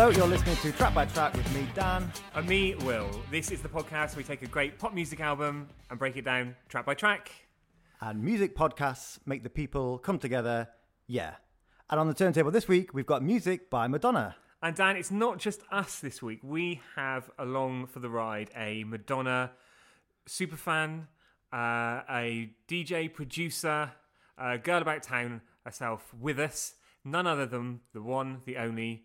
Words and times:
Hello, 0.00 0.12
you're 0.12 0.28
listening 0.28 0.56
to 0.56 0.72
Track 0.72 0.94
by 0.94 1.04
Track 1.04 1.34
with 1.34 1.54
me, 1.54 1.68
Dan. 1.74 2.10
And 2.34 2.48
me, 2.48 2.74
Will. 2.86 3.06
This 3.30 3.50
is 3.50 3.60
the 3.60 3.68
podcast 3.68 4.12
where 4.12 4.16
we 4.16 4.24
take 4.24 4.40
a 4.40 4.46
great 4.46 4.78
pop 4.78 4.94
music 4.94 5.20
album 5.20 5.68
and 5.90 5.98
break 5.98 6.16
it 6.16 6.24
down 6.24 6.56
track 6.70 6.86
by 6.86 6.94
track. 6.94 7.30
And 8.00 8.24
music 8.24 8.56
podcasts 8.56 9.18
make 9.26 9.42
the 9.42 9.50
people 9.50 9.98
come 9.98 10.18
together, 10.18 10.70
yeah. 11.06 11.34
And 11.90 12.00
on 12.00 12.08
the 12.08 12.14
turntable 12.14 12.50
this 12.50 12.66
week, 12.66 12.94
we've 12.94 13.04
got 13.04 13.22
music 13.22 13.68
by 13.68 13.88
Madonna. 13.88 14.36
And 14.62 14.74
Dan, 14.74 14.96
it's 14.96 15.10
not 15.10 15.36
just 15.36 15.60
us 15.70 16.00
this 16.00 16.22
week. 16.22 16.40
We 16.42 16.80
have 16.96 17.30
along 17.38 17.88
for 17.88 18.00
the 18.00 18.08
ride 18.08 18.50
a 18.56 18.84
Madonna 18.84 19.50
superfan, 20.26 21.08
uh, 21.52 22.00
a 22.08 22.52
DJ, 22.66 23.12
producer, 23.12 23.92
a 24.38 24.56
girl 24.56 24.80
about 24.80 25.02
town 25.02 25.42
herself 25.66 26.14
with 26.18 26.38
us. 26.38 26.72
None 27.04 27.26
other 27.26 27.44
than 27.44 27.80
the 27.92 28.00
one, 28.00 28.40
the 28.46 28.56
only, 28.56 29.04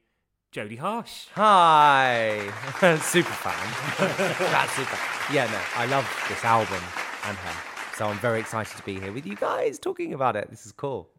Jodie 0.56 0.80
Harsh. 0.80 1.26
Hi, 1.34 2.40
super 3.02 3.30
fan. 3.30 3.98
That's 4.40 4.72
super. 4.72 4.98
Yeah, 5.34 5.48
no, 5.52 5.60
I 5.76 5.86
love 5.88 6.08
this 6.30 6.46
album 6.46 6.82
and 7.26 7.36
her. 7.38 7.54
So 7.98 8.06
I'm 8.06 8.18
very 8.20 8.40
excited 8.40 8.78
to 8.78 8.84
be 8.84 8.98
here 8.98 9.12
with 9.12 9.26
you 9.26 9.36
guys 9.36 9.78
talking 9.78 10.14
about 10.14 10.38
it. 10.38 10.50
This 10.50 10.66
is 10.66 10.72
cool. 10.72 11.10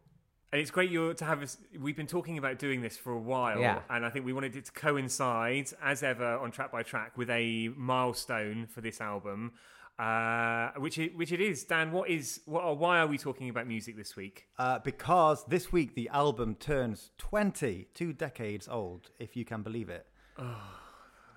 And 0.51 0.59
it's 0.59 0.71
great 0.71 0.89
you're 0.89 1.13
to 1.13 1.25
have 1.25 1.43
us. 1.43 1.57
We've 1.79 1.95
been 1.95 2.07
talking 2.07 2.39
about 2.39 2.57
doing 2.57 2.81
this 2.81 2.97
for 2.97 3.11
a 3.13 3.19
while, 3.19 3.59
Yeah. 3.59 3.81
and 3.91 4.03
I 4.03 4.09
think 4.09 4.25
we 4.25 4.33
wanted 4.33 4.55
it 4.55 4.65
to 4.65 4.71
coincide, 4.71 5.69
as 5.83 6.01
ever, 6.01 6.37
on 6.37 6.49
track 6.49 6.71
by 6.71 6.81
track, 6.81 7.15
with 7.15 7.29
a 7.29 7.67
milestone 7.75 8.65
for 8.65 8.81
this 8.81 8.99
album, 9.01 9.51
uh, 9.99 10.69
which 10.77 10.97
it, 10.99 11.17
which 11.17 11.31
it 11.31 11.41
is. 11.41 11.63
Dan, 11.63 11.91
what 11.91 12.09
is 12.09 12.41
what? 12.45 12.77
Why 12.77 12.99
are 12.99 13.07
we 13.07 13.17
talking 13.17 13.49
about 13.49 13.67
music 13.67 13.97
this 13.97 14.15
week? 14.15 14.45
Uh, 14.57 14.79
because 14.79 15.43
this 15.45 15.71
week 15.71 15.95
the 15.95 16.09
album 16.09 16.55
turns 16.55 17.11
20, 17.17 17.87
two 17.93 18.13
decades 18.13 18.67
old, 18.67 19.09
if 19.19 19.35
you 19.35 19.43
can 19.45 19.63
believe 19.63 19.89
it. 19.89 20.05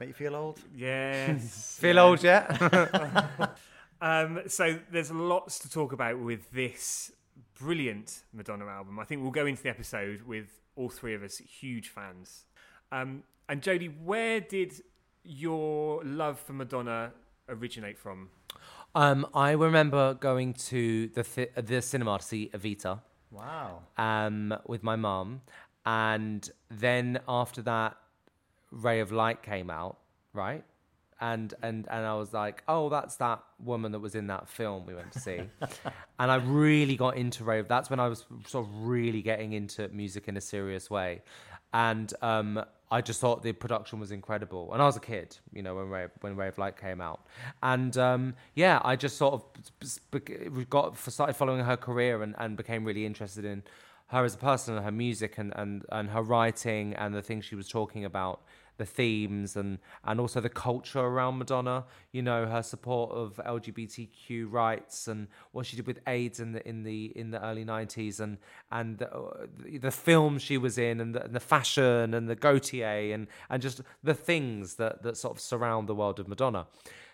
Make 0.01 0.09
you 0.09 0.15
feel 0.15 0.35
old? 0.37 0.61
Yes, 0.75 1.79
Feel 1.81 1.97
yeah. 1.97 2.03
old 2.03 2.23
yet? 2.23 3.59
Um, 4.01 4.41
so 4.47 4.79
there's 4.91 5.11
lots 5.11 5.59
to 5.59 5.71
talk 5.71 5.93
about 5.93 6.19
with 6.19 6.51
this 6.53 7.13
brilliant 7.59 8.23
Madonna 8.33 8.67
album. 8.67 8.99
I 8.99 9.05
think 9.05 9.21
we'll 9.23 9.31
go 9.31 9.45
into 9.45 9.63
the 9.63 9.69
episode 9.69 10.23
with 10.23 10.47
all 10.75 10.89
three 10.89 11.15
of 11.15 11.23
us 11.23 11.37
huge 11.37 11.89
fans. 11.89 12.45
Um, 12.93 13.25
and 13.49 13.61
Jodie, 13.61 13.93
where 14.03 14.41
did 14.41 14.73
your 15.23 16.03
love 16.03 16.41
for 16.41 16.55
Madonna 16.55 17.13
originate 17.49 17.99
from? 17.99 18.31
Um, 18.95 19.27
I 19.35 19.53
remember 19.53 20.15
going 20.15 20.55
to 20.55 21.09
the 21.09 21.23
th- 21.23 21.53
the 21.57 21.83
cinema 21.83 22.19
to 22.19 22.25
see 22.25 22.51
Evita. 22.53 23.01
Wow. 23.33 23.83
um, 23.97 24.57
with 24.67 24.83
my 24.83 24.97
mum, 24.97 25.43
and 25.87 26.51
then 26.69 27.21
after 27.29 27.63
that, 27.63 27.97
Ray 28.73 28.99
of 28.99 29.13
Light 29.13 29.43
came 29.43 29.71
out, 29.71 29.99
right? 30.33 30.65
And 31.21 31.55
and 31.63 31.87
and 31.89 32.07
I 32.07 32.15
was 32.15 32.33
like, 32.33 32.65
oh, 32.67 32.89
that's 32.89 33.17
that 33.17 33.41
woman 33.63 33.93
that 33.93 34.01
was 34.01 34.15
in 34.15 34.27
that 34.29 34.49
film 34.49 34.85
we 34.87 34.95
went 34.95 35.13
to 35.13 35.21
see, 35.21 35.43
and 36.19 36.31
I 36.31 36.37
really 36.37 36.97
got 36.97 37.17
into 37.17 37.45
Ray. 37.45 37.61
of 37.61 37.69
That's 37.69 37.89
when 37.89 38.01
I 38.01 38.09
was 38.09 38.25
sort 38.47 38.67
of 38.67 38.73
really 38.83 39.23
getting 39.23 39.53
into 39.53 39.87
music 39.89 40.27
in 40.27 40.37
a 40.37 40.41
serious 40.41 40.91
way, 40.91 41.23
and 41.73 42.13
um, 42.23 42.65
I 42.91 43.01
just 43.01 43.21
thought 43.21 43.43
the 43.43 43.53
production 43.53 44.01
was 44.01 44.11
incredible. 44.11 44.73
And 44.73 44.83
I 44.83 44.87
was 44.87 44.97
a 44.97 45.01
kid, 45.01 45.37
you 45.53 45.63
know, 45.63 45.77
when 45.77 45.89
Ray, 45.89 46.07
when 46.23 46.37
Ray 46.37 46.49
of 46.49 46.59
Light 46.59 46.77
came 46.77 47.01
out, 47.01 47.25
and 47.63 47.97
um, 47.97 48.35
yeah, 48.55 48.81
I 48.85 48.97
just 48.97 49.17
sort 49.17 49.35
of 49.35 50.69
got 50.69 50.99
started 50.99 51.35
following 51.35 51.65
her 51.65 51.77
career 51.77 52.23
and, 52.23 52.35
and 52.39 52.57
became 52.57 52.85
really 52.85 53.07
interested 53.07 53.45
in 53.45 53.63
her 54.09 54.25
as 54.25 54.35
a 54.35 54.39
person 54.39 54.75
and 54.75 54.85
her 54.85 54.91
music 54.91 55.39
and, 55.39 55.53
and, 55.55 55.85
and 55.93 56.11
her 56.11 56.23
writing 56.23 56.95
and 56.95 57.15
the 57.15 57.23
things 57.23 57.45
she 57.45 57.55
was 57.55 57.69
talking 57.69 58.05
about 58.05 58.41
the 58.81 58.87
themes 58.87 59.57
and 59.57 59.79
and 60.05 60.19
also 60.19 60.41
the 60.41 60.49
culture 60.49 61.01
around 61.01 61.39
Madonna 61.39 61.85
you 62.11 62.23
know 62.23 62.47
her 62.47 62.63
support 62.63 63.13
of 63.13 63.41
LGBTQ 63.47 64.51
rights 64.51 65.07
and 65.07 65.29
what 65.53 65.67
she 65.67 65.77
did 65.77 65.87
with 65.87 66.01
AIDS 66.07 66.41
in 66.41 66.53
the 66.53 66.67
in 66.69 66.83
the 66.83 67.13
in 67.15 67.31
the 67.31 67.41
early 67.45 67.65
90s 67.65 68.19
and 68.19 68.39
and 68.73 68.99
the, 68.99 69.09
uh, 69.13 69.47
the 69.81 69.91
film 69.91 70.39
she 70.39 70.57
was 70.59 70.79
in 70.79 71.01
and 71.01 71.15
the, 71.15 71.25
and 71.25 71.35
the 71.35 71.41
fashion 71.55 72.15
and 72.15 72.29
the 72.29 72.37
Gaultier 72.37 73.15
and 73.15 73.29
and 73.49 73.63
just 73.63 73.83
the 74.03 74.15
things 74.15 74.75
that 74.75 75.03
that 75.03 75.17
sort 75.17 75.37
of 75.37 75.41
surround 75.41 75.89
the 75.89 75.95
world 75.95 76.19
of 76.19 76.27
Madonna 76.27 76.67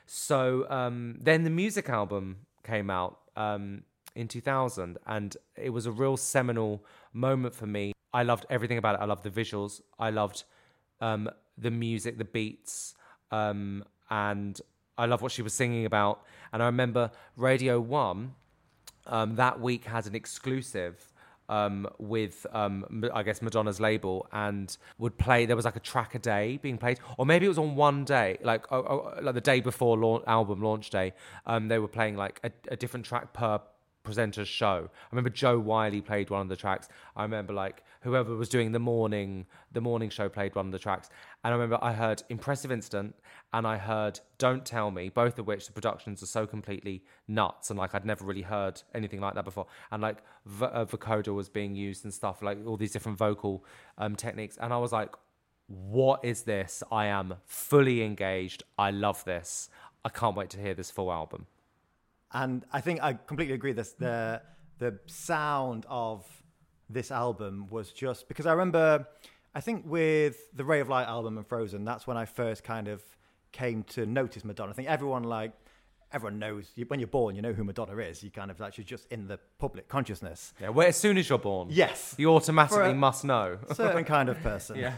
so 0.06 0.66
um, 0.70 1.18
then 1.20 1.44
the 1.44 1.50
music 1.50 1.88
album 1.88 2.46
came 2.62 2.90
out 2.90 3.18
um, 3.36 3.82
in 4.14 4.28
2000, 4.28 4.98
and 5.06 5.36
it 5.56 5.70
was 5.70 5.86
a 5.86 5.92
real 5.92 6.16
seminal 6.16 6.84
moment 7.12 7.54
for 7.54 7.66
me. 7.66 7.92
I 8.14 8.22
loved 8.22 8.46
everything 8.48 8.78
about 8.78 8.94
it. 8.94 9.00
I 9.02 9.04
loved 9.04 9.24
the 9.24 9.30
visuals. 9.30 9.80
I 9.98 10.10
loved 10.10 10.44
um, 11.00 11.28
the 11.58 11.70
music, 11.70 12.18
the 12.18 12.24
beats, 12.24 12.94
um, 13.30 13.84
and 14.10 14.60
I 14.98 15.06
love 15.06 15.22
what 15.22 15.32
she 15.32 15.42
was 15.42 15.54
singing 15.54 15.86
about. 15.86 16.22
And 16.52 16.62
I 16.62 16.66
remember 16.66 17.10
Radio 17.36 17.80
One 17.80 18.34
um, 19.06 19.36
that 19.36 19.60
week 19.60 19.84
had 19.84 20.06
an 20.06 20.14
exclusive 20.14 21.12
um, 21.48 21.86
with, 21.98 22.46
um, 22.52 23.04
I 23.14 23.22
guess, 23.22 23.40
Madonna's 23.40 23.78
label 23.78 24.26
and 24.32 24.76
would 24.98 25.16
play. 25.16 25.46
There 25.46 25.56
was 25.56 25.64
like 25.64 25.76
a 25.76 25.80
track 25.80 26.14
a 26.14 26.18
day 26.18 26.58
being 26.60 26.78
played, 26.78 26.98
or 27.18 27.26
maybe 27.26 27.46
it 27.46 27.48
was 27.48 27.58
on 27.58 27.76
one 27.76 28.04
day, 28.04 28.38
like 28.42 28.66
oh, 28.72 28.78
oh, 28.78 29.18
like 29.22 29.34
the 29.34 29.40
day 29.40 29.60
before 29.60 30.22
album 30.26 30.60
launch 30.60 30.90
day. 30.90 31.12
Um, 31.46 31.68
they 31.68 31.78
were 31.78 31.88
playing 31.88 32.16
like 32.16 32.40
a, 32.42 32.50
a 32.68 32.76
different 32.76 33.06
track 33.06 33.32
per 33.32 33.60
presenter's 34.06 34.48
show. 34.48 34.88
I 34.90 35.08
remember 35.10 35.30
Jo 35.30 35.58
Whiley 35.58 36.00
played 36.00 36.30
one 36.30 36.40
of 36.40 36.48
the 36.48 36.56
tracks. 36.56 36.88
I 37.14 37.22
remember 37.22 37.52
like 37.52 37.82
whoever 38.00 38.34
was 38.34 38.48
doing 38.48 38.72
the 38.72 38.78
morning 38.78 39.46
the 39.72 39.80
morning 39.80 40.08
show 40.08 40.28
played 40.28 40.54
one 40.54 40.66
of 40.66 40.72
the 40.72 40.78
tracks. 40.78 41.10
And 41.44 41.52
I 41.52 41.56
remember 41.56 41.78
I 41.82 41.92
heard 41.92 42.22
Impressive 42.30 42.72
Instant 42.72 43.14
and 43.52 43.66
I 43.66 43.76
heard 43.76 44.20
Don't 44.38 44.64
Tell 44.64 44.90
Me, 44.90 45.10
both 45.10 45.38
of 45.38 45.46
which 45.46 45.66
the 45.66 45.72
productions 45.72 46.22
are 46.22 46.26
so 46.26 46.46
completely 46.46 47.02
nuts 47.28 47.68
and 47.68 47.78
like 47.78 47.94
I'd 47.94 48.06
never 48.06 48.24
really 48.24 48.42
heard 48.42 48.80
anything 48.94 49.20
like 49.20 49.34
that 49.34 49.44
before. 49.44 49.66
And 49.90 50.00
like 50.00 50.18
v- 50.46 50.66
uh, 50.66 50.86
vocoder 50.86 51.34
was 51.34 51.48
being 51.48 51.74
used 51.74 52.04
and 52.04 52.14
stuff 52.14 52.42
like 52.42 52.58
all 52.66 52.76
these 52.76 52.92
different 52.92 53.18
vocal 53.18 53.64
um, 53.98 54.16
techniques. 54.16 54.56
And 54.56 54.72
I 54.72 54.78
was 54.78 54.92
like, 54.92 55.14
what 55.66 56.24
is 56.24 56.42
this? 56.42 56.82
I 56.92 57.06
am 57.06 57.34
fully 57.44 58.02
engaged. 58.02 58.62
I 58.78 58.92
love 58.92 59.24
this. 59.24 59.68
I 60.04 60.08
can't 60.08 60.36
wait 60.36 60.50
to 60.50 60.60
hear 60.60 60.74
this 60.74 60.90
full 60.90 61.10
album. 61.10 61.46
And 62.32 62.64
I 62.72 62.80
think 62.80 63.02
I 63.02 63.14
completely 63.14 63.54
agree. 63.54 63.72
This 63.72 63.92
the 63.92 64.42
the 64.78 64.98
sound 65.06 65.86
of 65.88 66.24
this 66.90 67.10
album 67.10 67.68
was 67.70 67.92
just 67.92 68.28
because 68.28 68.46
I 68.46 68.52
remember. 68.52 69.06
I 69.54 69.60
think 69.60 69.84
with 69.86 70.54
the 70.54 70.64
Ray 70.64 70.80
of 70.80 70.90
Light 70.90 71.06
album 71.06 71.38
and 71.38 71.46
Frozen, 71.46 71.86
that's 71.86 72.06
when 72.06 72.18
I 72.18 72.26
first 72.26 72.62
kind 72.62 72.88
of 72.88 73.02
came 73.52 73.84
to 73.84 74.04
notice 74.04 74.44
Madonna. 74.44 74.70
I 74.72 74.74
think 74.74 74.88
everyone 74.88 75.24
like 75.24 75.52
everyone 76.12 76.38
knows 76.38 76.70
you, 76.74 76.84
when 76.86 77.00
you're 77.00 77.06
born, 77.06 77.34
you 77.34 77.42
know 77.42 77.52
who 77.54 77.64
Madonna 77.64 77.96
is. 77.96 78.22
You 78.22 78.30
kind 78.30 78.50
of 78.50 78.60
actually 78.60 78.84
just 78.84 79.06
in 79.10 79.26
the 79.28 79.38
public 79.58 79.88
consciousness. 79.88 80.52
Yeah, 80.60 80.68
well, 80.68 80.86
as 80.86 80.96
soon 80.96 81.16
as 81.16 81.28
you're 81.28 81.38
born, 81.38 81.68
Yes, 81.70 82.14
you 82.18 82.30
automatically 82.34 82.92
must 82.92 83.24
know. 83.24 83.58
certain 83.72 84.04
kind 84.04 84.28
of 84.28 84.40
person. 84.42 84.76
yeah. 84.76 84.94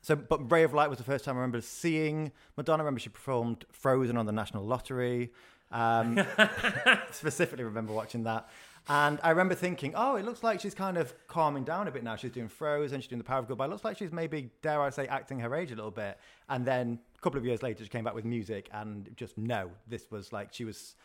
So, 0.00 0.16
but 0.16 0.50
Ray 0.50 0.64
of 0.64 0.74
Light 0.74 0.88
was 0.90 0.98
the 0.98 1.04
first 1.04 1.24
time 1.24 1.36
I 1.36 1.40
remember 1.40 1.60
seeing 1.62 2.32
Madonna. 2.56 2.82
I 2.82 2.84
remember 2.84 3.00
she 3.00 3.08
performed 3.08 3.64
Frozen 3.72 4.16
on 4.16 4.26
the 4.26 4.32
National 4.32 4.64
Lottery. 4.64 5.32
Um, 5.74 6.24
specifically, 7.10 7.64
remember 7.64 7.92
watching 7.92 8.22
that. 8.24 8.48
And 8.88 9.18
I 9.22 9.30
remember 9.30 9.54
thinking, 9.54 9.94
oh, 9.96 10.16
it 10.16 10.24
looks 10.26 10.42
like 10.42 10.60
she's 10.60 10.74
kind 10.74 10.98
of 10.98 11.12
calming 11.26 11.64
down 11.64 11.88
a 11.88 11.90
bit 11.90 12.04
now. 12.04 12.16
She's 12.16 12.30
doing 12.32 12.48
Frozen, 12.48 13.00
she's 13.00 13.08
doing 13.08 13.18
The 13.18 13.24
Power 13.24 13.38
of 13.40 13.48
Goodbye. 13.48 13.64
It 13.64 13.70
looks 13.70 13.82
like 13.84 13.96
she's 13.96 14.12
maybe, 14.12 14.50
dare 14.62 14.80
I 14.82 14.90
say, 14.90 15.06
acting 15.06 15.40
her 15.40 15.54
age 15.54 15.72
a 15.72 15.74
little 15.74 15.90
bit. 15.90 16.18
And 16.50 16.66
then 16.66 16.98
a 17.16 17.20
couple 17.22 17.38
of 17.38 17.46
years 17.46 17.62
later, 17.62 17.82
she 17.82 17.88
came 17.88 18.04
back 18.04 18.14
with 18.14 18.24
music, 18.26 18.68
and 18.72 19.08
just 19.16 19.38
no, 19.38 19.70
this 19.88 20.10
was 20.10 20.32
like 20.34 20.48
she 20.52 20.64
was 20.66 20.96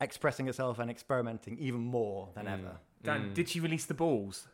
expressing 0.00 0.46
herself 0.46 0.78
and 0.78 0.90
experimenting 0.90 1.56
even 1.58 1.80
more 1.80 2.28
than 2.34 2.46
ever. 2.48 2.76
Dan, 3.02 3.30
Mm. 3.30 3.34
did 3.34 3.48
she 3.48 3.60
release 3.60 3.86
the 3.86 3.94
balls? 3.94 4.46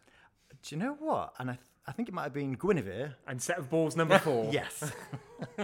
Do 0.62 0.74
you 0.76 0.80
know 0.80 0.96
what? 1.00 1.34
And 1.38 1.50
I, 1.50 1.54
th- 1.54 1.66
I 1.86 1.92
think 1.92 2.08
it 2.08 2.14
might 2.14 2.24
have 2.24 2.32
been 2.32 2.52
Guinevere. 2.54 3.14
And 3.26 3.42
set 3.42 3.58
of 3.58 3.68
balls 3.70 3.96
number 3.96 4.18
four. 4.20 4.50
Yes. 4.52 4.92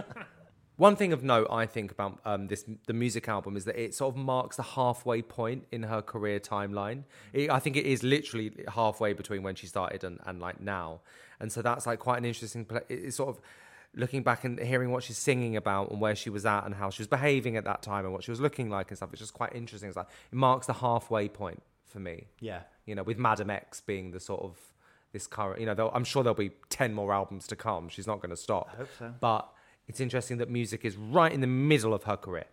One 0.77 0.95
thing 0.97 1.13
of 1.13 1.23
note, 1.23 1.47
I 1.49 1.65
think 1.65 1.91
about 1.91 2.19
um, 2.25 2.47
this 2.47 2.65
the 2.85 2.93
music 2.93 3.29
album 3.29 3.55
is 3.55 3.63
that 3.65 3.81
it 3.81 3.93
sort 3.95 4.13
of 4.13 4.17
marks 4.21 4.57
the 4.57 4.63
halfway 4.63 5.21
point 5.21 5.65
in 5.71 5.83
her 5.83 6.01
career 6.01 6.39
timeline. 6.39 7.03
It, 7.31 7.49
I 7.49 7.59
think 7.59 7.77
it 7.77 7.85
is 7.85 8.03
literally 8.03 8.51
halfway 8.73 9.13
between 9.13 9.41
when 9.43 9.55
she 9.55 9.67
started 9.67 10.03
and, 10.03 10.19
and 10.25 10.39
like 10.41 10.59
now, 10.59 10.99
and 11.39 11.51
so 11.51 11.61
that's 11.61 11.85
like 11.87 11.99
quite 11.99 12.17
an 12.17 12.25
interesting. 12.25 12.65
It- 12.69 12.85
it's 12.89 13.15
sort 13.15 13.29
of 13.29 13.39
looking 13.97 14.23
back 14.23 14.43
and 14.43 14.59
hearing 14.59 14.91
what 14.91 15.01
she's 15.03 15.17
singing 15.17 15.55
about 15.55 15.89
and 15.91 16.01
where 16.01 16.15
she 16.15 16.29
was 16.29 16.45
at 16.45 16.65
and 16.65 16.75
how 16.75 16.89
she 16.89 17.01
was 17.01 17.07
behaving 17.07 17.55
at 17.55 17.63
that 17.63 17.81
time 17.81 18.03
and 18.03 18.13
what 18.13 18.21
she 18.25 18.29
was 18.31 18.41
looking 18.41 18.69
like 18.69 18.89
and 18.91 18.97
stuff. 18.97 19.09
It's 19.13 19.21
just 19.21 19.33
quite 19.33 19.55
interesting. 19.55 19.87
It's 19.87 19.95
like 19.95 20.07
it 20.31 20.35
marks 20.35 20.67
the 20.67 20.73
halfway 20.73 21.29
point 21.29 21.63
for 21.85 21.99
me. 21.99 22.27
yeah. 22.41 22.63
You 22.85 22.93
know, 22.95 23.03
with 23.03 23.17
Madame 23.17 23.49
X 23.49 23.79
being 23.81 24.11
the 24.11 24.19
sort 24.19 24.41
of 24.43 24.59
this 25.13 25.25
current. 25.25 25.61
You 25.61 25.65
know, 25.67 25.89
I'm 25.93 26.03
sure 26.03 26.21
there'll 26.21 26.35
be 26.35 26.51
ten 26.69 26.93
more 26.93 27.13
albums 27.13 27.47
to 27.47 27.55
come. 27.55 27.87
She's 27.87 28.05
not 28.05 28.17
going 28.21 28.31
to 28.31 28.35
stop. 28.37 28.69
I 28.73 28.75
hope 28.75 28.89
so. 28.99 29.13
But 29.21 29.47
it's 29.87 29.99
interesting 29.99 30.37
that 30.37 30.49
music 30.49 30.85
is 30.85 30.95
right 30.97 31.31
in 31.31 31.41
the 31.41 31.47
middle 31.47 31.93
of 31.93 32.03
her 32.03 32.17
career. 32.17 32.45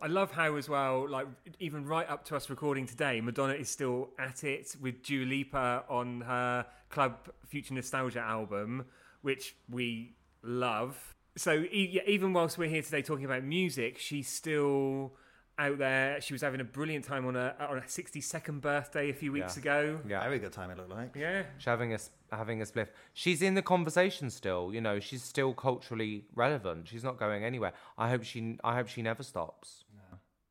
I 0.00 0.08
love 0.08 0.30
how, 0.30 0.56
as 0.56 0.68
well, 0.68 1.08
like 1.08 1.26
even 1.58 1.86
right 1.86 2.08
up 2.08 2.24
to 2.26 2.36
us 2.36 2.50
recording 2.50 2.86
today, 2.86 3.20
Madonna 3.22 3.54
is 3.54 3.70
still 3.70 4.10
at 4.18 4.44
it 4.44 4.76
with 4.80 5.02
Dua 5.02 5.24
Lipa 5.24 5.84
on 5.88 6.20
her 6.20 6.66
Club 6.90 7.30
Future 7.46 7.72
Nostalgia 7.72 8.20
album, 8.20 8.84
which 9.22 9.56
we 9.70 10.16
love. 10.42 11.14
So 11.36 11.64
e- 11.70 12.00
even 12.06 12.34
whilst 12.34 12.58
we're 12.58 12.68
here 12.68 12.82
today 12.82 13.00
talking 13.00 13.24
about 13.24 13.42
music, 13.42 13.98
she's 13.98 14.28
still 14.28 15.14
out 15.58 15.78
there. 15.78 16.20
She 16.20 16.34
was 16.34 16.42
having 16.42 16.60
a 16.60 16.64
brilliant 16.64 17.04
time 17.04 17.26
on 17.26 17.36
a 17.36 17.54
on 17.58 17.78
a 17.78 17.82
62nd 17.82 18.60
birthday 18.60 19.10
a 19.10 19.14
few 19.14 19.32
weeks 19.32 19.56
Yeah. 19.56 19.60
ago. 19.60 20.00
Yeah. 20.06 20.22
Very 20.22 20.38
good 20.38 20.52
time 20.52 20.70
it 20.70 20.76
looked 20.76 20.90
like. 20.90 21.14
Yeah. 21.16 21.44
She's 21.58 21.64
having 21.66 21.92
a 21.92 21.94
s- 21.94 22.10
having 22.30 22.60
a 22.60 22.64
spliff. 22.64 22.88
She's 23.14 23.42
in 23.42 23.54
the 23.54 23.62
conversation 23.62 24.30
still. 24.30 24.72
You 24.74 24.80
know, 24.80 25.00
she's 25.00 25.22
still 25.22 25.54
culturally 25.54 26.26
relevant. 26.34 26.88
She's 26.88 27.04
not 27.04 27.18
going 27.18 27.44
anywhere. 27.44 27.72
I 27.96 28.08
hope 28.10 28.22
she. 28.24 28.58
I 28.62 28.74
hope 28.74 28.88
she 28.88 29.02
never 29.02 29.22
stops. 29.22 29.84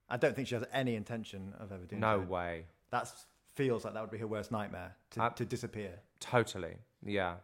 I 0.07 0.17
don't 0.17 0.35
think 0.35 0.47
she 0.47 0.53
has 0.55 0.63
any 0.71 0.95
intention 0.95 1.53
of 1.59 1.71
ever 1.71 1.83
doing 1.85 1.99
that. 1.99 2.17
No 2.17 2.23
so. 2.23 2.29
way. 2.29 2.65
That 2.91 3.11
feels 3.55 3.83
like 3.85 3.95
that 3.95 4.01
would 4.01 4.11
be 4.11 4.19
her 4.19 4.27
worst 4.27 4.51
nightmare 4.51 4.95
to, 5.11 5.23
Uh, 5.23 5.29
to 5.31 5.45
disappear. 5.45 5.99
Totally. 6.19 6.77
Yeah. 7.03 7.37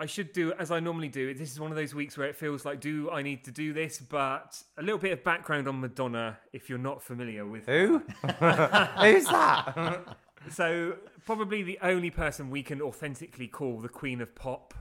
I 0.00 0.06
should 0.06 0.32
do 0.32 0.52
as 0.52 0.70
I 0.70 0.80
normally 0.80 1.08
do. 1.08 1.34
This 1.34 1.50
is 1.52 1.60
one 1.60 1.70
of 1.70 1.76
those 1.76 1.94
weeks 1.94 2.16
where 2.16 2.28
it 2.28 2.36
feels 2.36 2.64
like, 2.64 2.80
do 2.80 3.10
I 3.10 3.22
need 3.22 3.44
to 3.44 3.50
do 3.50 3.72
this? 3.72 3.98
But 3.98 4.62
a 4.76 4.82
little 4.82 4.98
bit 4.98 5.12
of 5.12 5.24
background 5.24 5.68
on 5.68 5.80
Madonna, 5.80 6.38
if 6.52 6.68
you're 6.68 6.78
not 6.78 7.02
familiar 7.02 7.44
with 7.44 7.66
Who? 7.66 7.98
Who's 8.22 9.24
that? 9.26 10.16
So 10.52 10.94
probably 11.26 11.62
the 11.62 11.78
only 11.82 12.10
person 12.10 12.48
we 12.48 12.62
can 12.62 12.80
authentically 12.80 13.48
call 13.48 13.80
the 13.80 13.88
Queen 13.88 14.20
of 14.20 14.34
Pop, 14.34 14.72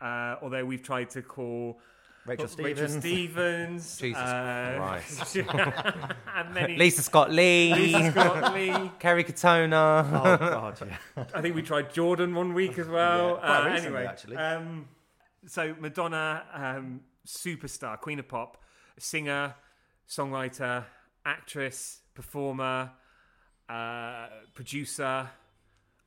uh, 0.00 0.36
although 0.42 0.64
we've 0.64 0.82
tried 0.82 1.10
to 1.10 1.22
call 1.22 1.78
Rachel 2.26 2.46
Rachel 2.58 2.88
Stevens. 2.88 2.98
Stevens, 3.02 3.96
Jesus 4.00 4.22
uh, 4.22 4.74
Christ. 4.78 5.36
and 6.34 6.54
many 6.54 6.76
Lisa 6.78 7.02
Scott 7.02 7.30
Lee. 7.30 7.74
Lisa 7.74 8.10
Scott 8.12 8.54
Lee. 8.54 8.90
Kerry 8.98 9.24
Katona. 9.24 10.08
oh 10.10 10.36
god, 10.38 10.80
yeah. 10.86 11.24
I 11.34 11.42
think 11.42 11.54
we 11.54 11.60
tried 11.60 11.92
Jordan 11.92 12.34
one 12.34 12.54
week 12.54 12.78
as 12.78 12.88
well. 12.88 13.32
Yeah, 13.32 13.40
quite 13.40 13.60
uh, 13.60 13.70
recently, 13.70 13.86
anyway, 13.86 14.06
actually. 14.06 14.36
Um, 14.36 14.88
so 15.46 15.74
Madonna, 15.78 16.44
um, 16.54 17.00
superstar, 17.26 18.00
Queen 18.00 18.18
of 18.18 18.26
Pop, 18.26 18.62
singer, 18.98 19.54
songwriter, 20.08 20.84
actress, 21.26 22.00
performer, 22.14 22.90
uh, 23.68 24.28
producer, 24.54 25.28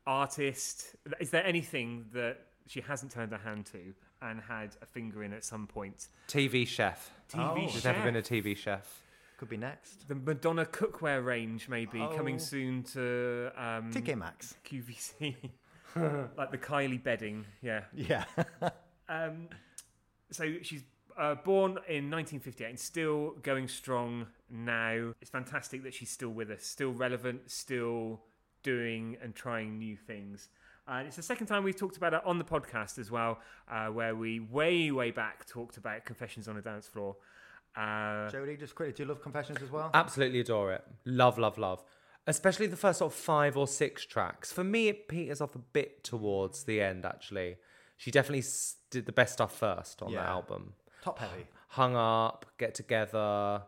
artist. 0.07 0.95
Is 1.19 1.29
there 1.29 1.45
anything 1.45 2.05
that 2.13 2.39
she 2.65 2.81
hasn't 2.81 3.11
turned 3.11 3.31
her 3.33 3.37
hand 3.37 3.67
to 3.67 3.93
and 4.21 4.41
had 4.41 4.75
a 4.81 4.85
finger 4.85 5.23
in 5.23 5.33
at 5.33 5.43
some 5.43 5.67
point? 5.67 6.07
TV 6.27 6.67
chef. 6.67 7.11
TV 7.31 7.65
Oh. 7.65 7.67
She's 7.69 7.83
never 7.85 8.01
been 8.03 8.15
a 8.15 8.21
TV 8.21 8.55
chef. 8.55 9.01
Could 9.37 9.49
be 9.49 9.57
next. 9.57 10.07
the 10.07 10.15
Madonna 10.15 10.65
cookware 10.65 11.23
range, 11.23 11.69
maybe 11.69 11.99
coming 12.15 12.35
Oh. 12.35 12.39
soon 12.39 12.83
to 12.83 13.51
um, 13.55 13.91
TK 13.91 14.17
Maxx. 14.17 14.55
QVC, 14.65 15.35
like 16.37 16.51
the 16.51 16.57
Kylie 16.57 17.01
bedding. 17.01 17.45
Yeah, 17.61 17.83
Yeah. 17.93 18.25
Um, 19.09 19.47
so 20.31 20.55
she's 20.63 20.83
uh, 21.17 21.35
born 21.35 21.71
in 21.87 22.11
1958 22.11 22.69
and 22.69 22.77
still 22.79 23.35
going 23.41 23.69
strong 23.69 24.27
now. 24.49 25.13
It's 25.21 25.29
fantastic 25.29 25.83
that 25.83 25.93
she's 25.93 26.09
still 26.09 26.29
with 26.29 26.51
us, 26.51 26.65
still 26.65 26.91
relevant, 26.91 27.49
still 27.49 28.19
doing 28.63 29.15
and 29.23 29.33
trying 29.33 29.77
new 29.77 29.95
things. 29.95 30.49
And 30.87 31.07
it's 31.07 31.17
the 31.17 31.23
second 31.23 31.47
time 31.47 31.63
we've 31.63 31.75
talked 31.75 31.97
about 31.97 32.13
it 32.13 32.21
on 32.25 32.37
the 32.37 32.45
podcast 32.45 32.97
as 32.97 33.11
well, 33.11 33.39
uh, 33.69 33.87
where 33.87 34.15
we 34.15 34.39
way, 34.39 34.89
way 34.91 35.11
back 35.11 35.45
talked 35.45 35.77
about 35.77 36.05
Confessions 36.05 36.47
on 36.47 36.55
a 36.57 36.61
Dance 36.61 36.87
Floor. 36.87 37.15
Uh, 37.75 38.29
Jodie, 38.31 38.57
just 38.59 38.73
quickly, 38.73 38.93
do 38.93 39.03
you 39.03 39.09
love 39.09 39.21
Confessions 39.21 39.61
as 39.61 39.69
well? 39.69 39.91
Absolutely 39.93 40.39
adore 40.39 40.71
it. 40.73 40.83
Love, 41.05 41.37
love, 41.37 41.57
love. 41.57 41.83
Especially 42.25 42.67
the 42.67 42.77
first 42.77 42.99
sort 42.99 43.11
of 43.11 43.17
five 43.17 43.55
or 43.57 43.67
six 43.67 44.05
tracks. 44.05 44.51
For 44.51 44.63
me, 44.63 44.87
it 44.87 45.07
peters 45.07 45.41
off 45.41 45.55
a 45.55 45.59
bit 45.59 46.03
towards 46.03 46.63
the 46.63 46.81
end, 46.81 47.05
actually. 47.05 47.57
She 47.97 48.09
definitely 48.11 48.45
did 48.89 49.05
the 49.05 49.11
best 49.11 49.33
stuff 49.33 49.55
first 49.57 50.01
on 50.01 50.11
the 50.13 50.19
album. 50.19 50.73
Top 51.01 51.19
heavy. 51.19 51.47
Hung 51.69 51.95
Up, 51.95 52.45
Get 52.57 52.73
Together, 52.75 53.61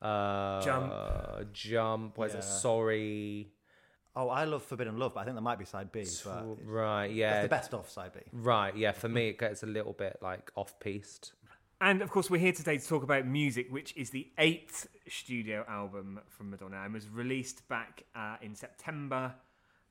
uh, 0.00 0.60
Jump. 0.62 1.52
Jump, 1.52 2.16
what 2.18 2.28
is 2.28 2.34
Yeah. 2.34 2.38
it? 2.40 2.42
Sorry. 2.44 3.52
Oh, 4.16 4.28
I 4.28 4.44
love 4.44 4.62
Forbidden 4.64 4.98
Love, 4.98 5.14
but 5.14 5.20
I 5.20 5.24
think 5.24 5.36
that 5.36 5.42
might 5.42 5.58
be 5.58 5.64
side 5.64 5.92
B. 5.92 6.00
But 6.24 6.42
it's- 6.42 6.58
Right, 6.64 7.06
that's 7.08 7.16
yeah. 7.16 7.42
the 7.42 7.48
best 7.48 7.72
off 7.74 7.88
side 7.90 8.12
B. 8.12 8.20
Right, 8.32 8.76
yeah. 8.76 8.92
For 8.92 9.08
me, 9.08 9.28
it 9.28 9.38
gets 9.38 9.62
a 9.62 9.66
little 9.66 9.92
bit 9.92 10.18
like 10.20 10.50
off 10.56 10.78
piste. 10.80 11.32
And 11.80 12.02
of 12.02 12.10
course, 12.10 12.28
we're 12.28 12.40
here 12.40 12.52
today 12.52 12.76
to 12.76 12.86
talk 12.86 13.02
about 13.02 13.24
music, 13.26 13.68
which 13.70 13.96
is 13.96 14.10
the 14.10 14.28
eighth 14.36 14.86
studio 15.08 15.64
album 15.68 16.20
from 16.28 16.50
Madonna 16.50 16.82
and 16.84 16.92
was 16.92 17.08
released 17.08 17.66
back 17.68 18.02
uh, 18.14 18.36
in 18.42 18.54
September 18.54 19.32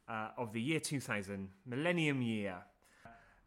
uh, 0.08 0.30
of 0.38 0.54
the 0.54 0.62
year 0.62 0.80
2000, 0.80 1.50
Millennium 1.66 2.22
Year. 2.22 2.58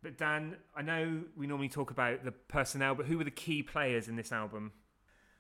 But 0.03 0.19
Dan, 0.19 0.57
I 0.75 0.83
know 0.83 1.23
we 1.37 1.47
normally 1.47 1.69
talk 1.69 1.93
about 1.93 2.25
the 2.25 2.33
personnel, 2.33 2.97
but 2.97 3.07
who 3.07 3.19
were 3.19 3.25
the 3.25 3.31
key 3.31 3.63
players 3.63 4.09
in 4.09 4.17
this 4.17 4.33
album? 4.33 4.73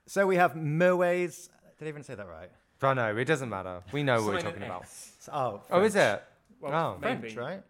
So 0.06 0.26
we 0.26 0.36
have 0.36 0.54
Moways. 0.54 1.48
Did 1.78 1.86
I 1.86 1.88
even 1.88 2.04
say 2.04 2.14
that 2.14 2.28
right? 2.28 2.50
I 2.84 2.94
know, 2.94 3.16
it 3.16 3.24
doesn't 3.24 3.48
matter. 3.48 3.82
We 3.92 4.02
know 4.02 4.22
what 4.22 4.34
we're 4.34 4.40
talking 4.40 4.62
about. 4.62 4.88
So- 4.88 5.32
oh, 5.32 5.62
Oh, 5.70 5.82
is 5.82 5.94
it? 5.96 6.22
Well, 6.60 6.72
Oh, 6.74 6.98
maybe. 7.00 7.20
French, 7.30 7.36
right? 7.36 7.62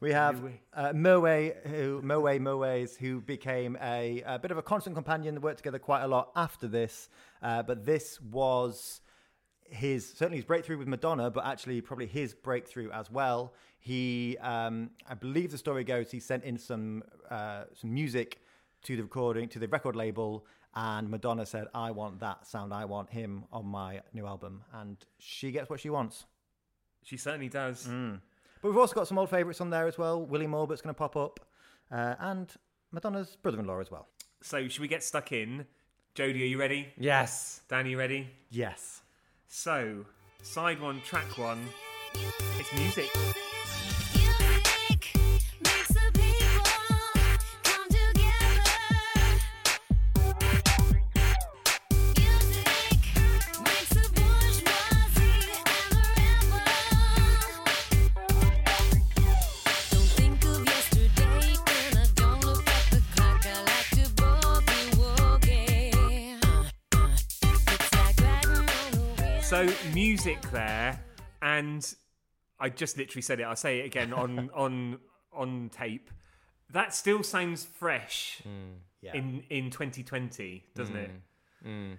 We 0.00 0.12
have 0.12 0.42
Louis. 0.42 0.60
uh, 0.74 0.92
Moe, 0.92 1.50
who 1.64 2.02
Moe 2.02 2.38
Moes, 2.38 2.96
who 2.96 3.20
became 3.22 3.78
a, 3.80 4.22
a 4.26 4.38
bit 4.38 4.50
of 4.50 4.58
a 4.58 4.62
constant 4.62 4.94
companion. 4.94 5.34
They 5.34 5.38
worked 5.38 5.58
together 5.58 5.78
quite 5.78 6.02
a 6.02 6.06
lot 6.08 6.30
after 6.36 6.68
this, 6.68 7.08
uh, 7.42 7.62
but 7.62 7.86
this 7.86 8.20
was 8.20 9.00
his 9.66 10.06
certainly 10.12 10.36
his 10.36 10.44
breakthrough 10.44 10.76
with 10.76 10.88
Madonna, 10.88 11.30
but 11.30 11.46
actually 11.46 11.80
probably 11.80 12.06
his 12.06 12.34
breakthrough 12.34 12.90
as 12.90 13.10
well. 13.10 13.54
He, 13.78 14.36
um, 14.42 14.90
I 15.08 15.14
believe 15.14 15.50
the 15.52 15.58
story 15.58 15.84
goes, 15.84 16.10
he 16.10 16.20
sent 16.20 16.44
in 16.44 16.58
some 16.58 17.02
uh, 17.30 17.64
some 17.74 17.94
music 17.94 18.40
to 18.82 18.96
the 18.96 19.02
recording 19.02 19.48
to 19.48 19.58
the 19.58 19.68
record 19.68 19.96
label, 19.96 20.44
and 20.74 21.08
Madonna 21.10 21.46
said, 21.46 21.66
"I 21.74 21.90
want 21.90 22.20
that 22.20 22.46
sound. 22.46 22.72
I 22.72 22.84
want 22.84 23.10
him 23.10 23.44
on 23.52 23.66
my 23.66 24.00
new 24.12 24.26
album," 24.26 24.62
and 24.72 24.96
she 25.18 25.50
gets 25.50 25.70
what 25.70 25.80
she 25.80 25.90
wants. 25.90 26.24
She 27.02 27.16
certainly 27.16 27.48
does. 27.48 27.86
Mm. 27.86 28.20
But 28.62 28.68
we've 28.68 28.78
also 28.78 28.94
got 28.94 29.06
some 29.06 29.18
old 29.18 29.30
favourites 29.30 29.60
on 29.60 29.70
there 29.70 29.86
as 29.86 29.98
well. 29.98 30.24
William 30.24 30.54
Orbit's 30.54 30.80
going 30.80 30.94
to 30.94 30.98
pop 30.98 31.16
up, 31.16 31.40
uh, 31.90 32.14
and 32.18 32.50
Madonna's 32.92 33.36
brother-in-law 33.36 33.80
as 33.80 33.90
well. 33.90 34.08
So, 34.40 34.68
should 34.68 34.80
we 34.80 34.88
get 34.88 35.02
stuck 35.02 35.32
in? 35.32 35.66
Jodie, 36.14 36.42
are 36.42 36.46
you 36.46 36.58
ready? 36.58 36.88
Yes. 36.96 37.60
Danny, 37.68 37.90
you 37.90 37.98
ready? 37.98 38.30
Yes. 38.50 39.02
So, 39.48 40.06
side 40.42 40.80
one, 40.80 41.00
track 41.02 41.36
one. 41.36 41.68
It's 42.14 42.72
music. 42.72 43.10
Music 43.14 43.33
there, 70.54 71.00
and 71.42 71.94
I 72.58 72.68
just 72.70 72.96
literally 72.96 73.22
said 73.22 73.40
it. 73.40 73.42
I'll 73.44 73.56
say 73.56 73.80
it 73.80 73.86
again 73.86 74.12
on 74.12 74.50
on 74.54 74.98
on 75.32 75.68
tape. 75.70 76.10
That 76.70 76.94
still 76.94 77.22
sounds 77.22 77.64
fresh 77.64 78.40
hmm, 78.42 78.78
Yeah. 79.02 79.14
in 79.14 79.44
in 79.50 79.70
2020, 79.70 80.64
doesn't 80.74 80.96
it? 80.96 81.10
Hmm, 81.62 81.68
hmm. 81.68 81.92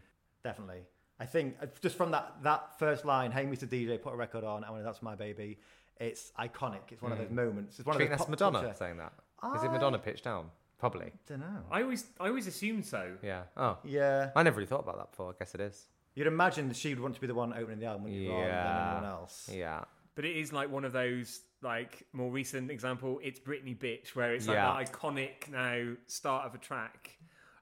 Definitely. 0.43 0.81
I 1.19 1.25
think 1.25 1.55
uh, 1.61 1.67
just 1.81 1.95
from 1.95 2.11
that 2.11 2.37
that 2.43 2.79
first 2.79 3.05
line, 3.05 3.31
"Hey, 3.31 3.45
Mr. 3.45 3.67
DJ, 3.67 4.01
put 4.01 4.13
a 4.13 4.17
record 4.17 4.43
on," 4.43 4.63
and 4.63 4.73
when 4.73 4.83
that's 4.83 5.01
my 5.01 5.15
baby, 5.15 5.59
it's 5.99 6.31
iconic. 6.39 6.91
It's 6.91 7.01
one 7.01 7.11
of 7.11 7.17
those 7.17 7.29
moments. 7.31 7.79
It's 7.79 7.85
one 7.85 7.97
Do 7.97 8.03
you 8.03 8.05
of 8.05 8.09
think 8.09 8.19
those 8.19 8.27
that's 8.27 8.41
pop 8.41 8.51
Madonna 8.51 8.59
culture- 8.61 8.77
saying 8.77 8.97
that? 8.97 9.13
Is 9.55 9.63
it 9.63 9.71
Madonna 9.71 9.99
pitched 9.99 10.23
down? 10.23 10.49
Probably. 10.77 11.11
Don't 11.27 11.39
know. 11.39 11.63
I 11.71 11.83
always 11.83 12.05
I 12.19 12.27
always 12.27 12.47
assumed 12.47 12.85
so. 12.85 13.15
Yeah. 13.23 13.43
Oh. 13.55 13.77
Yeah, 13.85 14.31
I 14.35 14.43
never 14.43 14.57
really 14.57 14.67
thought 14.67 14.81
about 14.81 14.97
that 14.97 15.11
before. 15.11 15.29
I 15.29 15.33
guess 15.39 15.55
it 15.55 15.61
is. 15.61 15.85
You'd 16.15 16.27
imagine 16.27 16.67
that 16.69 16.77
she 16.77 16.89
would 16.89 16.99
want 17.01 17.13
to 17.15 17.21
be 17.21 17.27
the 17.27 17.35
one 17.35 17.53
opening 17.53 17.79
the 17.79 17.85
album, 17.85 18.03
wouldn't 18.03 18.21
you, 18.21 18.31
rather 18.31 18.41
than 18.45 18.49
Yeah. 18.55 18.91
anyone 18.97 19.05
else. 19.11 19.49
Yeah. 19.53 19.83
But 20.15 20.25
it 20.25 20.35
is 20.37 20.51
like 20.53 20.71
one 20.71 20.85
of 20.85 20.93
those 20.93 21.41
like 21.61 22.03
more 22.13 22.31
recent 22.31 22.69
example. 22.71 23.19
It's 23.23 23.39
Britney 23.39 23.77
Bitch, 23.77 24.15
where 24.15 24.33
it's 24.33 24.47
like 24.47 24.55
Yeah. 24.55 24.73
that 24.83 24.91
iconic 24.91 25.49
now 25.51 25.95
start 26.07 26.45
of 26.45 26.55
a 26.55 26.57
track, 26.57 27.17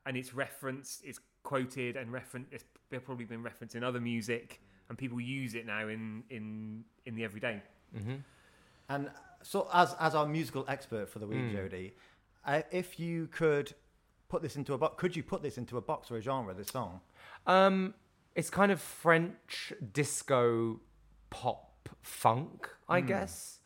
and 0.06 0.16
it's 0.18 0.34
referenced, 0.34 1.04
it's 1.04 1.20
quoted 1.44 1.96
and 1.98 2.12
referenced. 2.12 2.52
It's 2.54 2.66
probably 3.06 3.26
been 3.26 3.42
referenced 3.44 3.76
in 3.76 3.84
other 3.84 4.00
music, 4.00 4.62
and 4.90 4.98
people 4.98 5.20
use 5.20 5.56
it 5.56 5.66
now 5.66 5.88
in 5.88 6.24
in 6.30 6.86
in 7.06 7.16
the 7.16 7.24
everyday. 7.24 7.62
And 8.90 9.10
so, 9.42 9.68
as 9.74 9.96
as 10.00 10.14
our 10.16 10.28
musical 10.28 10.66
expert 10.68 11.10
for 11.10 11.20
the 11.20 11.28
week, 11.28 11.40
Hmm. 11.52 11.56
Jodie, 11.56 11.94
uh, 12.46 12.62
if 12.72 13.00
you 13.00 13.28
could 13.28 13.74
put 14.30 14.42
this 14.42 14.56
into 14.56 14.74
a 14.74 14.78
box, 14.78 14.96
could 15.00 15.16
you 15.16 15.24
put 15.24 15.42
this 15.42 15.58
into 15.58 15.78
a 15.78 15.82
box 15.82 16.12
or 16.12 16.18
a 16.18 16.22
genre? 16.22 16.54
This 16.54 16.68
song. 16.68 17.02
Um, 17.48 17.94
it's 18.36 18.50
kind 18.50 18.72
of 18.72 18.82
French 18.82 19.74
disco 19.92 20.80
pop 21.30 21.90
funk, 22.02 22.70
I 22.90 23.02
guess. 23.02 23.60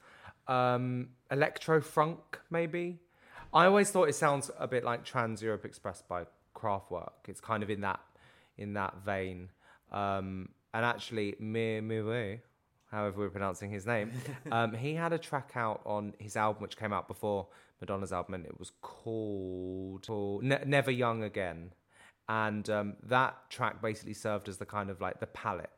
Um, 0.47 1.09
electro 1.31 1.81
funk, 1.81 2.39
maybe. 2.49 2.99
I 3.53 3.65
always 3.65 3.89
thought 3.91 4.09
it 4.09 4.15
sounds 4.15 4.51
a 4.59 4.67
bit 4.67 4.83
like 4.83 5.03
Trans 5.03 5.41
Europe 5.41 5.65
Express 5.65 6.01
by 6.01 6.25
Kraftwerk. 6.55 7.27
It's 7.27 7.41
kind 7.41 7.63
of 7.63 7.69
in 7.69 7.81
that 7.81 7.99
in 8.57 8.73
that 8.73 8.95
vein. 9.05 9.49
Um, 9.91 10.49
and 10.73 10.85
actually, 10.85 11.35
Mir 11.39 11.81
Mire, 11.81 12.41
however 12.91 13.19
we're 13.19 13.29
pronouncing 13.29 13.71
his 13.71 13.85
name, 13.85 14.11
um, 14.51 14.73
he 14.73 14.95
had 14.95 15.13
a 15.13 15.17
track 15.17 15.51
out 15.55 15.81
on 15.85 16.13
his 16.19 16.35
album 16.35 16.61
which 16.61 16.77
came 16.77 16.91
out 16.91 17.07
before 17.07 17.47
Madonna's 17.79 18.11
album, 18.11 18.33
and 18.35 18.45
it 18.45 18.59
was 18.59 18.71
called, 18.81 20.05
called 20.07 20.43
Ne- 20.43 20.63
Never 20.65 20.91
Young 20.91 21.23
Again. 21.23 21.71
And 22.29 22.69
um, 22.69 22.95
that 23.03 23.49
track 23.49 23.81
basically 23.81 24.13
served 24.13 24.49
as 24.49 24.57
the 24.57 24.65
kind 24.65 24.89
of 24.89 24.99
like 24.99 25.19
the 25.19 25.27
palette 25.27 25.69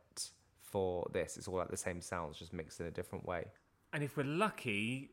for 0.60 1.08
this. 1.12 1.36
It's 1.36 1.46
all 1.48 1.56
like 1.56 1.70
the 1.70 1.76
same 1.76 2.00
sounds, 2.00 2.38
just 2.38 2.52
mixed 2.52 2.80
in 2.80 2.86
a 2.86 2.90
different 2.90 3.24
way. 3.24 3.46
And 3.92 4.02
if 4.02 4.16
we're 4.16 4.24
lucky, 4.24 5.10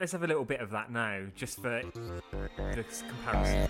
let's 0.00 0.12
have 0.12 0.22
a 0.22 0.26
little 0.26 0.44
bit 0.44 0.60
of 0.60 0.70
that 0.70 0.90
now, 0.90 1.24
just 1.34 1.60
for 1.60 1.82
the 1.92 2.84
comparison. 3.08 3.68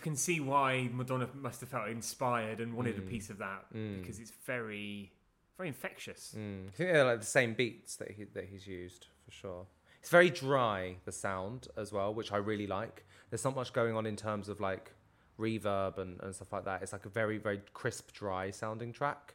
Can 0.00 0.16
see 0.16 0.40
why 0.40 0.88
Madonna 0.92 1.28
must 1.34 1.60
have 1.60 1.68
felt 1.68 1.88
inspired 1.88 2.60
and 2.60 2.74
wanted 2.74 2.98
a 2.98 3.02
piece 3.02 3.30
of 3.30 3.38
that 3.38 3.64
because 3.72 4.18
it's 4.18 4.32
very, 4.46 5.12
very 5.56 5.68
infectious. 5.68 6.34
Mm. 6.36 6.68
I 6.68 6.70
think 6.72 6.92
they're 6.92 7.04
like 7.04 7.20
the 7.20 7.26
same 7.26 7.54
beats 7.54 7.96
that 7.96 8.10
he 8.12 8.24
that 8.24 8.46
he's 8.50 8.66
used 8.66 9.06
for 9.24 9.30
sure. 9.30 9.66
It's 10.00 10.10
very 10.10 10.30
dry 10.30 10.96
the 11.04 11.12
sound 11.12 11.68
as 11.76 11.92
well, 11.92 12.14
which 12.14 12.32
I 12.32 12.38
really 12.38 12.66
like. 12.66 13.04
There's 13.28 13.44
not 13.44 13.54
much 13.54 13.72
going 13.72 13.94
on 13.94 14.06
in 14.06 14.16
terms 14.16 14.48
of 14.48 14.60
like 14.60 14.92
reverb 15.38 15.98
and, 15.98 16.20
and 16.22 16.34
stuff 16.34 16.52
like 16.52 16.64
that. 16.64 16.82
It's 16.82 16.92
like 16.92 17.06
a 17.06 17.10
very 17.10 17.38
very 17.38 17.60
crisp, 17.74 18.12
dry 18.12 18.50
sounding 18.50 18.92
track. 18.92 19.34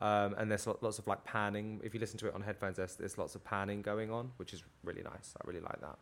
Um, 0.00 0.34
and 0.36 0.50
there's 0.50 0.66
lots 0.66 0.98
of 0.98 1.06
like 1.06 1.24
panning. 1.24 1.80
If 1.82 1.94
you 1.94 2.00
listen 2.00 2.18
to 2.18 2.28
it 2.28 2.34
on 2.34 2.42
headphones, 2.42 2.76
there's, 2.76 2.96
there's 2.96 3.16
lots 3.16 3.34
of 3.34 3.42
panning 3.44 3.80
going 3.80 4.10
on, 4.10 4.30
which 4.36 4.52
is 4.52 4.62
really 4.84 5.02
nice. 5.02 5.34
I 5.40 5.46
really 5.46 5.60
like 5.60 5.80
that. 5.80 5.96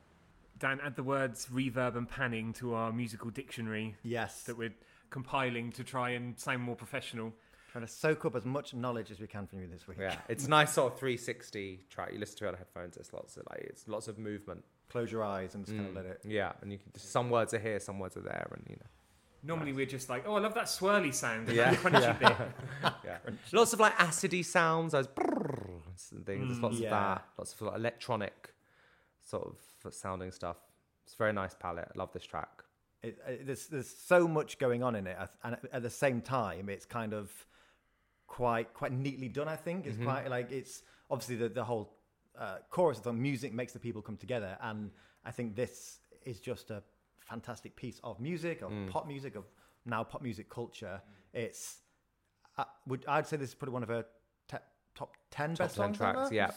Dan, 0.58 0.80
add 0.82 0.96
the 0.96 1.02
words 1.02 1.49
reverb 1.52 1.96
and 1.96 2.08
panning 2.08 2.52
to 2.54 2.75
our 2.75 2.92
musical 2.92 3.30
dictionary 3.30 3.96
Yes. 4.02 4.44
that 4.44 4.56
we're 4.56 4.75
compiling 5.11 5.73
to 5.73 5.84
try 5.84 6.11
and 6.11 6.38
sound 6.38 6.62
more 6.62 6.76
professional. 6.76 7.32
Trying 7.73 7.87
to 7.87 7.92
soak 7.92 8.25
up 8.25 8.37
as 8.37 8.44
much 8.44 8.73
knowledge 8.73 9.11
as 9.11 9.18
we 9.18 9.26
can 9.26 9.49
from 9.49 9.61
you 9.61 9.66
this 9.66 9.88
week. 9.88 9.99
Yeah, 10.00 10.16
it's 10.28 10.46
a 10.46 10.50
nice 10.50 10.73
sort 10.73 10.92
of 10.92 10.99
360 10.99 11.87
track. 11.90 12.12
You 12.12 12.20
listen 12.20 12.38
to 12.38 12.44
it 12.44 12.49
on 12.49 12.54
headphones. 12.54 12.96
It's 12.96 13.12
lots 13.12 13.37
of 13.37 13.42
like 13.50 13.62
it's 13.62 13.88
lots 13.88 14.06
of 14.06 14.16
movement. 14.16 14.64
Close 14.88 15.11
your 15.11 15.25
eyes 15.25 15.56
and 15.56 15.64
just 15.64 15.76
kind 15.76 15.88
of 15.88 15.92
mm. 15.92 15.96
let 15.96 16.06
it. 16.06 16.20
Yeah, 16.25 16.52
and 16.62 16.70
you 16.70 16.78
can 16.78 16.92
Just, 16.92 17.11
some 17.11 17.30
words 17.30 17.52
are 17.52 17.58
here, 17.58 17.80
some 17.80 17.99
words 17.99 18.16
are 18.16 18.20
there, 18.20 18.46
and 18.52 18.62
you 18.68 18.76
know. 18.76 18.87
Normally 19.42 19.73
we're 19.73 19.87
just 19.87 20.08
like, 20.08 20.25
oh, 20.26 20.37
I 20.37 20.40
love 20.40 20.54
that 20.54 20.66
swirly 20.66 21.12
sound 21.12 21.49
and 21.49 21.56
Yeah, 21.56 21.73
that 21.73 21.80
crunchy 21.80 22.00
yeah. 22.00 22.12
bit. 22.82 22.92
yeah. 23.04 23.18
Lots 23.52 23.73
of 23.73 23.80
like 23.80 23.96
acidy 23.99 24.44
sounds, 24.44 24.92
those 24.92 25.08
and 26.12 26.25
things. 26.25 26.46
There's 26.49 26.61
lots 26.61 26.78
yeah. 26.78 26.87
of 26.87 26.90
that. 26.90 27.25
Lots 27.38 27.52
of 27.54 27.62
like, 27.62 27.76
electronic 27.76 28.54
sort 29.20 29.46
of 29.46 29.56
sounding 29.90 30.32
stuff. 30.32 30.56
It's 31.04 31.14
a 31.14 31.16
very 31.16 31.32
nice 31.32 31.54
palette. 31.54 31.88
I 31.94 31.98
love 31.98 32.12
this 32.12 32.24
track. 32.24 32.64
it, 33.02 33.18
it 33.26 33.46
there's 33.46 33.66
there's 33.66 33.88
so 33.88 34.26
much 34.26 34.58
going 34.58 34.82
on 34.82 34.94
in 34.94 35.06
it, 35.06 35.16
and 35.42 35.56
at 35.72 35.82
the 35.82 35.90
same 35.90 36.20
time, 36.20 36.68
it's 36.68 36.86
kind 36.86 37.12
of 37.12 37.30
quite 38.26 38.72
quite 38.74 38.92
neatly 38.92 39.28
done. 39.28 39.48
I 39.48 39.56
think 39.56 39.86
it's 39.86 39.96
mm-hmm. 39.96 40.04
quite 40.04 40.30
like 40.30 40.50
it's 40.50 40.82
obviously 41.10 41.36
the 41.36 41.48
the 41.48 41.64
whole 41.64 41.96
uh, 42.38 42.56
chorus 42.70 42.98
of 42.98 43.04
the 43.04 43.12
music 43.12 43.52
makes 43.52 43.72
the 43.72 43.78
people 43.78 44.02
come 44.02 44.16
together, 44.16 44.56
and 44.62 44.90
I 45.24 45.30
think 45.30 45.54
this 45.54 45.98
is 46.24 46.40
just 46.40 46.70
a 46.70 46.82
fantastic 47.20 47.76
piece 47.76 48.00
of 48.02 48.20
music, 48.20 48.62
of 48.62 48.70
mm. 48.70 48.88
pop 48.88 49.06
music, 49.06 49.36
of 49.36 49.44
now 49.84 50.02
pop 50.02 50.22
music 50.22 50.48
culture. 50.48 51.00
It's 51.32 51.78
I 52.56 52.64
would 52.86 53.04
I'd 53.06 53.26
say 53.26 53.36
this 53.36 53.50
is 53.50 53.54
probably 53.54 53.74
one 53.74 53.82
of 53.82 53.88
her 53.90 54.04
te- 54.48 54.56
top 54.94 55.14
ten 55.30 55.50
Top 55.50 55.58
best 55.66 55.76
10 55.76 55.84
songs 55.84 55.98
tracks, 55.98 56.18
ever, 56.26 56.34
yeah. 56.34 56.50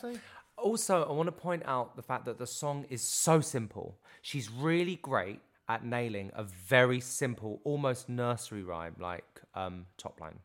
Also, 0.57 1.03
I 1.07 1.11
want 1.11 1.27
to 1.27 1.31
point 1.31 1.63
out 1.65 1.95
the 1.95 2.01
fact 2.01 2.25
that 2.25 2.37
the 2.39 2.47
song 2.47 2.85
is 2.89 3.01
so 3.01 3.41
simple. 3.41 3.97
She's 4.21 4.49
really 4.49 4.95
great 4.95 5.39
at 5.69 5.85
nailing 5.85 6.31
a 6.35 6.43
very 6.43 6.99
simple, 6.99 7.61
almost 7.63 8.09
nursery 8.09 8.63
rhyme 8.63 8.95
like 8.99 9.25
um, 9.53 9.85
top 9.97 10.19
line. 10.19 10.39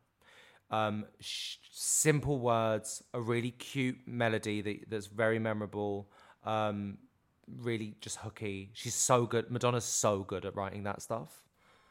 Um, 0.69 1.05
sh- 1.19 1.57
simple 1.71 2.39
words, 2.39 3.03
a 3.13 3.21
really 3.21 3.51
cute 3.51 3.97
melody 4.05 4.61
that, 4.61 4.89
that's 4.89 5.07
very 5.07 5.39
memorable, 5.39 6.09
um, 6.45 6.97
really 7.59 7.95
just 8.01 8.17
hooky. 8.17 8.69
She's 8.73 8.95
so 8.95 9.25
good. 9.25 9.49
Madonna's 9.51 9.85
so 9.85 10.19
good 10.23 10.45
at 10.45 10.55
writing 10.55 10.83
that 10.83 11.01
stuff. 11.01 11.41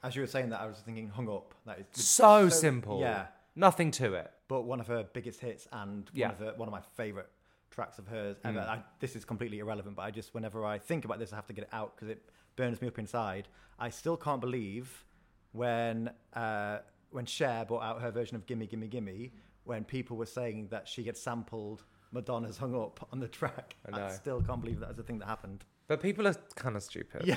As 0.02 0.17
you 0.17 0.23
were 0.23 0.26
saying 0.26 0.50
that, 0.50 0.61
I 0.61 0.67
was 0.67 0.79
thinking 0.79 1.09
"Hung 1.11 1.29
Up." 1.29 1.55
That 1.64 1.79
is 1.79 1.87
So, 2.05 2.49
simple. 2.49 3.00
Yeah, 3.00 3.26
Nothing 3.55 3.91
to 3.93 4.14
it. 4.14 4.33
but 4.49 4.62
one 4.62 4.81
of 4.81 4.88
her 4.88 5.05
biggest 5.12 5.41
hits 5.41 5.69
and 5.73 6.11
Yeah. 6.12 6.26
one 6.29 6.35
of 6.35 6.41
her, 6.41 6.55
one 6.57 6.69
of 6.69 6.73
my 6.73 6.81
favorite 6.97 7.29
tracks 7.73 7.99
of 7.99 8.07
hers 8.07 8.37
ever. 8.45 8.61
Mm. 8.61 8.69
I, 8.69 8.83
this 9.00 9.17
is 9.17 9.25
completely 9.25 9.59
irrelevant, 9.59 9.97
but 9.97 10.02
I 10.02 10.11
just 10.11 10.35
whenever 10.35 10.64
I 10.64 10.79
think 10.79 11.05
about 11.05 11.19
this, 11.19 11.33
I 11.33 11.37
have 11.37 11.47
to 11.47 11.52
get 11.52 11.64
it 11.64 11.71
out 11.73 11.97
because 11.97 12.09
it 12.09 12.23
burns 12.57 12.81
me 12.81 12.88
up 12.88 12.99
inside. 12.99 13.49
I 13.79 13.91
still 13.91 14.17
can't 14.17 14.41
believe 14.41 15.05
when 15.52 16.11
uh, 16.35 16.79
when 17.11 17.26
Cher 17.26 17.64
brought 17.64 17.83
out 17.83 18.00
her 18.02 18.11
version 18.11 18.37
of 18.37 18.47
"Gimme 18.47 18.67
Gimme 18.67 18.88
Gimme," 18.88 19.33
when 19.64 19.85
people 19.85 20.17
were 20.17 20.26
saying 20.26 20.69
that 20.71 20.87
she 20.87 21.05
had 21.05 21.17
sampled 21.17 21.85
Madonna's 22.12 22.59
"Hung 22.59 22.75
Up" 22.75 23.09
on 23.12 23.21
the 23.21 23.29
track. 23.29 23.76
I 23.87 23.99
know. 23.99 24.09
still 24.11 24.43
can't 24.43 24.61
believe 24.61 24.81
that 24.81 24.91
was 24.91 24.99
a 24.99 25.02
thing 25.02 25.19
that 25.19 25.26
happened. 25.26 25.64
But 25.92 26.00
people 26.00 26.26
are 26.26 26.34
kind 26.54 26.75
of 26.76 26.82
stupid. 26.82 27.20
Yeah. 27.26 27.37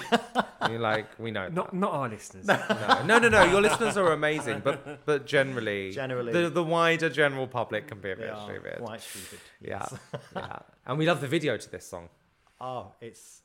You're 0.69 0.79
like, 0.79 1.07
we 1.19 1.29
know. 1.31 1.47
Not 1.49 1.73
not 1.73 1.91
our 1.91 2.07
listeners. 2.09 2.45
No, 2.47 2.57
no, 3.05 3.19
no, 3.19 3.27
no. 3.37 3.43
Your 3.53 3.61
listeners 3.67 3.97
are 3.97 4.11
amazing, 4.13 4.61
but 4.63 4.77
but 5.05 5.25
generally, 5.35 5.91
Generally. 5.91 6.31
the 6.31 6.49
the 6.49 6.63
wider 6.63 7.09
general 7.09 7.47
public 7.47 7.87
can 7.89 7.99
be 7.99 8.11
a 8.11 8.15
bit 8.15 8.33
stupid. 8.45 8.77
quite 8.89 9.01
stupid. 9.01 9.39
Yeah, 9.61 9.85
yeah. 10.35 10.59
And 10.87 10.97
we 10.97 11.05
love 11.05 11.19
the 11.19 11.27
video 11.37 11.57
to 11.57 11.67
this 11.75 11.85
song. 11.93 12.07
Oh, 12.61 12.93
it's 13.01 13.41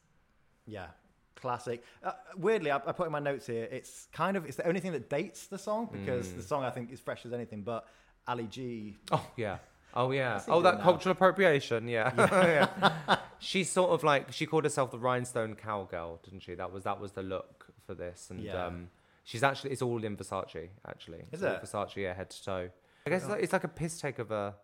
yeah, 0.66 0.88
classic. 1.34 1.82
Uh, 2.04 2.12
weirdly, 2.36 2.70
I, 2.70 2.76
I 2.76 2.92
put 2.92 3.06
in 3.06 3.12
my 3.12 3.18
notes 3.30 3.46
here. 3.48 3.66
It's 3.78 4.06
kind 4.12 4.36
of 4.36 4.44
it's 4.46 4.56
the 4.56 4.66
only 4.68 4.80
thing 4.80 4.92
that 4.92 5.10
dates 5.10 5.48
the 5.48 5.58
song 5.58 5.88
because 5.90 6.28
Mm. 6.28 6.36
the 6.36 6.42
song 6.52 6.62
I 6.64 6.70
think 6.70 6.92
is 6.92 7.00
fresh 7.00 7.26
as 7.26 7.32
anything. 7.32 7.62
But 7.62 7.80
Ali 8.28 8.46
G, 8.46 8.96
Oh 9.10 9.26
yeah. 9.36 9.58
Oh 9.94 10.10
yeah. 10.12 10.40
Oh, 10.48 10.62
that 10.62 10.78
now? 10.78 10.82
cultural 10.84 11.12
appropriation. 11.12 11.88
Yeah. 11.88 12.12
Yeah. 12.16 13.16
She's 13.38 13.70
sort 13.70 13.90
of 13.90 14.04
like 14.04 14.32
she 14.32 14.46
called 14.46 14.64
herself 14.64 14.90
the 14.90 14.98
rhinestone 14.98 15.54
cowgirl, 15.54 16.20
didn't 16.22 16.40
she? 16.40 16.54
That 16.54 16.72
was 16.72 16.84
that 16.84 17.00
was 17.00 17.12
the 17.12 17.22
look 17.22 17.66
for 17.86 17.94
this, 17.94 18.28
and 18.30 18.40
Yeah. 18.42 18.66
um, 18.66 18.88
she's 19.24 19.42
actually 19.42 19.70
it's 19.72 19.82
all 19.82 20.04
in 20.04 20.16
Versace. 20.16 20.68
Actually, 20.86 21.20
Is 21.32 21.42
It's 21.42 21.42
all 21.42 21.52
it? 21.54 21.62
Versace? 21.90 21.96
Yeah, 21.96 22.14
head 22.14 22.30
to 22.30 22.44
toe. 22.44 22.70
I 23.06 23.10
guess 23.10 23.22
it's 23.22 23.30
like, 23.30 23.42
it's 23.42 23.52
like 23.52 23.64
a 23.64 23.68
piss 23.68 23.98
take 24.00 24.18
of 24.18 24.30
a 24.30 24.54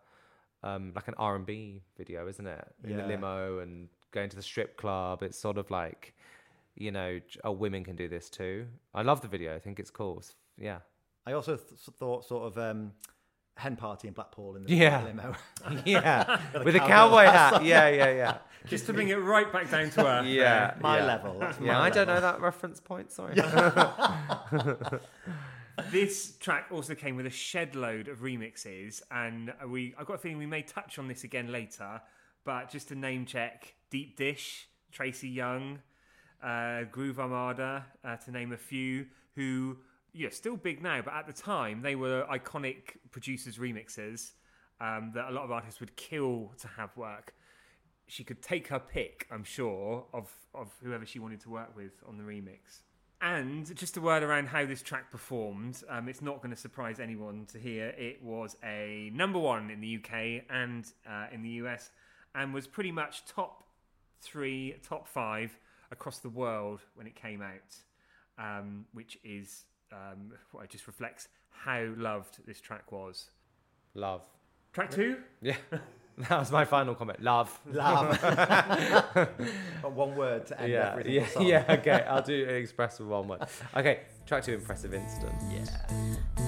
um, 0.63 0.91
like 0.95 1.07
an 1.07 1.15
R 1.17 1.35
and 1.35 1.45
B 1.45 1.81
video, 1.97 2.27
isn't 2.27 2.45
it? 2.45 2.67
In 2.83 2.95
the 2.97 3.01
Yeah. 3.03 3.07
limo 3.07 3.59
and 3.59 3.89
going 4.11 4.29
to 4.29 4.35
the 4.35 4.41
strip 4.43 4.77
club. 4.77 5.23
It's 5.23 5.37
sort 5.39 5.57
of 5.57 5.69
like, 5.71 6.13
you 6.75 6.91
know, 6.91 7.19
j- 7.19 7.39
oh, 7.43 7.51
women 7.51 7.83
can 7.83 7.95
do 7.95 8.07
this 8.07 8.29
too. 8.29 8.67
I 8.93 9.01
love 9.01 9.21
the 9.21 9.27
video. 9.27 9.55
I 9.55 9.59
think 9.59 9.79
it's 9.79 9.89
cool. 9.91 10.19
It's, 10.19 10.35
yeah. 10.57 10.79
I 11.25 11.33
also 11.33 11.57
th- 11.57 11.67
thought 11.99 12.25
sort 12.25 12.45
of 12.45 12.57
um, 12.57 12.93
hen 13.57 13.75
party 13.75 14.07
in 14.07 14.13
Blackpool 14.13 14.55
in 14.55 14.63
the 14.63 14.73
Yeah. 14.75 15.03
limo. 15.03 15.35
Yeah, 15.85 16.39
with 16.63 16.75
a 16.75 16.79
cowboy 16.79 16.87
cowboy 16.87 17.23
hat 17.25 17.53
hat. 17.53 17.65
Yeah, 17.65 17.89
yeah, 17.89 18.11
yeah. 18.11 18.37
Just 18.67 18.85
to 18.87 18.93
bring 18.93 19.09
it 19.09 19.15
right 19.15 19.51
back 19.51 19.69
down 19.71 19.89
to 19.91 20.05
earth. 20.05 20.25
Yeah, 20.25 20.75
my 20.81 20.97
yeah. 20.99 21.05
level. 21.05 21.39
That's 21.39 21.59
Yeah, 21.59 21.73
my 21.73 21.85
I 21.85 21.89
don't 21.89 22.07
know 22.07 22.19
that 22.19 22.41
reference 22.41 22.79
point. 22.79 23.11
Sorry. 23.11 23.35
This 25.91 26.35
track 26.37 26.65
also 26.71 26.95
came 26.95 27.15
with 27.15 27.27
a 27.27 27.31
shed 27.31 27.75
load 27.75 28.07
of 28.07 28.19
remixes, 28.19 29.01
and 29.11 29.53
we 29.67 29.93
I've 29.97 30.07
got 30.07 30.15
a 30.15 30.17
feeling 30.17 30.39
we 30.39 30.47
may 30.47 30.63
touch 30.63 30.97
on 30.97 31.07
this 31.07 31.23
again 31.23 31.51
later. 31.51 32.01
But 32.45 32.71
just 32.71 32.87
to 32.87 32.95
name 32.95 33.25
check, 33.25 33.73
Deep 33.91 34.17
Dish, 34.17 34.67
Tracy 34.91 35.29
Young, 35.29 35.79
uh, 36.43 36.83
Groove 36.91 37.19
Armada, 37.19 37.85
uh, 38.03 38.15
to 38.17 38.31
name 38.31 38.53
a 38.53 38.57
few, 38.57 39.05
who 39.35 39.77
yeah 40.17 40.29
still 40.29 40.57
big 40.57 40.81
now, 40.81 41.01
but 41.01 41.13
at 41.13 41.27
the 41.27 41.33
time 41.33 41.81
they 41.81 41.95
were 41.95 42.25
iconic 42.31 42.97
producers 43.11 43.57
remixers 43.57 44.31
um, 44.81 45.11
that 45.13 45.29
a 45.29 45.31
lot 45.31 45.43
of 45.43 45.51
artists 45.51 45.79
would 45.79 45.95
kill 45.95 46.53
to 46.59 46.67
have 46.67 46.95
work. 46.97 47.33
She 48.07 48.23
could 48.23 48.41
take 48.41 48.67
her 48.69 48.79
pick, 48.79 49.27
I'm 49.31 49.43
sure, 49.43 50.05
of 50.13 50.31
of 50.53 50.73
whoever 50.83 51.05
she 51.05 51.19
wanted 51.19 51.41
to 51.41 51.49
work 51.49 51.75
with 51.75 52.01
on 52.07 52.17
the 52.17 52.23
remix. 52.23 52.81
And 53.19 53.75
just 53.75 53.97
a 53.97 54.01
word 54.01 54.21
around 54.21 54.47
how 54.47 54.65
this 54.65 54.83
track 54.83 55.11
performed. 55.11 55.83
Um, 55.89 56.07
it's 56.07 56.21
not 56.21 56.37
going 56.37 56.51
to 56.51 56.59
surprise 56.59 56.99
anyone 56.99 57.47
to 57.51 57.57
hear 57.57 57.87
it 57.87 58.21
was 58.21 58.55
a 58.63 59.11
number 59.13 59.39
one 59.39 59.71
in 59.71 59.81
the 59.81 59.97
UK 59.97 60.43
and 60.51 60.85
uh, 61.09 61.25
in 61.31 61.41
the 61.41 61.49
US, 61.63 61.91
and 62.35 62.53
was 62.53 62.67
pretty 62.67 62.91
much 62.91 63.25
top 63.25 63.63
three, 64.21 64.75
top 64.83 65.07
five 65.07 65.57
across 65.91 66.19
the 66.19 66.29
world 66.29 66.81
when 66.95 67.07
it 67.07 67.15
came 67.15 67.41
out, 67.41 67.75
um, 68.37 68.85
which 68.93 69.17
is 69.23 69.65
um, 69.91 70.33
what 70.51 70.63
it 70.65 70.69
just 70.69 70.87
reflects 70.87 71.27
how 71.49 71.85
loved 71.97 72.45
this 72.45 72.59
track 72.61 72.91
was. 72.91 73.29
Love. 73.93 74.21
Track 74.73 74.91
two, 74.91 75.17
Yeah. 75.41 75.55
that 76.17 76.39
was 76.39 76.51
my 76.51 76.65
final 76.65 76.93
comment. 76.95 77.21
Love. 77.21 77.59
Love. 77.71 78.19
Got 78.21 79.91
one 79.93 80.15
word 80.15 80.45
to 80.47 80.61
end 80.61 80.71
Yeah, 80.71 80.95
every 80.97 81.15
yeah, 81.15 81.27
song. 81.27 81.45
yeah. 81.47 81.65
Okay, 81.69 82.05
I'll 82.07 82.21
do 82.21 82.33
it 82.33 82.49
express 82.61 82.99
with 82.99 83.07
one 83.07 83.27
word. 83.27 83.41
Okay, 83.75 84.01
track 84.25 84.43
two, 84.43 84.53
impressive 84.53 84.93
Instant. 84.93 85.33
Yeah. 85.51 86.45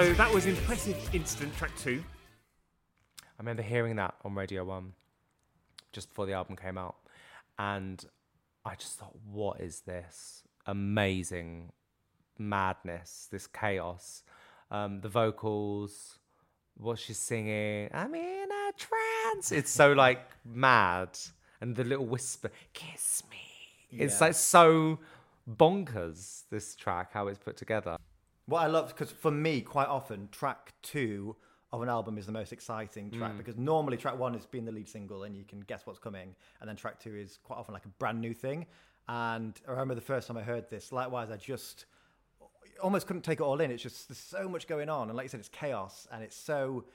So 0.00 0.14
that 0.14 0.32
was 0.32 0.46
impressive 0.46 1.14
instant. 1.14 1.54
Track 1.58 1.72
two. 1.76 2.02
I 3.22 3.34
remember 3.38 3.60
hearing 3.60 3.96
that 3.96 4.14
on 4.24 4.34
Radio 4.34 4.64
One 4.64 4.94
just 5.92 6.08
before 6.08 6.24
the 6.24 6.32
album 6.32 6.56
came 6.56 6.78
out, 6.78 6.96
and 7.58 8.02
I 8.64 8.76
just 8.76 8.98
thought, 8.98 9.14
"What 9.30 9.60
is 9.60 9.80
this 9.80 10.42
amazing 10.64 11.72
madness? 12.38 13.28
This 13.30 13.46
chaos? 13.46 14.22
Um, 14.70 15.02
the 15.02 15.10
vocals, 15.10 16.18
what 16.78 16.98
she's 16.98 17.18
singing. 17.18 17.90
I'm 17.92 18.14
in 18.14 18.48
a 18.50 18.72
trance. 18.78 19.52
It's 19.52 19.70
so 19.70 19.92
like 19.92 20.30
mad, 20.46 21.18
and 21.60 21.76
the 21.76 21.84
little 21.84 22.06
whisper, 22.06 22.50
"Kiss 22.72 23.22
me." 23.30 23.36
It's 23.90 24.18
like 24.18 24.32
so 24.32 24.98
bonkers. 25.46 26.44
This 26.48 26.74
track, 26.74 27.12
how 27.12 27.26
it's 27.28 27.38
put 27.38 27.58
together. 27.58 27.98
What 28.50 28.62
I 28.62 28.66
love, 28.66 28.88
because 28.88 29.12
for 29.12 29.30
me, 29.30 29.60
quite 29.60 29.86
often, 29.86 30.28
track 30.32 30.72
two 30.82 31.36
of 31.72 31.82
an 31.82 31.88
album 31.88 32.18
is 32.18 32.26
the 32.26 32.32
most 32.32 32.52
exciting 32.52 33.12
track 33.12 33.38
because 33.38 33.56
normally 33.56 33.96
track 33.96 34.18
one 34.18 34.34
is 34.34 34.44
being 34.44 34.64
the 34.64 34.72
lead 34.72 34.88
single 34.88 35.22
and 35.22 35.36
you 35.36 35.44
can 35.44 35.60
guess 35.60 35.82
what's 35.86 36.00
coming, 36.00 36.34
and 36.60 36.68
then 36.68 36.74
track 36.74 36.98
two 36.98 37.14
is 37.14 37.38
quite 37.44 37.58
often 37.58 37.72
like 37.72 37.84
a 37.84 37.90
brand 38.00 38.20
new 38.20 38.34
thing. 38.34 38.66
And 39.08 39.54
I 39.68 39.70
remember 39.70 39.94
the 39.94 40.00
first 40.00 40.26
time 40.26 40.36
I 40.36 40.42
heard 40.42 40.68
this, 40.68 40.90
likewise, 40.90 41.30
I 41.30 41.36
just 41.36 41.84
almost 42.82 43.06
couldn't 43.06 43.22
take 43.22 43.38
it 43.38 43.44
all 43.44 43.60
in. 43.60 43.70
It's 43.70 43.84
just 43.84 44.08
there's 44.08 44.18
so 44.18 44.48
much 44.48 44.66
going 44.66 44.88
on, 44.88 45.10
and 45.10 45.16
like 45.16 45.26
you 45.26 45.28
said, 45.28 45.38
it's 45.38 45.48
chaos, 45.48 46.08
and 46.10 46.24
it's 46.24 46.36
so 46.36 46.86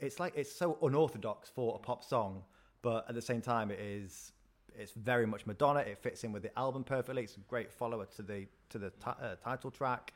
it's 0.00 0.18
like 0.18 0.32
it's 0.36 0.50
so 0.52 0.76
unorthodox 0.82 1.48
for 1.48 1.76
a 1.76 1.78
pop 1.78 2.02
song, 2.02 2.42
but 2.82 3.08
at 3.08 3.14
the 3.14 3.22
same 3.22 3.40
time, 3.40 3.70
it 3.70 3.78
is 3.78 4.32
it's 4.76 4.90
very 4.90 5.24
much 5.24 5.46
Madonna. 5.46 5.80
It 5.80 5.98
fits 5.98 6.24
in 6.24 6.32
with 6.32 6.42
the 6.42 6.58
album 6.58 6.82
perfectly. 6.82 7.22
It's 7.22 7.36
a 7.36 7.40
great 7.48 7.70
follower 7.70 8.06
to 8.16 8.22
the 8.22 8.48
to 8.70 8.78
the 8.78 8.90
ti- 8.90 9.20
uh, 9.22 9.36
title 9.36 9.70
track, 9.70 10.12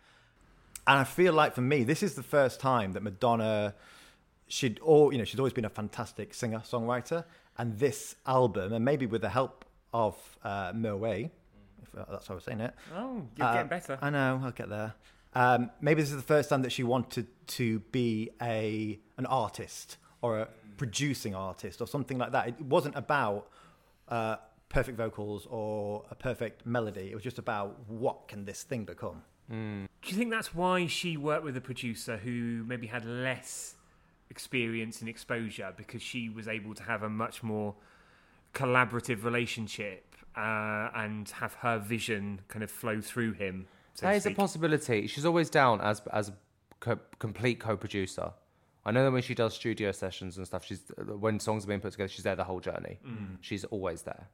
and 0.87 0.99
I 0.99 1.05
feel 1.05 1.33
like 1.33 1.55
for 1.55 1.61
me, 1.61 1.85
this 1.85 2.03
is 2.03 2.15
the 2.15 2.23
first 2.23 2.61
time 2.61 2.93
that 2.93 3.03
Madonna 3.03 3.75
she'd 4.49 4.81
all 4.81 5.13
you 5.13 5.19
know 5.19 5.25
she's 5.25 5.39
always 5.39 5.53
been 5.53 5.65
a 5.65 5.71
fantastic 5.71 6.35
singer 6.35 6.59
songwriter, 6.61 7.25
and 7.59 7.79
this 7.79 8.17
album, 8.27 8.73
and 8.73 8.85
maybe 8.85 9.07
with 9.07 9.23
the 9.23 9.29
help 9.29 9.65
of 9.93 10.17
uh, 10.45 10.73
Merway, 10.73 11.31
if 11.83 11.99
uh, 11.99 12.05
that's 12.11 12.27
how 12.27 12.35
I 12.35 12.37
was 12.37 12.45
saying 12.45 12.61
it, 12.61 12.75
Oh, 12.95 13.23
you're 13.37 13.47
uh, 13.47 13.53
getting 13.53 13.69
better. 13.69 13.99
I 14.01 14.11
know. 14.11 14.41
I'll 14.43 14.51
get 14.53 14.69
there. 14.69 14.95
Um, 15.35 15.71
maybe 15.81 16.03
this 16.03 16.11
is 16.11 16.17
the 16.17 16.23
first 16.23 16.49
time 16.49 16.63
that 16.63 16.73
she 16.73 16.83
wanted 16.83 17.27
to 17.49 17.79
be 17.93 18.31
a 18.43 18.99
an 19.17 19.27
artist 19.27 19.97
or 20.23 20.41
a 20.41 20.49
producing 20.77 21.35
artist 21.35 21.81
or 21.81 21.87
something 21.87 22.19
like 22.19 22.33
that. 22.33 22.49
It 22.49 22.61
wasn't 22.61 22.97
about 22.97 23.49
uh, 24.09 24.37
perfect 24.69 24.97
vocals 24.97 25.47
or 25.51 26.05
a 26.11 26.15
perfect 26.15 26.67
melody. 26.67 27.11
It 27.11 27.15
was 27.15 27.23
just 27.23 27.39
about 27.39 27.79
what 27.87 28.29
can 28.29 28.45
this 28.45 28.63
thing 28.63 28.85
become. 28.85 29.23
Mm. 29.51 29.87
Do 30.03 30.11
you 30.11 30.17
think 30.17 30.31
that's 30.31 30.55
why 30.55 30.87
she 30.87 31.17
worked 31.17 31.45
with 31.45 31.57
a 31.57 31.61
producer 31.61 32.17
who 32.17 32.65
maybe 32.67 32.87
had 32.87 33.05
less 33.05 33.75
experience 34.31 35.01
and 35.01 35.09
exposure 35.09 35.73
because 35.77 36.03
she 36.03 36.29
was 36.29 36.47
able 36.47 36.75
to 36.75 36.83
have 36.85 37.03
a 37.03 37.09
much 37.09 37.43
more 37.43 37.75
collaborative 38.55 39.25
relationship 39.25 40.15
uh, 40.37 40.89
and 40.95 41.29
have 41.31 41.55
her 41.55 41.79
vision 41.79 42.41
kind 42.49 42.63
of 42.63 42.71
flow 42.71 43.01
through 43.01 43.33
him? 43.33 43.67
So 43.95 44.07
That 44.07 44.17
is 44.17 44.27
a 44.27 44.31
possibility. 44.31 45.07
She's 45.07 45.27
always 45.27 45.51
down 45.51 45.81
as 45.81 46.01
as 46.13 46.29
a 46.29 46.35
co- 46.79 47.01
complete 47.19 47.61
co-producer. 47.61 48.33
I 48.87 48.93
know 48.93 49.05
that 49.05 49.11
when 49.11 49.23
she 49.23 49.35
does 49.35 49.55
studio 49.55 49.93
sessions 49.93 50.39
and 50.39 50.47
stuff, 50.47 50.65
she's 50.65 50.81
uh, 50.97 51.17
when 51.17 51.39
songs 51.41 51.65
are 51.65 51.69
being 51.69 51.81
put 51.81 51.93
together, 51.93 52.09
she's 52.09 52.25
there 52.25 52.37
the 52.37 52.45
whole 52.45 52.61
journey. 52.61 52.99
Mm. 53.07 53.37
She's 53.41 53.65
always 53.65 54.03
there. 54.03 54.29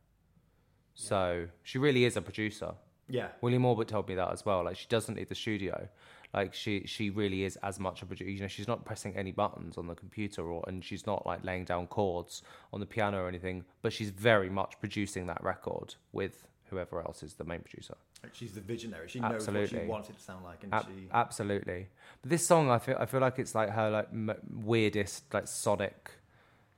So 0.94 1.48
she 1.62 1.78
really 1.78 2.04
is 2.04 2.16
a 2.16 2.22
producer. 2.22 2.74
Yeah. 3.08 3.28
William 3.40 3.64
Orbit 3.64 3.88
told 3.88 4.08
me 4.08 4.14
that 4.16 4.32
as 4.32 4.44
well. 4.44 4.64
Like 4.64 4.76
she 4.76 4.86
doesn't 4.88 5.14
need 5.14 5.28
the 5.28 5.34
studio. 5.34 5.88
Like 6.34 6.54
she 6.54 6.82
she 6.86 7.10
really 7.10 7.44
is 7.44 7.56
as 7.62 7.78
much 7.78 8.02
a 8.02 8.06
producer. 8.06 8.30
You 8.30 8.40
know, 8.40 8.48
she's 8.48 8.66
not 8.68 8.84
pressing 8.84 9.16
any 9.16 9.32
buttons 9.32 9.78
on 9.78 9.86
the 9.86 9.94
computer 9.94 10.42
or 10.42 10.64
and 10.66 10.84
she's 10.84 11.06
not 11.06 11.24
like 11.26 11.44
laying 11.44 11.64
down 11.64 11.86
chords 11.86 12.42
on 12.72 12.80
the 12.80 12.86
piano 12.86 13.18
or 13.22 13.28
anything. 13.28 13.64
But 13.82 13.92
she's 13.92 14.10
very 14.10 14.50
much 14.50 14.78
producing 14.80 15.26
that 15.28 15.42
record 15.42 15.94
with 16.12 16.46
whoever 16.68 17.00
else 17.00 17.22
is 17.22 17.34
the 17.34 17.44
main 17.44 17.60
producer. 17.60 17.94
She's 18.32 18.52
the 18.52 18.60
visionary. 18.60 19.08
She 19.08 19.20
knows 19.20 19.30
what 19.30 19.36
Absolutely. 19.36 19.80
she 19.80 19.86
wants 19.86 20.10
it 20.10 20.16
to 20.16 20.20
sound 20.22 20.44
like, 20.44 20.64
and 20.64 20.74
Ab- 20.74 20.86
she. 20.86 21.06
absolutely. 21.12 21.86
But 22.22 22.30
this 22.30 22.44
song, 22.44 22.70
I 22.70 22.78
feel, 22.80 22.96
I 22.98 23.06
feel 23.06 23.20
like 23.20 23.38
it's 23.38 23.54
like 23.54 23.70
her 23.70 23.88
like 23.88 24.08
m- 24.12 24.34
weirdest 24.52 25.32
like 25.32 25.46
sonic 25.46 26.10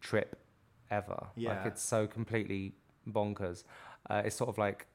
trip 0.00 0.38
ever. 0.90 1.28
Yeah. 1.36 1.50
Like 1.50 1.66
it's 1.66 1.82
so 1.82 2.06
completely 2.06 2.74
bonkers. 3.08 3.64
Uh, 4.10 4.22
it's 4.26 4.36
sort 4.36 4.50
of 4.50 4.58
like 4.58 4.86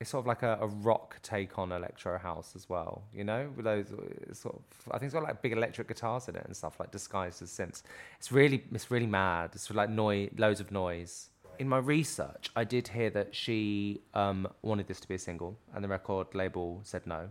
it's 0.00 0.10
sort 0.10 0.22
of 0.22 0.26
like 0.26 0.42
a, 0.42 0.58
a 0.60 0.66
rock 0.66 1.18
take 1.22 1.58
on 1.58 1.72
electro 1.72 2.18
house 2.18 2.52
as 2.54 2.68
well. 2.68 3.02
You 3.12 3.24
know, 3.24 3.50
with 3.56 3.64
those 3.64 3.88
sort 4.32 4.54
of 4.56 4.62
I 4.92 4.98
think 4.98 5.04
it's 5.08 5.14
got 5.14 5.24
like 5.24 5.42
big 5.42 5.52
electric 5.52 5.88
guitars 5.88 6.28
in 6.28 6.36
it 6.36 6.44
and 6.44 6.56
stuff 6.56 6.78
like 6.78 6.90
disguised 6.90 7.42
as 7.42 7.50
synths. 7.50 7.82
It's 8.18 8.30
really 8.30 8.64
it's 8.72 8.90
really 8.90 9.06
mad. 9.06 9.50
It's 9.54 9.70
like 9.70 9.90
noise, 9.90 10.30
loads 10.36 10.60
of 10.60 10.70
noise. 10.70 11.30
In 11.58 11.68
my 11.68 11.78
research, 11.78 12.50
I 12.54 12.62
did 12.62 12.86
hear 12.86 13.10
that 13.10 13.34
she 13.34 14.00
um, 14.14 14.46
wanted 14.62 14.86
this 14.86 15.00
to 15.00 15.08
be 15.08 15.16
a 15.16 15.18
single, 15.18 15.58
and 15.74 15.82
the 15.82 15.88
record 15.88 16.32
label 16.32 16.80
said 16.84 17.04
no. 17.04 17.30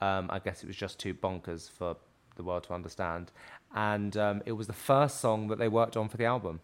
Um, 0.00 0.28
I 0.30 0.38
guess 0.38 0.62
it 0.62 0.66
was 0.66 0.76
just 0.76 0.98
too 0.98 1.12
bonkers 1.12 1.70
for 1.70 1.96
the 2.36 2.42
world 2.42 2.64
to 2.64 2.72
understand. 2.72 3.30
And 3.74 4.16
um, 4.16 4.42
it 4.46 4.52
was 4.52 4.66
the 4.66 4.72
first 4.72 5.20
song 5.20 5.48
that 5.48 5.58
they 5.58 5.68
worked 5.68 5.96
on 5.96 6.08
for 6.08 6.16
the 6.16 6.24
album. 6.24 6.60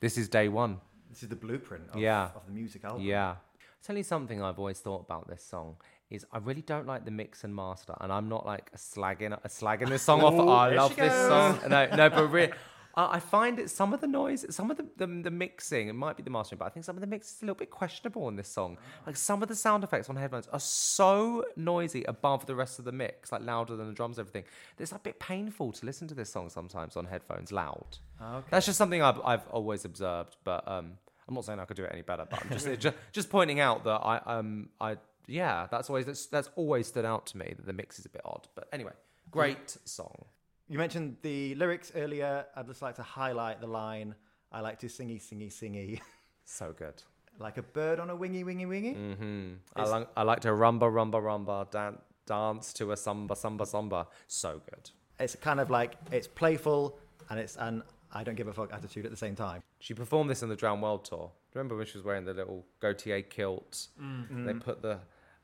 This 0.00 0.16
is 0.16 0.28
day 0.28 0.48
one. 0.48 0.80
This 1.10 1.22
is 1.22 1.28
the 1.28 1.36
blueprint 1.36 1.84
of, 1.92 2.00
Yeah. 2.00 2.30
of 2.34 2.46
the 2.46 2.52
music 2.52 2.84
album. 2.84 3.02
Yeah. 3.02 3.36
Tell 3.84 3.96
you 3.98 4.02
something 4.02 4.42
I've 4.42 4.58
always 4.58 4.80
thought 4.80 5.02
about 5.02 5.28
this 5.28 5.44
song 5.44 5.76
is 6.08 6.24
I 6.32 6.38
really 6.38 6.62
don't 6.62 6.86
like 6.86 7.04
the 7.04 7.10
mix 7.10 7.44
and 7.44 7.54
master, 7.54 7.94
and 8.00 8.10
I'm 8.10 8.30
not 8.30 8.46
like 8.46 8.70
a 8.72 8.78
slagging 8.78 9.32
a 9.32 9.48
slagging 9.48 9.90
this 9.90 10.02
song 10.02 10.22
off. 10.22 10.32
Ooh, 10.32 10.48
I 10.48 10.74
love 10.74 10.96
this 10.96 11.12
song. 11.12 11.60
No, 11.68 11.86
no, 11.94 12.08
but 12.10 12.30
really. 12.30 12.52
I 12.96 13.16
I 13.16 13.18
find 13.18 13.58
it 13.58 13.68
some 13.70 13.92
of 13.92 14.00
the 14.00 14.06
noise, 14.06 14.46
some 14.50 14.70
of 14.70 14.76
the, 14.76 14.86
the 14.96 15.06
the 15.06 15.30
mixing, 15.30 15.88
it 15.88 15.94
might 15.94 16.16
be 16.16 16.22
the 16.22 16.30
mastering, 16.30 16.60
but 16.60 16.66
I 16.66 16.68
think 16.70 16.86
some 16.86 16.96
of 16.96 17.00
the 17.00 17.06
mix 17.06 17.34
is 17.34 17.42
a 17.42 17.44
little 17.44 17.56
bit 17.56 17.70
questionable 17.70 18.28
in 18.28 18.36
this 18.36 18.48
song. 18.48 18.78
Like 19.06 19.16
some 19.16 19.42
of 19.42 19.48
the 19.48 19.56
sound 19.56 19.84
effects 19.84 20.08
on 20.08 20.16
headphones 20.16 20.46
are 20.52 20.60
so 20.60 21.44
noisy 21.56 22.04
above 22.04 22.46
the 22.46 22.54
rest 22.54 22.78
of 22.78 22.84
the 22.84 22.92
mix, 22.92 23.32
like 23.32 23.42
louder 23.42 23.76
than 23.76 23.88
the 23.88 23.92
drums, 23.94 24.18
everything. 24.18 24.44
It's 24.78 24.92
a 24.92 24.98
bit 24.98 25.18
painful 25.18 25.72
to 25.72 25.84
listen 25.84 26.08
to 26.08 26.14
this 26.14 26.30
song 26.30 26.48
sometimes 26.48 26.96
on 26.96 27.04
headphones, 27.06 27.52
loud. 27.52 27.98
Okay. 28.22 28.46
That's 28.50 28.66
just 28.66 28.78
something 28.78 29.02
I've, 29.02 29.20
I've 29.24 29.46
always 29.48 29.84
observed, 29.84 30.36
but 30.44 30.66
um, 30.68 30.92
I'm 31.28 31.34
not 31.34 31.44
saying 31.44 31.58
I 31.58 31.64
could 31.64 31.76
do 31.76 31.84
it 31.84 31.90
any 31.92 32.02
better. 32.02 32.26
But 32.28 32.42
I'm 32.42 32.50
just 32.50 32.68
just, 32.78 32.96
just 33.12 33.30
pointing 33.30 33.60
out 33.60 33.84
that 33.84 34.00
I 34.02 34.18
um 34.26 34.68
I 34.80 34.96
yeah 35.26 35.66
that's 35.70 35.88
always 35.88 36.06
that's, 36.06 36.26
that's 36.26 36.50
always 36.56 36.86
stood 36.86 37.04
out 37.04 37.26
to 37.26 37.38
me 37.38 37.54
that 37.56 37.66
the 37.66 37.72
mix 37.72 37.98
is 37.98 38.06
a 38.06 38.10
bit 38.10 38.22
odd. 38.24 38.46
But 38.54 38.68
anyway, 38.72 38.92
great 39.30 39.76
song. 39.84 40.24
You 40.68 40.78
mentioned 40.78 41.16
the 41.22 41.54
lyrics 41.56 41.92
earlier. 41.94 42.46
I'd 42.56 42.66
just 42.66 42.82
like 42.82 42.96
to 42.96 43.02
highlight 43.02 43.60
the 43.60 43.66
line 43.66 44.14
I 44.50 44.60
like 44.60 44.78
to 44.80 44.86
singy, 44.86 45.20
singy, 45.20 45.48
singy. 45.52 46.00
So 46.46 46.74
good. 46.76 47.02
like 47.38 47.56
a 47.56 47.62
bird 47.62 47.98
on 47.98 48.10
a 48.10 48.14
wingy, 48.16 48.44
wingy, 48.44 48.66
wingy. 48.66 48.94
Mm-hmm. 48.94 49.54
I, 49.76 49.84
like 49.84 50.08
I 50.14 50.22
like 50.24 50.40
to 50.40 50.48
rumba 50.48 50.92
rumba 50.92 51.14
rumba 51.22 51.70
dan- 51.70 51.96
dance 52.26 52.74
to 52.74 52.92
a 52.92 52.96
samba 52.98 53.34
samba 53.34 53.64
samba. 53.64 54.06
So 54.26 54.60
good. 54.70 54.90
It's 55.18 55.36
kind 55.36 55.58
of 55.58 55.70
like 55.70 55.96
it's 56.12 56.26
playful 56.26 56.98
and 57.30 57.40
it's 57.40 57.56
an 57.56 57.82
I 58.12 58.24
don't 58.24 58.34
give 58.34 58.46
a 58.48 58.52
fuck 58.52 58.74
attitude 58.74 59.06
at 59.06 59.10
the 59.10 59.16
same 59.16 59.34
time. 59.34 59.62
She 59.84 59.92
performed 59.92 60.30
this 60.30 60.42
on 60.42 60.48
the 60.48 60.56
Drowned 60.56 60.80
World 60.80 61.04
tour. 61.04 61.30
Remember 61.52 61.76
when 61.76 61.84
she 61.84 61.98
was 61.98 62.06
wearing 62.06 62.24
the 62.24 62.32
little 62.32 62.64
Gaultier 62.80 63.20
kilt? 63.20 63.88
Mm. 64.00 64.46
They 64.46 64.54
put 64.54 64.80
the 64.80 65.00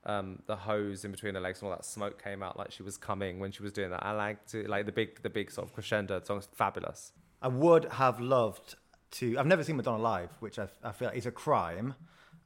um, 0.07 0.39
the 0.47 0.57
hose 0.57 1.05
in 1.05 1.11
between 1.11 1.35
her 1.35 1.43
legs, 1.43 1.61
and 1.61 1.69
all 1.69 1.77
that 1.77 1.85
smoke 1.85 2.23
came 2.25 2.43
out 2.43 2.59
like 2.59 2.71
she 2.73 2.83
was 2.83 2.97
coming 2.97 3.39
when 3.39 3.53
she 3.53 3.63
was 3.63 3.71
doing 3.71 3.91
that. 3.91 4.03
I 4.03 4.13
like 4.13 4.47
to 4.47 4.67
like 4.67 4.87
the 4.87 4.93
big 4.93 5.23
the 5.23 5.29
big 5.29 5.51
sort 5.51 5.69
of 5.69 5.75
crescendo. 5.75 6.21
The 6.21 6.25
song's 6.25 6.49
fabulous. 6.55 7.13
I 7.43 7.49
would 7.49 7.85
have 7.85 8.19
loved 8.19 8.77
to. 9.19 9.39
I've 9.39 9.45
never 9.45 9.63
seen 9.63 9.77
Madonna 9.77 10.03
live, 10.03 10.31
which 10.41 10.59
I, 10.59 10.69
I 10.83 10.93
feel 10.93 11.11
is 11.11 11.27
a 11.27 11.31
crime. 11.31 11.95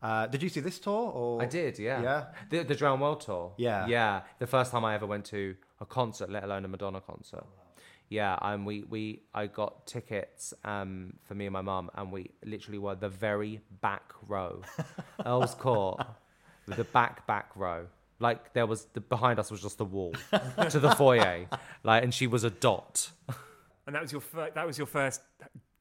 Uh, 0.02 0.26
did 0.26 0.42
you 0.42 0.48
see 0.48 0.58
this 0.58 0.80
tour? 0.80 1.12
Or 1.12 1.40
I 1.40 1.46
did, 1.46 1.78
yeah. 1.78 2.02
Yeah? 2.02 2.24
The, 2.50 2.64
the 2.64 2.74
Drowned 2.74 3.02
World 3.02 3.20
tour. 3.20 3.52
Yeah. 3.56 3.86
Yeah. 3.86 4.22
The 4.40 4.48
first 4.48 4.72
time 4.72 4.84
I 4.84 4.96
ever 4.96 5.06
went 5.06 5.26
to 5.26 5.54
a 5.80 5.86
concert, 5.86 6.28
let 6.28 6.42
alone 6.42 6.64
a 6.64 6.68
Madonna 6.68 7.00
concert. 7.00 7.44
Yeah, 8.10 8.38
and 8.42 8.64
we, 8.66 8.82
we 8.84 9.22
I 9.34 9.46
got 9.46 9.86
tickets 9.86 10.54
um, 10.64 11.14
for 11.24 11.34
me 11.34 11.46
and 11.46 11.52
my 11.52 11.62
mum, 11.62 11.90
and 11.94 12.12
we 12.12 12.30
literally 12.44 12.78
were 12.78 12.94
the 12.94 13.08
very 13.08 13.60
back 13.80 14.12
row. 14.28 14.62
Earls 15.26 15.54
Court, 15.54 16.04
the 16.66 16.84
back 16.84 17.26
back 17.26 17.50
row. 17.56 17.86
Like 18.20 18.52
there 18.52 18.66
was 18.66 18.84
the 18.92 19.00
behind 19.00 19.38
us 19.38 19.50
was 19.50 19.60
just 19.62 19.78
the 19.78 19.84
wall 19.84 20.14
to 20.70 20.78
the 20.80 20.90
foyer, 20.96 21.46
like, 21.82 22.04
and 22.04 22.14
she 22.14 22.26
was 22.26 22.44
a 22.44 22.50
dot. 22.50 23.10
And 23.86 23.96
that 23.96 24.02
was 24.02 24.12
your 24.12 24.20
fir- 24.20 24.50
that 24.54 24.66
was 24.66 24.78
your 24.78 24.86
first 24.86 25.20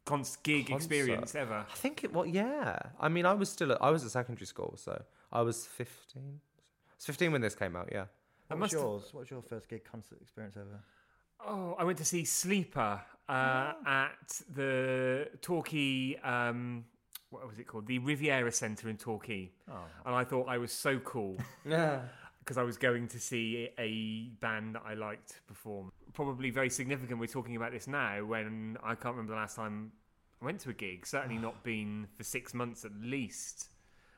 con- 0.06 0.24
gig 0.42 0.68
Concert. 0.68 0.76
experience 0.78 1.36
ever. 1.36 1.66
I 1.70 1.76
think 1.76 2.04
it. 2.04 2.12
was. 2.14 2.28
yeah. 2.30 2.80
I 3.00 3.10
mean, 3.10 3.26
I 3.26 3.34
was 3.34 3.50
still. 3.50 3.72
At, 3.74 3.82
I 3.84 3.92
was 3.92 4.04
at 4.04 4.12
secondary 4.12 4.48
school, 4.48 4.74
so 4.78 5.00
I 5.32 5.42
was 5.42 5.68
fifteen. 5.68 6.40
I 6.40 6.96
was 6.98 7.06
fifteen 7.06 7.32
when 7.34 7.42
this 7.42 7.54
came 7.54 7.76
out. 7.76 7.90
Yeah. 7.92 8.06
What 8.48 8.58
was 8.58 8.60
must 8.60 8.74
have- 8.74 8.82
yours? 8.82 9.04
What 9.12 9.20
was 9.22 9.30
your 9.30 9.42
first 9.44 9.70
gig 9.70 9.84
concert 9.90 10.20
experience 10.22 10.56
ever? 10.58 10.80
Oh, 11.46 11.76
I 11.78 11.84
went 11.84 11.98
to 12.00 12.06
see 12.06 12.24
Sleeper 12.26 13.02
uh, 13.30 13.74
at 13.86 14.42
the 14.54 15.28
Torquay. 15.42 16.16
Um, 16.24 16.86
what 17.30 17.48
was 17.48 17.60
it 17.60 17.68
called? 17.68 17.88
The 17.88 18.00
Riviera 18.00 18.52
Centre 18.52 18.90
in 18.90 18.98
Torquay. 18.98 19.52
And 20.06 20.16
I 20.16 20.24
thought 20.24 20.48
I 20.48 20.58
was 20.58 20.72
so 20.72 21.00
cool 21.00 21.38
Yeah. 21.66 22.02
because 22.40 22.58
I 22.58 22.64
was 22.64 22.78
going 22.78 23.08
to 23.10 23.20
see 23.20 23.70
a 23.78 24.30
band 24.40 24.76
that 24.76 24.84
I 24.86 24.94
liked 24.94 25.42
perform. 25.48 25.92
Probably 26.14 26.50
very 26.52 26.70
significant. 26.70 27.20
We're 27.20 27.26
talking 27.28 27.56
about 27.56 27.72
this 27.72 27.88
now 27.88 28.24
when 28.24 28.78
I 28.84 28.96
can't 28.96 29.16
remember 29.16 29.34
the 29.34 29.40
last 29.40 29.56
time 29.56 29.92
I 30.42 30.46
went 30.46 30.60
to 30.62 30.70
a 30.70 30.74
gig. 30.74 31.06
Certainly 31.08 31.40
not 31.40 31.64
been 31.64 32.08
for 32.16 32.24
six 32.24 32.54
months 32.54 32.86
at 32.86 32.92
least. 33.02 33.70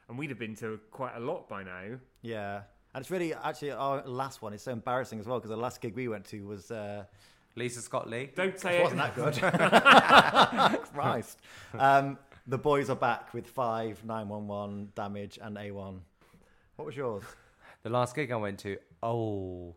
And 0.10 0.18
we'd 0.20 0.30
have 0.30 0.38
been 0.40 0.56
to 0.58 0.80
quite 0.92 1.16
a 1.16 1.20
lot 1.20 1.48
by 1.50 1.64
now. 1.64 1.98
Yeah, 2.22 2.62
and 2.96 3.02
it's 3.02 3.12
really 3.12 3.34
actually 3.34 3.72
our 3.72 4.02
last 4.06 4.42
one 4.42 4.54
is 4.54 4.62
so 4.62 4.72
embarrassing 4.72 5.20
as 5.20 5.26
well 5.26 5.38
because 5.38 5.50
the 5.50 5.58
last 5.58 5.82
gig 5.82 5.94
we 5.96 6.08
went 6.08 6.24
to 6.24 6.48
was 6.48 6.72
uh, 6.72 7.04
Lisa 7.58 7.82
Scott 7.82 8.10
Lee. 8.10 8.32
Don't 8.34 8.58
say 8.58 8.78
it 8.78 8.80
it. 8.80 8.84
wasn't 8.84 9.02
that 9.02 9.16
good. 10.74 10.84
Christ, 10.94 11.42
um, 11.78 12.18
the 12.48 12.58
boys 12.58 12.90
are 12.90 12.96
back 12.96 13.34
with 13.34 13.48
five 13.48 14.02
nine 14.06 14.30
one 14.30 14.48
one 14.48 14.94
damage 14.96 15.38
and 15.42 15.58
A 15.58 15.72
one. 15.72 16.04
What 16.78 16.86
was 16.86 16.96
yours? 16.96 17.24
The 17.84 17.90
last 17.90 18.16
gig 18.16 18.32
I 18.32 18.38
went 18.38 18.60
to. 18.60 18.78
Oh, 19.04 19.76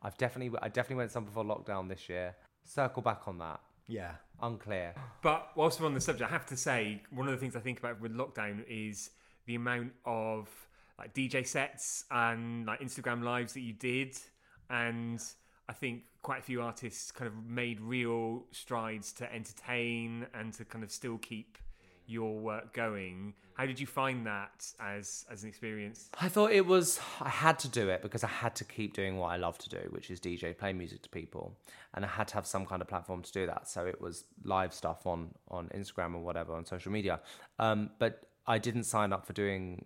I've 0.00 0.16
definitely. 0.16 0.56
I 0.62 0.68
definitely 0.68 0.96
went 0.96 1.10
some 1.10 1.24
before 1.24 1.42
lockdown 1.42 1.88
this 1.88 2.08
year. 2.08 2.36
Circle 2.62 3.02
back 3.02 3.26
on 3.26 3.38
that. 3.38 3.60
Yeah, 3.88 4.12
Unclear. 4.40 4.94
But 5.22 5.50
whilst 5.56 5.80
we're 5.80 5.86
on 5.86 5.94
the 5.94 6.00
subject, 6.00 6.30
I 6.30 6.32
have 6.32 6.46
to 6.46 6.56
say 6.56 7.02
one 7.10 7.26
of 7.26 7.32
the 7.32 7.38
things 7.38 7.56
I 7.56 7.60
think 7.60 7.80
about 7.80 8.00
with 8.00 8.14
lockdown 8.14 8.64
is 8.68 9.10
the 9.46 9.56
amount 9.56 9.92
of 10.04 10.48
like 11.00 11.14
DJ 11.14 11.46
sets 11.46 12.04
and 12.10 12.66
like 12.66 12.80
Instagram 12.80 13.24
lives 13.24 13.54
that 13.54 13.60
you 13.60 13.72
did, 13.72 14.16
and 14.68 15.20
I 15.68 15.72
think 15.72 16.02
quite 16.22 16.40
a 16.40 16.42
few 16.42 16.60
artists 16.60 17.10
kind 17.10 17.26
of 17.26 17.34
made 17.44 17.80
real 17.80 18.44
strides 18.52 19.12
to 19.14 19.32
entertain 19.34 20.26
and 20.34 20.52
to 20.54 20.64
kind 20.64 20.84
of 20.84 20.92
still 20.92 21.16
keep 21.18 21.56
your 22.06 22.38
work 22.38 22.74
going. 22.74 23.32
How 23.54 23.66
did 23.66 23.78
you 23.78 23.86
find 23.86 24.26
that 24.26 24.66
as 24.80 25.24
as 25.30 25.42
an 25.42 25.48
experience? 25.48 26.10
I 26.20 26.28
thought 26.28 26.52
it 26.52 26.66
was. 26.66 27.00
I 27.20 27.28
had 27.28 27.58
to 27.60 27.68
do 27.68 27.88
it 27.88 28.02
because 28.02 28.24
I 28.24 28.28
had 28.28 28.54
to 28.56 28.64
keep 28.64 28.94
doing 28.94 29.16
what 29.16 29.28
I 29.28 29.36
love 29.36 29.58
to 29.58 29.68
do, 29.68 29.88
which 29.90 30.10
is 30.10 30.20
DJ, 30.20 30.56
play 30.56 30.72
music 30.72 31.02
to 31.02 31.08
people, 31.08 31.56
and 31.94 32.04
I 32.04 32.08
had 32.08 32.28
to 32.28 32.34
have 32.34 32.46
some 32.46 32.66
kind 32.66 32.82
of 32.82 32.88
platform 32.88 33.22
to 33.22 33.32
do 33.32 33.46
that. 33.46 33.68
So 33.68 33.86
it 33.86 34.00
was 34.00 34.24
live 34.44 34.74
stuff 34.74 35.06
on 35.06 35.30
on 35.48 35.68
Instagram 35.68 36.14
or 36.14 36.20
whatever 36.20 36.54
on 36.54 36.66
social 36.66 36.92
media. 36.92 37.20
Um, 37.58 37.90
but 37.98 38.26
I 38.46 38.58
didn't 38.58 38.84
sign 38.84 39.12
up 39.12 39.26
for 39.26 39.32
doing 39.32 39.84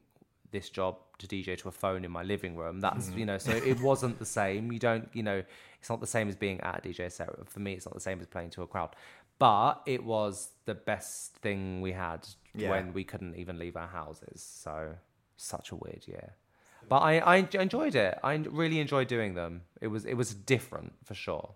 this 0.55 0.71
job 0.71 0.97
to 1.19 1.27
DJ 1.27 1.59
to 1.59 1.69
a 1.69 1.71
phone 1.73 2.03
in 2.07 2.11
my 2.11 2.23
living 2.23 2.57
room. 2.57 2.81
That's 2.81 3.11
you 3.11 3.27
know, 3.27 3.37
so 3.39 3.51
it 3.53 3.79
wasn't 3.81 4.19
the 4.19 4.25
same. 4.41 4.73
You 4.73 4.79
don't, 4.79 5.09
you 5.13 5.23
know, 5.23 5.43
it's 5.81 5.91
not 5.91 6.01
the 6.01 6.07
same 6.17 6.29
as 6.31 6.37
being 6.37 6.59
at 6.63 6.79
a 6.79 6.89
DJ 6.89 7.13
set. 7.13 7.29
For 7.51 7.61
me, 7.61 7.75
it's 7.75 7.85
not 7.85 7.95
the 7.95 8.01
same 8.09 8.19
as 8.21 8.27
playing 8.27 8.51
to 8.57 8.63
a 8.63 8.67
crowd. 8.67 8.97
But 9.39 9.83
it 9.87 10.03
was 10.05 10.51
the 10.65 10.75
best 10.75 11.37
thing 11.45 11.81
we 11.83 11.93
had 11.93 12.21
Yeah. 12.55 12.71
when 12.71 12.93
we 12.95 13.05
couldn't 13.05 13.35
even 13.37 13.59
leave 13.59 13.77
our 13.77 13.89
houses. 13.89 14.41
So 14.65 14.95
such 15.37 15.73
a 15.73 15.77
weird 15.77 16.05
year. 16.07 16.33
But 16.89 16.99
I, 16.99 17.13
I 17.19 17.37
en- 17.39 17.49
enjoyed 17.67 17.95
it. 17.97 18.19
I 18.23 18.35
really 18.35 18.79
enjoyed 18.79 19.09
doing 19.09 19.35
them. 19.35 19.63
It 19.81 19.89
was 19.89 20.05
it 20.05 20.15
was 20.15 20.33
different 20.35 20.93
for 21.05 21.15
sure. 21.15 21.49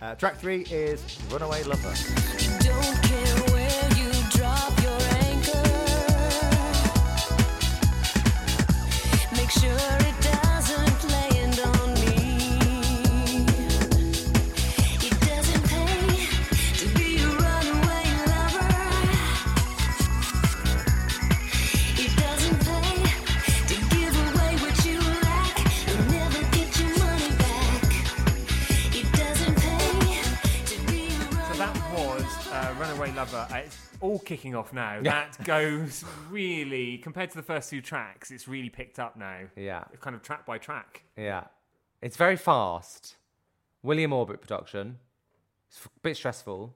uh, 0.00 0.14
track 0.14 0.36
three 0.38 0.62
is 0.84 1.00
Runaway 1.32 1.62
Lover. 1.64 1.94
Don't 2.60 3.02
care 3.10 3.37
all 34.08 34.18
kicking 34.18 34.54
off 34.54 34.72
now. 34.72 35.00
That 35.02 35.42
goes 35.44 36.04
really, 36.30 36.98
compared 36.98 37.30
to 37.30 37.36
the 37.36 37.42
first 37.42 37.70
two 37.70 37.80
tracks, 37.80 38.30
it's 38.30 38.48
really 38.48 38.68
picked 38.70 38.98
up 38.98 39.16
now. 39.16 39.40
Yeah, 39.56 39.84
Kind 40.00 40.16
of 40.16 40.22
track 40.22 40.44
by 40.46 40.58
track. 40.58 41.02
yeah. 41.16 41.44
It's 42.00 42.16
very 42.16 42.36
fast. 42.36 43.16
William 43.82 44.12
Orbit 44.12 44.40
production. 44.40 44.98
It's 45.68 45.84
a 45.84 45.88
bit 46.02 46.16
stressful. 46.16 46.74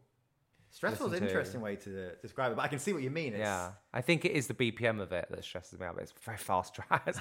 Stressful 0.70 1.06
is 1.08 1.12
an 1.12 1.12
Listen 1.12 1.26
to- 1.26 1.32
interesting 1.32 1.60
way 1.60 1.76
to 1.76 2.14
describe 2.22 2.52
it, 2.52 2.56
but 2.56 2.62
I 2.62 2.68
can 2.68 2.78
see 2.78 2.92
what 2.92 3.02
you 3.02 3.10
mean. 3.10 3.34
It's, 3.34 3.40
Yeah, 3.40 3.72
I 3.92 4.00
think 4.00 4.24
it 4.24 4.32
is 4.32 4.46
the 4.46 4.54
BPM 4.54 5.00
of 5.00 5.12
it 5.12 5.26
that 5.30 5.44
stresses 5.44 5.78
me 5.78 5.86
out. 5.86 5.94
But 5.94 6.04
it's 6.04 6.12
very 6.24 6.38
fast 6.38 6.74
tracks. 6.76 7.20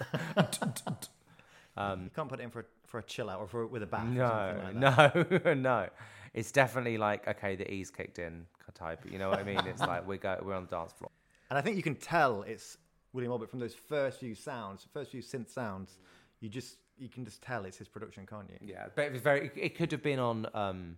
Um, 1.78 2.04
you 2.04 2.10
can't 2.16 2.28
put 2.30 2.40
it 2.40 2.44
in 2.44 2.50
for 2.50 2.66
for 2.88 3.00
a 3.00 3.04
chill 3.04 3.30
out 3.30 3.40
or 3.40 3.48
for 3.48 3.66
with 3.68 3.84
a 3.84 3.86
bath. 3.88 4.04
or 4.04 4.10
no, 4.10 4.54
something 4.64 4.82
like 4.82 4.98
that. 5.32 5.46
no, 5.46 5.54
no. 5.84 5.90
It's 6.34 6.52
definitely 6.52 6.98
like 6.98 7.28
okay, 7.28 7.56
the 7.56 7.72
E's 7.72 7.90
kicked 7.92 8.20
in 8.20 8.46
type. 8.72 9.00
You 9.10 9.18
know 9.20 9.30
what 9.30 9.40
I 9.40 9.44
mean? 9.44 9.60
It's 9.66 9.82
like 9.82 10.08
we 10.08 10.18
go, 10.18 10.40
we're 10.44 10.56
on 10.56 10.66
the 10.70 10.76
dance 10.76 10.94
floor. 10.94 11.12
And 11.50 11.58
I 11.58 11.62
think 11.62 11.76
you 11.78 11.84
can 11.84 11.96
tell 11.96 12.44
it's 12.44 12.78
William 13.14 13.32
Orbit 13.32 13.50
from 13.50 13.60
those 13.60 13.74
first 13.74 14.20
few 14.20 14.36
sounds, 14.36 14.88
first 14.94 15.12
few 15.12 15.22
synth 15.22 15.50
sounds. 15.50 15.98
You 16.40 16.50
just 16.50 16.78
you 16.98 17.10
can 17.10 17.26
just 17.26 17.42
tell 17.42 17.66
it's 17.66 17.78
his 17.78 17.88
production, 17.88 18.26
can't 18.26 18.50
you? 18.50 18.58
Yeah, 18.62 18.86
but 18.96 19.06
it 19.06 19.12
was 19.12 19.22
very. 19.22 19.52
It 19.56 19.76
could 19.76 19.92
have 19.92 20.04
been 20.04 20.20
on. 20.20 20.48
um 20.54 20.98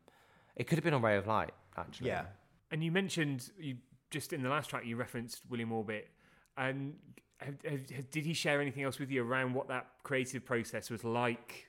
It 0.56 0.66
could 0.68 0.78
have 0.78 0.84
been 0.84 0.94
on 0.94 1.02
Ray 1.02 1.18
of 1.18 1.28
Light 1.28 1.52
actually. 1.78 2.10
Yeah. 2.10 2.26
And 2.72 2.84
you 2.84 2.92
mentioned 2.92 3.50
you 3.58 3.78
just 4.12 4.34
in 4.34 4.44
the 4.44 4.50
last 4.50 4.70
track 4.70 4.86
you 4.86 4.96
referenced 4.96 5.42
William 5.50 5.72
Orbit, 5.72 6.10
and 6.58 6.96
have, 7.38 7.56
have, 7.64 7.90
have- 7.90 8.12
did 8.12 8.26
he 8.26 8.34
share 8.34 8.62
anything 8.62 8.84
else 8.84 9.00
with 9.00 9.10
you 9.12 9.24
around 9.24 9.54
what 9.54 9.68
that 9.70 9.88
creative 10.04 10.46
process 10.46 10.90
was 10.90 11.04
like 11.04 11.68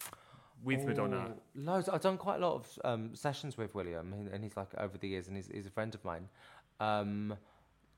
with 0.65 0.85
Madonna? 0.85 1.35
Oh, 1.37 1.41
Loads. 1.55 1.89
I've 1.89 2.01
done 2.01 2.17
quite 2.19 2.37
a 2.43 2.47
lot 2.47 2.55
of 2.55 2.79
um, 2.85 3.15
sessions 3.15 3.57
with 3.57 3.75
William, 3.75 4.13
and- 4.13 4.29
and 4.29 4.43
he's 4.43 4.57
like 4.57 4.75
over 4.79 4.97
the 4.99 5.09
years, 5.09 5.29
and 5.29 5.37
he's, 5.37 5.49
he's 5.49 5.67
a 5.67 5.71
friend 5.71 5.95
of 5.95 6.05
mine. 6.05 6.29
Um, 6.81 7.37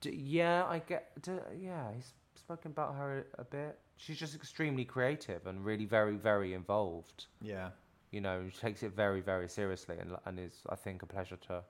d- 0.00 0.10
yeah, 0.14 0.64
I 0.66 0.78
get. 0.80 1.10
D- 1.22 1.32
yeah, 1.58 1.92
he's 1.94 2.12
spoken 2.34 2.70
about 2.72 2.94
her 2.96 3.24
a, 3.38 3.40
a 3.42 3.44
bit. 3.44 3.78
She's 3.96 4.18
just 4.18 4.34
extremely 4.34 4.84
creative 4.84 5.46
and 5.46 5.64
really 5.64 5.86
very, 5.86 6.16
very 6.16 6.52
involved. 6.52 7.26
Yeah. 7.40 7.70
You 8.10 8.20
know, 8.20 8.44
she 8.52 8.58
takes 8.58 8.82
it 8.82 8.92
very, 8.94 9.20
very 9.20 9.48
seriously, 9.48 9.96
and 9.98 10.16
and 10.26 10.38
is 10.38 10.62
I 10.68 10.74
think 10.76 11.02
a 11.02 11.06
pleasure 11.06 11.36
to 11.48 11.62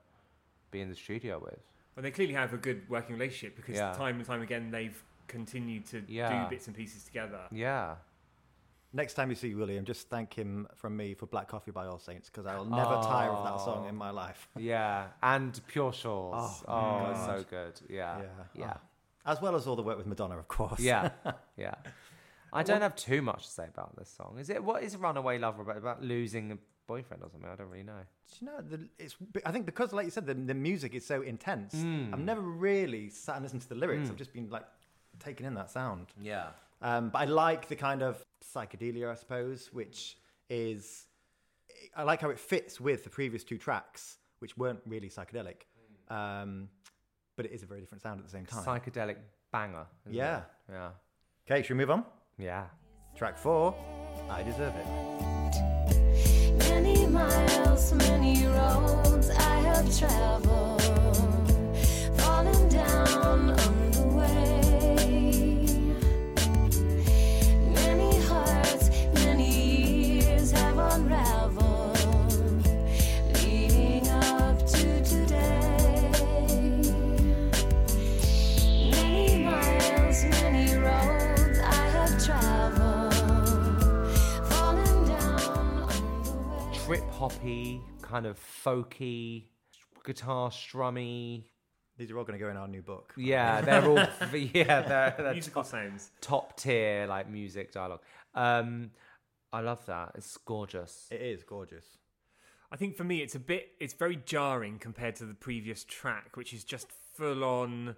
be 0.71 0.81
in 0.81 0.89
the 0.89 0.95
studio 0.95 1.39
with. 1.39 1.59
Well, 1.95 2.03
they 2.03 2.11
clearly 2.11 2.33
have 2.33 2.53
a 2.53 2.57
good 2.57 2.87
working 2.89 3.15
relationship 3.15 3.55
because 3.55 3.75
Yeah. 3.75 3.93
time 3.93 4.17
and 4.17 4.25
time 4.25 4.41
again 4.41 4.69
they've 4.71 5.01
continued 5.27 5.85
to 5.87 6.03
Yeah. 6.07 6.43
do 6.43 6.49
bits 6.49 6.67
and 6.67 6.75
pieces 6.75 7.03
together. 7.05 7.39
Yeah. 7.51 7.95
Next 8.93 9.15
time 9.15 9.29
you 9.29 9.35
see 9.35 9.53
William, 9.53 9.83
just 9.85 10.09
thank 10.09 10.33
him 10.33 10.67
from 10.75 10.95
me 10.95 11.13
for 11.13 11.25
Black 11.25 11.47
Coffee 11.49 11.71
by 11.71 11.85
All 11.87 11.99
Saints 11.99 12.29
because 12.29 12.45
I 12.45 12.57
will 12.57 12.65
never 12.65 12.95
tire 13.03 13.29
of 13.29 13.43
that 13.43 13.63
song 13.63 13.87
in 13.87 13.95
my 13.95 14.09
life. 14.11 14.47
Yeah, 14.57 15.07
and 15.21 15.59
Pure 15.67 15.93
Shores. 15.93 16.35
Oh, 16.37 16.61
Oh, 16.67 17.13
God. 17.13 17.25
so 17.25 17.45
good. 17.49 17.81
Yeah. 17.89 18.19
Yeah. 18.19 18.25
Yeah. 18.55 18.73
As 19.25 19.41
well 19.41 19.55
as 19.55 19.67
all 19.67 19.75
the 19.75 19.83
work 19.83 19.97
with 19.97 20.07
Madonna, 20.07 20.37
of 20.37 20.47
course. 20.47 20.79
Yeah. 20.79 21.09
Yeah. 21.57 21.75
I 22.53 22.63
don't 22.63 22.81
have 22.81 22.95
too 22.95 23.21
much 23.21 23.45
to 23.45 23.51
say 23.51 23.65
about 23.67 23.95
this 23.97 24.09
song. 24.09 24.37
Is 24.39 24.49
it 24.49 24.63
what 24.63 24.81
is 24.81 24.95
Runaway 24.95 25.37
Lover 25.37 25.61
about? 25.63 25.77
About 25.77 26.01
losing 26.01 26.53
a 26.53 26.57
boyfriend 26.87 27.21
or 27.21 27.29
something? 27.29 27.49
I 27.49 27.55
don't 27.55 27.69
really 27.69 27.83
know. 27.83 27.99
Do 28.31 28.45
you 28.45 28.47
know, 28.51 28.61
the, 28.61 28.87
it's. 28.97 29.17
I 29.45 29.51
think 29.51 29.65
because, 29.65 29.91
like 29.91 30.05
you 30.05 30.11
said, 30.11 30.25
the, 30.25 30.33
the 30.33 30.53
music 30.53 30.95
is 30.95 31.05
so 31.05 31.21
intense. 31.21 31.75
Mm. 31.75 32.13
I've 32.13 32.21
never 32.21 32.39
really 32.41 33.09
sat 33.09 33.35
and 33.35 33.43
listened 33.43 33.63
to 33.63 33.69
the 33.69 33.75
lyrics. 33.75 34.09
I've 34.09 34.15
just 34.15 34.31
been 34.33 34.49
like 34.49 34.63
taking 35.19 35.45
in 35.45 35.55
that 35.55 35.69
sound. 35.71 36.07
Yeah. 36.21 36.47
Um, 36.81 37.09
but 37.09 37.19
I 37.19 37.25
like 37.25 37.67
the 37.67 37.75
kind 37.75 38.01
of 38.01 38.23
psychedelia, 38.53 39.11
I 39.11 39.15
suppose, 39.15 39.69
which 39.71 40.17
is. 40.49 41.07
I 41.95 42.03
like 42.03 42.21
how 42.21 42.29
it 42.29 42.39
fits 42.39 42.79
with 42.79 43.03
the 43.03 43.09
previous 43.09 43.43
two 43.43 43.57
tracks, 43.57 44.17
which 44.39 44.57
weren't 44.57 44.79
really 44.85 45.09
psychedelic. 45.09 45.65
Um, 46.09 46.69
but 47.35 47.45
it 47.45 47.51
is 47.51 47.63
a 47.63 47.65
very 47.65 47.79
different 47.79 48.01
sound 48.01 48.19
at 48.19 48.25
the 48.25 48.31
same 48.31 48.45
time. 48.45 48.63
Psychedelic 48.63 49.17
banger. 49.51 49.85
Yeah. 50.09 50.37
it? 50.37 50.43
Yeah. 50.71 50.89
Okay, 51.49 51.61
should 51.61 51.75
we 51.75 51.79
move 51.79 51.91
on? 51.91 52.03
Yeah. 52.37 52.65
Track 53.15 53.37
four, 53.37 53.75
I 54.29 54.43
Deserve 54.43 54.73
It. 54.75 54.85
Many 56.69 57.07
miles, 57.07 57.93
many 57.93 58.45
roads 58.45 59.29
I 59.29 59.59
have 59.59 59.97
traveled, 59.97 60.76
Trip 86.87 87.11
hoppy, 87.11 87.81
kind 88.01 88.25
of 88.25 88.39
folky, 88.39 89.47
guitar 90.05 90.49
strummy. 90.49 91.43
These 91.97 92.11
are 92.11 92.17
all 92.17 92.23
going 92.23 92.39
to 92.39 92.45
go 92.45 92.49
in 92.49 92.55
our 92.55 92.69
new 92.69 92.81
book. 92.81 93.13
Yeah, 93.17 93.59
they're 93.59 93.85
all 93.85 93.97
yeah, 94.33 94.81
they're, 94.83 95.13
they're 95.17 95.33
Musical 95.33 95.63
top, 95.63 95.69
sounds. 95.69 96.11
top 96.21 96.55
tier 96.55 97.05
like 97.05 97.29
music 97.29 97.73
dialogue. 97.73 97.99
Um, 98.33 98.91
I 99.51 99.59
love 99.59 99.85
that. 99.87 100.13
It's 100.15 100.37
gorgeous. 100.37 101.07
It 101.11 101.19
is 101.19 101.43
gorgeous. 101.43 101.97
I 102.71 102.77
think 102.77 102.95
for 102.95 103.03
me, 103.03 103.21
it's 103.21 103.35
a 103.35 103.39
bit, 103.39 103.67
it's 103.81 103.93
very 103.93 104.21
jarring 104.25 104.79
compared 104.79 105.17
to 105.17 105.25
the 105.25 105.33
previous 105.33 105.83
track, 105.83 106.37
which 106.37 106.53
is 106.53 106.63
just 106.63 106.87
full 107.15 107.43
on 107.43 107.97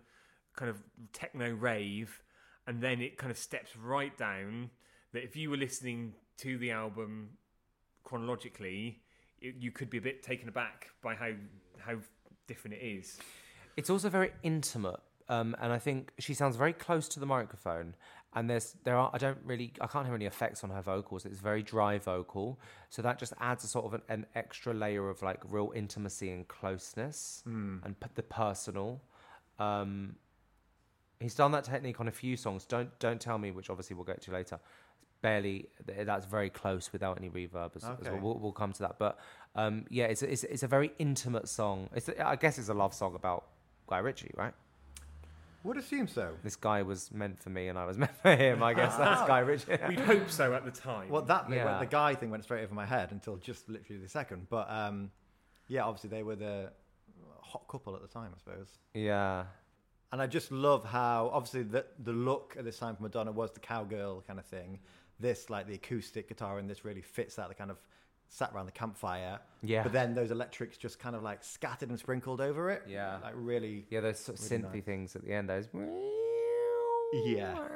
kind 0.56 0.72
of 0.72 0.82
techno 1.14 1.52
rave. 1.52 2.24
And 2.66 2.82
then 2.82 3.04
it 3.04 3.20
kind 3.20 3.30
of 3.30 3.38
steps 3.38 3.78
right 3.78 4.18
down 4.18 4.72
that 5.14 5.24
if 5.24 5.36
you 5.36 5.52
were 5.52 5.58
listening 5.58 6.14
to 6.38 6.58
the 6.58 6.72
album 6.72 7.38
chronologically, 8.04 9.02
it, 9.42 9.56
you 9.60 9.72
could 9.72 9.90
be 9.90 9.98
a 9.98 10.02
bit 10.02 10.24
taken 10.24 10.50
aback 10.50 10.90
by 11.02 11.16
how, 11.16 11.32
how 11.80 11.98
different 12.48 12.78
it 12.78 12.86
is. 12.86 13.18
It's 13.78 13.90
also 13.90 14.10
very 14.10 14.32
intimate, 14.44 15.00
um, 15.30 15.56
and 15.62 15.72
I 15.72 15.80
think 15.80 16.12
she 16.20 16.34
sounds 16.34 16.58
very 16.58 16.74
close 16.74 17.08
to 17.10 17.20
the 17.20 17.26
microphone. 17.26 17.96
And 18.34 18.48
there's 18.48 18.76
there 18.84 18.96
are 18.96 19.10
I 19.12 19.18
don't 19.18 19.40
really 19.44 19.74
I 19.82 19.88
can't 19.88 20.06
hear 20.06 20.14
any 20.14 20.26
effects 20.26 20.64
on 20.64 20.70
her 20.70 20.84
vocals. 20.84 21.26
It's 21.26 21.40
very 21.40 21.64
dry 21.64 21.98
vocal, 21.98 22.60
so 22.90 23.02
that 23.02 23.18
just 23.18 23.34
adds 23.40 23.64
a 23.64 23.68
sort 23.68 23.86
of 23.86 23.94
an, 23.96 24.02
an 24.08 24.26
extra 24.36 24.72
layer 24.72 25.10
of 25.10 25.24
like 25.24 25.40
real 25.48 25.72
intimacy 25.76 26.30
and 26.30 26.48
closeness 26.48 27.42
and 27.84 28.00
p- 28.00 28.08
the 28.14 28.22
personal. 28.22 29.02
Um, 29.58 30.16
he's 31.20 31.34
done 31.34 31.52
that 31.54 31.64
technique 31.64 32.00
on 32.00 32.08
a 32.08 32.12
few 32.12 32.38
songs. 32.38 32.66
Don't 32.66 32.98
don't 33.00 33.20
tell 33.20 33.40
me 33.40 33.50
which 33.50 33.70
obviously 33.72 33.96
we'll 33.96 34.06
get 34.06 34.22
to 34.24 34.32
later. 34.32 34.60
Barely 35.22 35.68
th- 35.86 36.06
that's 36.06 36.26
very 36.26 36.50
close 36.50 36.94
without 36.94 37.18
any 37.18 37.30
reverb 37.30 37.76
as, 37.76 37.84
as 37.84 37.90
Okay. 37.90 38.12
well. 38.12 38.20
We'll, 38.22 38.40
we'll 38.40 38.52
come 38.54 38.72
to 38.74 38.80
that, 38.84 38.98
but 39.00 39.20
um, 39.56 39.86
yeah, 39.90 40.06
it's, 40.06 40.22
a- 40.24 40.32
it's 40.32 40.44
it's 40.46 40.64
a 40.64 40.68
very 40.68 40.92
intimate 40.98 41.50
song. 41.50 41.90
It's 41.94 42.08
a, 42.08 42.26
I 42.28 42.36
guess 42.38 42.58
it's 42.58 42.70
a 42.70 42.74
love 42.74 42.94
song 42.94 43.16
about 43.16 43.46
Guy 43.88 43.98
Ritchie, 43.98 44.32
right? 44.36 44.54
Would 45.66 45.76
assume 45.76 46.08
so. 46.08 46.36
This 46.42 46.56
guy 46.56 46.84
was 46.84 47.12
meant 47.12 47.38
for 47.38 47.50
me, 47.50 47.68
and 47.68 47.78
I 47.78 47.84
was 47.86 47.98
meant 48.04 48.16
for 48.22 48.34
him. 48.34 48.64
I 48.64 48.74
guess 48.74 48.96
that's 48.96 49.28
Guy 49.28 49.40
Ritchie. 49.40 49.78
We'd 49.90 50.00
hope 50.00 50.30
so 50.32 50.54
at 50.54 50.64
the 50.64 50.72
time. 50.72 51.10
Well, 51.10 51.24
that 51.24 51.50
bit, 51.50 51.58
Yeah. 51.58 51.80
the 51.80 51.86
guy 51.86 52.16
thing 52.16 52.30
went 52.32 52.46
straight 52.46 52.64
over 52.64 52.74
my 52.74 52.86
head 52.86 53.12
until 53.12 53.36
just 53.36 53.68
literally 53.68 54.02
the 54.02 54.08
second. 54.08 54.48
But 54.50 54.70
um, 54.72 55.12
yeah, 55.68 55.84
obviously 55.84 56.12
they 56.12 56.24
were 56.24 56.38
the 56.38 56.72
hot 57.42 57.64
couple 57.70 57.94
at 57.96 58.02
the 58.02 58.08
time, 58.08 58.32
I 58.34 58.38
suppose. 58.38 58.70
yeah, 58.94 59.44
And 60.14 60.22
I 60.22 60.28
just 60.28 60.50
love 60.52 60.86
how 60.86 61.30
obviously 61.34 61.64
the 61.64 61.84
the 62.04 62.14
look 62.14 62.56
at 62.58 62.64
this 62.64 62.78
time 62.78 62.96
for 62.96 63.04
Madonna 63.04 63.32
was 63.34 63.52
the 63.52 63.60
cowgirl 63.60 64.24
kind 64.26 64.40
of 64.40 64.46
thing. 64.46 64.80
This 65.20 65.50
like 65.50 65.68
the 65.68 65.76
acoustic 65.76 66.28
guitar 66.30 66.60
and 66.60 66.70
this 66.70 66.86
really 66.86 67.02
fits 67.02 67.36
that 67.36 67.50
the 67.50 67.56
kind 67.56 67.72
of 67.72 67.78
sat 68.30 68.52
around 68.54 68.68
the 68.68 68.72
campfire. 68.72 69.40
Yeah. 69.62 69.84
But 69.84 69.92
then 69.92 70.14
those 70.14 70.32
electrics 70.32 70.78
just 70.78 71.00
kind 71.00 71.16
of 71.16 71.24
like 71.24 71.44
scattered 71.44 71.90
and 71.90 71.98
sprinkled 72.00 72.42
over 72.42 72.70
it. 72.70 72.84
Yeah. 72.88 73.18
Like 73.22 73.34
really. 73.36 73.86
yeah. 73.90 74.02
Those 74.02 74.20
sort 74.20 74.40
of 74.40 74.52
Really 74.52 74.64
synthy 74.64 74.74
nice. 74.76 74.84
things 74.84 75.16
at 75.16 75.24
the 75.26 75.34
end. 75.34 75.50
Those. 75.50 75.68
Yeah. 77.26 77.58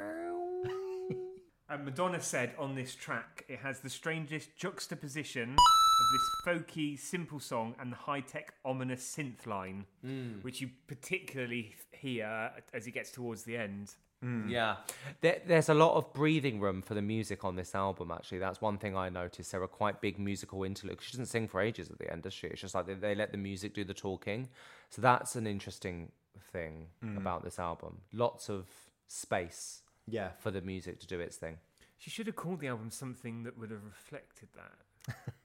And 1.69 1.85
Madonna 1.85 2.21
said 2.21 2.53
on 2.59 2.75
this 2.75 2.93
track, 2.93 3.45
it 3.47 3.57
has 3.59 3.79
the 3.79 3.89
strangest 3.89 4.55
juxtaposition 4.55 5.49
of 5.53 6.05
this 6.11 6.29
folky, 6.45 6.99
simple 6.99 7.39
song 7.39 7.73
and 7.79 7.91
the 7.91 7.95
high 7.95 8.19
tech, 8.19 8.53
ominous 8.63 9.01
synth 9.17 9.47
line, 9.47 9.85
hmm. 10.05 10.33
which 10.43 10.61
you 10.61 10.69
particularly 10.85 11.73
hear 11.91 12.51
as 12.73 12.85
it 12.85 12.91
gets 12.91 13.09
towards 13.11 13.43
the 13.43 13.57
end. 13.57 13.95
Mm. 14.23 14.49
Yeah, 14.49 14.77
there, 15.21 15.41
there's 15.45 15.69
a 15.69 15.73
lot 15.73 15.95
of 15.95 16.13
breathing 16.13 16.59
room 16.59 16.81
for 16.81 16.93
the 16.93 17.01
music 17.01 17.43
on 17.43 17.55
this 17.55 17.75
album. 17.75 18.11
Actually, 18.11 18.39
that's 18.39 18.61
one 18.61 18.77
thing 18.77 18.95
I 18.95 19.09
noticed. 19.09 19.51
There 19.51 19.61
are 19.61 19.67
quite 19.67 20.01
big 20.01 20.17
musical 20.17 20.63
interludes. 20.63 21.03
She 21.03 21.11
doesn't 21.11 21.25
sing 21.25 21.47
for 21.47 21.59
ages 21.61 21.89
at 21.89 21.99
the 21.99 22.11
end, 22.11 22.23
does 22.23 22.33
she? 22.33 22.47
It's 22.47 22.61
just 22.61 22.75
like 22.75 22.87
they, 22.87 22.93
they 22.93 23.15
let 23.15 23.31
the 23.31 23.37
music 23.37 23.73
do 23.73 23.83
the 23.83 23.93
talking. 23.93 24.49
So 24.89 25.01
that's 25.01 25.35
an 25.35 25.45
interesting 25.45 26.11
thing 26.51 26.87
mm. 27.03 27.17
about 27.17 27.43
this 27.43 27.59
album. 27.59 28.01
Lots 28.13 28.49
of 28.49 28.67
space 29.07 29.81
Yeah. 30.07 30.29
for 30.39 30.51
the 30.51 30.61
music 30.61 30.99
to 31.01 31.07
do 31.07 31.19
its 31.19 31.35
thing. 31.35 31.57
She 31.97 32.09
should 32.09 32.27
have 32.27 32.35
called 32.35 32.59
the 32.59 32.67
album 32.67 32.91
something 32.91 33.43
that 33.43 33.57
would 33.57 33.71
have 33.71 33.83
reflected 33.83 34.49
that. 34.55 35.15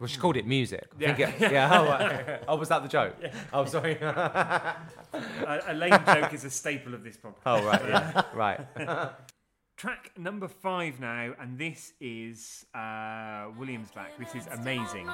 Well, 0.00 0.08
she 0.08 0.18
called 0.18 0.36
it 0.36 0.46
music. 0.46 0.86
I 0.96 0.98
think 0.98 1.18
Yeah. 1.18 1.28
it- 1.30 1.52
yeah. 1.52 1.80
Oh, 1.80 1.84
uh, 1.86 2.38
oh, 2.48 2.56
was 2.56 2.68
that 2.68 2.82
the 2.82 2.88
joke? 2.88 3.14
Oh, 3.52 3.64
sorry. 3.64 3.94
a, 4.00 4.76
a 5.68 5.74
lame 5.74 5.98
joke 6.06 6.32
is 6.34 6.44
a 6.44 6.50
staple 6.50 6.94
of 6.94 7.04
this 7.04 7.16
podcast. 7.16 7.36
oh, 7.46 7.64
right. 7.64 7.82
Yeah. 7.88 8.22
Right. 8.34 8.60
Track 9.76 10.12
number 10.16 10.46
five 10.48 11.00
now, 11.00 11.34
and 11.40 11.58
this 11.58 11.92
is 12.00 12.64
uh, 12.74 13.46
Williams 13.58 13.90
back. 13.90 14.16
This 14.18 14.34
is 14.34 14.46
amazing. 14.48 15.08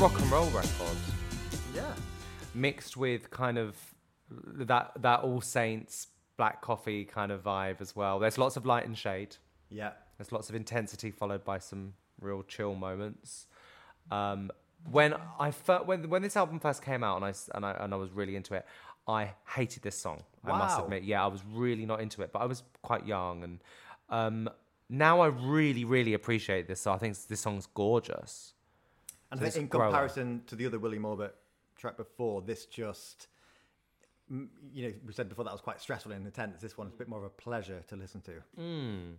Rock 0.00 0.18
and 0.18 0.30
roll 0.30 0.46
record. 0.46 0.96
Yeah. 1.74 1.92
mixed 2.54 2.96
with 2.96 3.30
kind 3.30 3.58
of 3.58 3.76
that 4.30 4.92
that 4.96 5.20
All 5.20 5.42
Saints 5.42 6.06
black 6.38 6.62
coffee 6.62 7.04
kind 7.04 7.30
of 7.30 7.42
vibe 7.42 7.82
as 7.82 7.94
well. 7.94 8.18
There's 8.18 8.38
lots 8.38 8.56
of 8.56 8.64
light 8.64 8.86
and 8.86 8.96
shade. 8.96 9.36
Yeah. 9.68 9.90
There's 10.16 10.32
lots 10.32 10.48
of 10.48 10.54
intensity 10.54 11.10
followed 11.10 11.44
by 11.44 11.58
some 11.58 11.92
real 12.18 12.42
chill 12.42 12.74
moments. 12.74 13.46
Um, 14.10 14.50
when 14.90 15.14
I 15.38 15.50
fir- 15.50 15.82
when 15.84 16.08
when 16.08 16.22
this 16.22 16.34
album 16.34 16.60
first 16.60 16.82
came 16.82 17.04
out 17.04 17.16
and 17.16 17.26
I, 17.26 17.34
and 17.54 17.66
I 17.66 17.72
and 17.72 17.92
I 17.92 17.96
was 17.98 18.10
really 18.10 18.36
into 18.36 18.54
it, 18.54 18.64
I 19.06 19.32
hated 19.54 19.82
this 19.82 19.98
song. 19.98 20.22
Wow. 20.42 20.54
I 20.54 20.58
must 20.60 20.80
admit, 20.80 21.02
yeah, 21.02 21.22
I 21.22 21.26
was 21.26 21.42
really 21.52 21.84
not 21.84 22.00
into 22.00 22.22
it. 22.22 22.32
But 22.32 22.38
I 22.38 22.46
was 22.46 22.62
quite 22.80 23.06
young, 23.06 23.44
and 23.44 23.60
um, 24.08 24.48
now 24.88 25.20
I 25.20 25.26
really 25.26 25.84
really 25.84 26.14
appreciate 26.14 26.68
this. 26.68 26.80
So 26.80 26.90
I 26.90 26.96
think 26.96 27.18
this 27.28 27.40
song's 27.40 27.66
gorgeous. 27.66 28.54
And 29.30 29.38
So 29.38 29.44
I 29.44 29.46
it's 29.46 29.56
think 29.56 29.64
in 29.64 29.68
grower. 29.78 29.88
comparison 29.88 30.42
to 30.46 30.56
the 30.56 30.66
other 30.66 30.78
William 30.78 31.04
Orbit 31.04 31.34
track 31.76 31.96
before, 31.96 32.42
this 32.42 32.66
just, 32.66 33.28
you 34.28 34.48
know, 34.88 34.92
we 35.06 35.12
said 35.12 35.28
before 35.28 35.44
that 35.44 35.52
was 35.52 35.60
quite 35.60 35.80
stressful 35.80 36.12
and 36.12 36.24
intense. 36.26 36.60
This 36.60 36.76
one's 36.76 36.94
a 36.94 36.96
bit 36.96 37.08
more 37.08 37.18
of 37.20 37.24
a 37.24 37.30
pleasure 37.30 37.82
to 37.88 37.96
listen 37.96 38.20
to. 38.22 38.32
Mm. 38.58 39.14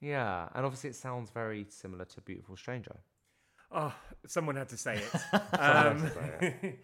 Yeah, 0.00 0.48
and 0.54 0.64
obviously 0.64 0.90
it 0.90 0.96
sounds 0.96 1.30
very 1.30 1.66
similar 1.68 2.04
to 2.06 2.20
Beautiful 2.22 2.56
Stranger. 2.56 2.96
Oh, 3.70 3.94
someone 4.26 4.56
had 4.56 4.68
to 4.70 4.76
say 4.76 4.96
it. 4.96 5.14
um, 5.58 6.10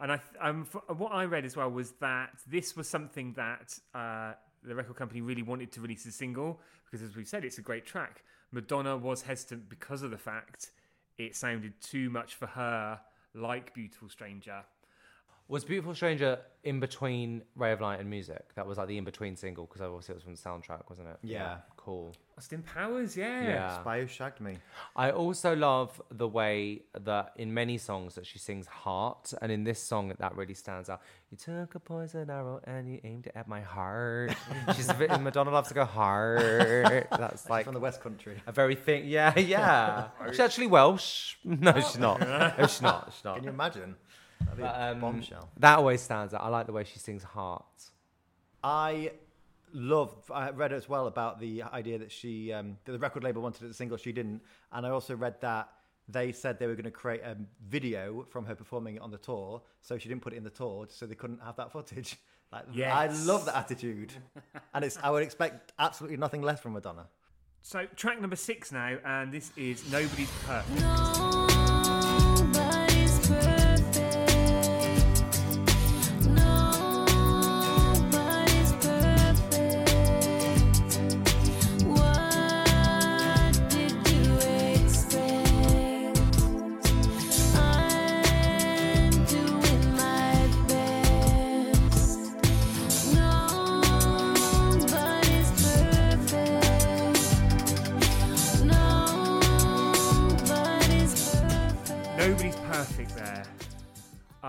and 0.00 0.12
I, 0.12 0.20
um, 0.40 0.66
f- 0.74 0.96
what 0.96 1.12
I 1.12 1.24
read 1.24 1.44
as 1.44 1.56
well 1.56 1.70
was 1.70 1.92
that 2.00 2.30
this 2.48 2.76
was 2.76 2.88
something 2.88 3.34
that 3.34 3.78
uh, 3.94 4.32
the 4.64 4.74
record 4.74 4.96
company 4.96 5.20
really 5.20 5.42
wanted 5.42 5.70
to 5.72 5.80
release 5.80 6.06
as 6.06 6.14
a 6.14 6.16
single 6.16 6.60
because, 6.90 7.02
as 7.06 7.14
we've 7.16 7.28
said, 7.28 7.44
it's 7.44 7.58
a 7.58 7.62
great 7.62 7.86
track. 7.86 8.22
Madonna 8.50 8.96
was 8.96 9.22
hesitant 9.22 9.68
because 9.68 10.02
of 10.02 10.10
the 10.10 10.18
fact 10.18 10.72
it 11.18 11.36
sounded 11.36 11.80
too 11.80 12.10
much 12.10 12.34
for 12.34 12.46
her 12.46 13.00
like 13.34 13.74
Beautiful 13.74 14.08
Stranger. 14.08 14.64
Was 15.52 15.66
Beautiful 15.66 15.94
Stranger 15.94 16.38
in 16.64 16.80
between 16.80 17.42
Ray 17.56 17.72
of 17.72 17.82
Light 17.82 18.00
and 18.00 18.08
Music? 18.08 18.42
That 18.54 18.66
was 18.66 18.78
like 18.78 18.88
the 18.88 18.96
in 18.96 19.04
between 19.04 19.36
single 19.36 19.66
because 19.66 19.82
obviously 19.82 20.14
it 20.14 20.16
was 20.16 20.22
from 20.22 20.34
the 20.34 20.40
soundtrack, 20.40 20.88
wasn't 20.88 21.08
it? 21.08 21.18
Yeah. 21.22 21.56
Cool. 21.76 22.16
Austin 22.38 22.62
Powers, 22.62 23.18
yeah. 23.18 23.42
Yeah. 23.42 23.80
Spy 23.82 24.00
Who 24.00 24.06
Shagged 24.06 24.40
Me. 24.40 24.56
I 24.96 25.10
also 25.10 25.54
love 25.54 26.00
the 26.10 26.26
way 26.26 26.84
that 26.98 27.34
in 27.36 27.52
many 27.52 27.76
songs 27.76 28.14
that 28.14 28.24
she 28.24 28.38
sings 28.38 28.66
heart, 28.66 29.34
and 29.42 29.52
in 29.52 29.64
this 29.64 29.78
song 29.78 30.14
that 30.18 30.34
really 30.34 30.54
stands 30.54 30.88
out. 30.88 31.02
You 31.30 31.36
took 31.36 31.74
a 31.74 31.80
poison 31.80 32.30
arrow 32.30 32.62
and 32.64 32.90
you 32.90 33.00
aimed 33.04 33.26
it 33.26 33.32
at 33.34 33.46
my 33.46 33.60
heart. 33.60 34.34
She's 34.74 34.88
a 34.88 34.94
bit, 34.94 35.10
Madonna 35.20 35.50
loves 35.50 35.68
to 35.68 35.74
go 35.74 35.84
heart. 35.84 36.40
That's 37.10 37.50
like 37.50 37.66
From 37.66 37.74
the 37.74 37.80
West 37.80 38.00
Country. 38.00 38.40
a 38.46 38.52
very 38.52 38.74
thing. 38.74 39.04
Yeah, 39.06 39.38
yeah. 39.38 40.08
She's 40.30 40.40
actually 40.40 40.68
Welsh. 40.68 41.36
No, 41.44 41.74
she's 41.74 41.98
not. 41.98 42.20
No, 42.20 42.52
she's 42.60 42.80
not. 42.80 43.12
She's 43.14 43.24
not. 43.24 43.34
Can 43.34 43.44
you 43.44 43.50
imagine? 43.50 43.96
That'd 44.44 44.56
be 44.56 44.62
But, 44.62 44.74
a 44.74 44.92
um, 44.92 45.00
bombshell. 45.00 45.48
That 45.58 45.78
always 45.78 46.00
stands 46.00 46.34
out. 46.34 46.42
I 46.42 46.48
like 46.48 46.66
the 46.66 46.72
way 46.72 46.84
she 46.84 46.98
sings 46.98 47.22
heart. 47.22 47.64
I 48.62 49.12
love. 49.72 50.12
I 50.32 50.50
read 50.50 50.72
as 50.72 50.88
well 50.88 51.06
about 51.06 51.40
the 51.40 51.62
idea 51.64 51.98
that 51.98 52.12
she, 52.12 52.52
um, 52.52 52.76
that 52.84 52.92
the 52.92 52.98
record 52.98 53.24
label 53.24 53.42
wanted 53.42 53.62
it 53.62 53.66
as 53.66 53.70
a 53.72 53.74
single, 53.74 53.96
she 53.96 54.12
didn't, 54.12 54.42
and 54.72 54.86
I 54.86 54.90
also 54.90 55.16
read 55.16 55.40
that 55.40 55.68
they 56.08 56.32
said 56.32 56.58
they 56.58 56.66
were 56.66 56.74
going 56.74 56.84
to 56.84 56.90
create 56.90 57.22
a 57.22 57.36
video 57.68 58.26
from 58.30 58.44
her 58.46 58.54
performing 58.54 58.96
it 58.96 59.02
on 59.02 59.10
the 59.10 59.18
tour, 59.18 59.62
so 59.80 59.98
she 59.98 60.08
didn't 60.08 60.22
put 60.22 60.32
it 60.32 60.36
in 60.36 60.44
the 60.44 60.50
tour, 60.50 60.86
so 60.88 61.06
they 61.06 61.14
couldn't 61.14 61.40
have 61.42 61.56
that 61.56 61.72
footage. 61.72 62.16
Like, 62.52 62.78
I 62.78 63.06
love 63.06 63.46
that 63.46 63.56
attitude, 63.56 64.12
and 64.74 64.84
it's. 64.84 64.98
I 65.02 65.08
would 65.10 65.22
expect 65.22 65.72
absolutely 65.78 66.18
nothing 66.18 66.42
less 66.42 66.60
from 66.60 66.74
Madonna. 66.74 67.06
So 67.62 67.86
track 67.96 68.20
number 68.20 68.36
six 68.36 68.70
now, 68.72 68.98
and 69.06 69.32
this 69.32 69.52
is 69.56 69.90
Nobody's 69.90 70.30
Perfect. 70.44 70.82
Nobody's 70.82 71.61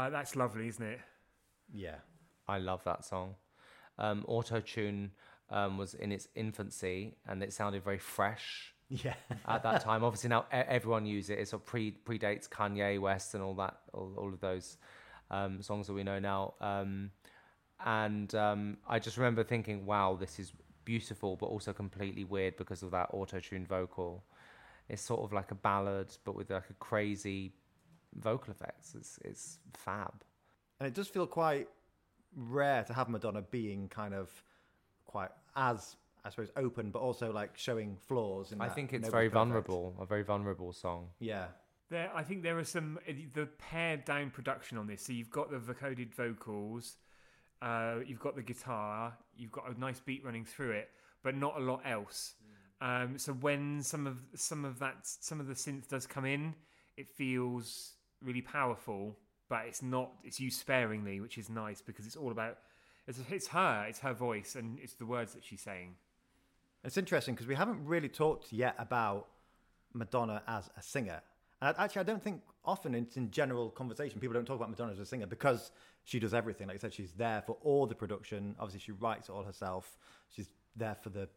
Uh, 0.04 0.10
that's 0.10 0.36
lovely, 0.36 0.68
isn't 0.68 0.86
it? 0.86 1.00
Yeah, 1.74 1.96
I 2.46 2.58
love 2.58 2.84
that 2.84 3.06
song. 3.06 3.36
Um, 3.98 4.26
Auto 4.28 4.60
tune 4.60 5.12
um, 5.50 5.78
was 5.78 5.94
in 5.94 6.12
its 6.12 6.28
infancy 6.36 7.16
and 7.26 7.42
it 7.42 7.54
sounded 7.54 7.86
very 7.86 8.00
fresh 8.00 8.74
yeah. 8.89 9.13
at 9.48 9.63
that 9.63 9.82
time. 9.82 10.04
Obviously, 10.04 10.30
now 10.30 10.46
everyone 10.52 11.06
uses 11.06 11.30
it. 11.30 11.39
It 11.39 11.48
sort 11.48 11.62
of 11.62 11.66
pre 11.66 11.98
predates 12.06 12.50
Kanye 12.50 13.00
West 13.00 13.34
and 13.34 13.42
all 13.42 13.54
that, 13.56 13.78
all, 13.94 14.13
all 14.18 14.34
of 14.34 14.42
those 14.42 14.78
um, 15.32 15.62
songs 15.62 15.88
that 15.88 15.94
we 15.94 16.04
know 16.04 16.20
now. 16.20 16.56
Um, 16.60 17.12
and 17.86 18.36
um, 18.36 18.78
I 18.89 19.00
just 19.00 19.16
remember 19.16 19.46
thinking, 19.46 19.86
wow, 19.86 20.18
this 20.20 20.38
is 20.38 20.52
beautiful, 20.84 21.38
but 21.38 21.46
also 21.46 21.72
completely 21.72 22.26
weird 22.26 22.58
because 22.58 22.84
of 22.84 22.92
that 22.92 23.08
auto 23.13 23.39
tune 23.39 23.66
vocal. 23.66 24.26
It's 24.89 25.02
sort 25.02 25.22
of 25.22 25.32
like 25.32 25.52
a 25.52 25.56
ballad, 25.56 26.13
but 26.26 26.36
with 26.36 26.50
like 26.50 26.70
a 26.70 26.74
crazy 26.74 27.54
vocal 28.19 28.52
effects. 28.52 28.95
It's, 28.95 29.19
it's 29.23 29.60
fab. 29.73 30.23
And 30.80 30.88
it 30.88 30.93
does 30.93 31.08
feel 31.08 31.28
quite 31.28 31.67
rare 32.36 32.84
to 32.84 32.93
have 32.93 33.10
Madonna 33.10 33.41
being 33.41 33.88
kind 33.89 34.13
of 34.13 34.30
quite 35.06 35.30
as 35.56 35.95
I 36.26 36.30
suppose 36.30 36.52
open, 36.56 36.89
but 36.89 36.99
also 36.99 37.34
like 37.34 37.58
showing 37.58 37.97
flaws. 38.08 38.52
In 38.52 38.62
I 38.62 38.67
that 38.67 38.76
think 38.76 38.93
it's 38.93 39.10
very 39.10 39.26
Perfect. 39.30 39.34
vulnerable, 39.34 39.95
a 39.99 40.06
very 40.06 40.23
vulnerable 40.23 40.71
song. 40.71 41.10
Yeah, 41.19 41.47
There, 41.89 42.10
I 42.15 42.23
think 42.23 42.43
there 42.43 42.58
are 42.58 42.63
some 42.63 42.97
uh, 43.08 43.12
the 43.34 43.45
pared 43.58 44.06
down 44.06 44.30
production 44.30 44.78
on 44.78 44.88
this. 44.88 45.06
So 45.06 45.12
you've 45.13 45.30
got 45.30 45.52
the 45.52 45.58
vocoded 45.58 46.13
vocals, 46.13 46.95
uh, 47.62 47.95
you've 48.06 48.21
got 48.21 48.36
the 48.36 48.41
guitar, 48.41 49.17
you've 49.36 49.52
got 49.52 49.69
a 49.69 49.80
nice 49.80 49.99
beat 49.99 50.23
running 50.23 50.45
through 50.45 50.71
it, 50.71 50.89
but 51.23 51.36
not 51.36 51.58
a 51.58 51.60
lot 51.60 51.82
else. 51.86 52.36
Um, 52.82 53.17
so 53.17 53.34
when 53.34 53.82
some 53.82 54.08
of 54.08 54.17
some 54.36 54.65
of 54.65 54.80
that 54.80 54.95
some 55.04 55.39
of 55.39 55.47
the 55.47 55.54
synth 55.54 55.88
does 55.89 56.08
come 56.08 56.26
in, 56.26 56.56
it 56.97 57.10
feels 57.10 57.93
really 58.24 58.42
powerful, 58.42 59.18
but 59.50 59.66
it's 59.68 59.82
not. 59.82 60.12
It's 60.24 60.40
used 60.40 60.60
sparingly, 60.60 61.20
which 61.20 61.38
is 61.38 61.50
nice 61.50 61.82
because 61.82 62.06
it's 62.06 62.16
all 62.16 62.32
about. 62.32 62.58
It's, 63.08 63.20
it's 63.30 63.48
her, 63.48 63.86
it's 63.88 64.00
her 64.00 64.14
voice, 64.14 64.56
and 64.56 64.80
it's 64.80 64.94
the 64.94 65.06
words 65.06 65.34
that 65.34 65.44
she's 65.44 65.62
saying. 65.62 65.96
it's 66.84 66.98
interesting 66.98 67.36
because 67.36 67.48
we 67.48 67.56
haven't 67.56 67.86
really 67.86 68.10
talked 68.10 68.54
yet 68.54 68.76
about 68.78 69.28
Madonna 69.94 70.42
as 70.48 70.70
a 70.78 70.82
singer. 70.82 71.22
And 71.62 71.76
actually, 71.78 72.02
I 72.02 72.04
don't 72.04 72.24
think 72.24 72.42
often 72.66 72.96
in, 72.96 73.08
in 73.16 73.32
general 73.32 73.70
conversation 73.70 74.20
people 74.20 74.34
don't 74.34 74.46
talk 74.46 74.58
about 74.58 74.70
Madonna 74.70 74.94
as 74.94 75.00
a 75.00 75.06
singer 75.06 75.26
because 75.26 75.72
she 76.04 76.20
does 76.20 76.34
everything. 76.34 76.68
Like 76.68 76.76
I 76.76 76.80
said, 76.80 76.94
she's 76.94 77.12
there 77.12 77.42
for 77.46 77.58
all 77.62 77.86
the 77.86 77.96
production. 77.96 78.56
Obviously, 78.60 78.82
she 78.82 78.92
writes 78.94 79.30
it 79.30 79.32
all 79.32 79.44
herself. 79.44 79.98
She's 80.30 80.50
there 80.76 80.96
for 80.96 81.10
the 81.10 81.30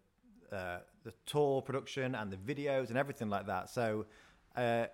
uh, 0.53 0.79
the 1.05 1.12
tour 1.27 1.61
production 1.61 2.14
and 2.14 2.31
the 2.31 2.37
videos 2.37 2.88
and 2.88 2.96
everything 2.96 3.29
like 3.29 3.46
that. 3.46 3.68
So, 3.68 4.07
uh, 4.57 4.87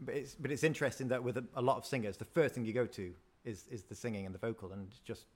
but 0.00 0.14
it's 0.14 0.34
but 0.34 0.50
it's 0.50 0.64
interesting 0.64 1.08
that 1.08 1.22
with 1.22 1.36
a, 1.36 1.44
a 1.54 1.62
lot 1.62 1.76
of 1.76 1.86
singers, 1.86 2.16
the 2.16 2.24
first 2.24 2.54
thing 2.54 2.64
you 2.64 2.72
go 2.72 2.86
to 2.86 3.12
is 3.44 3.66
is 3.70 3.82
the 3.84 3.94
singing 3.94 4.26
and 4.26 4.34
the 4.34 4.38
vocal, 4.38 4.72
and 4.72 4.88
it 4.90 4.94
just 5.04 5.26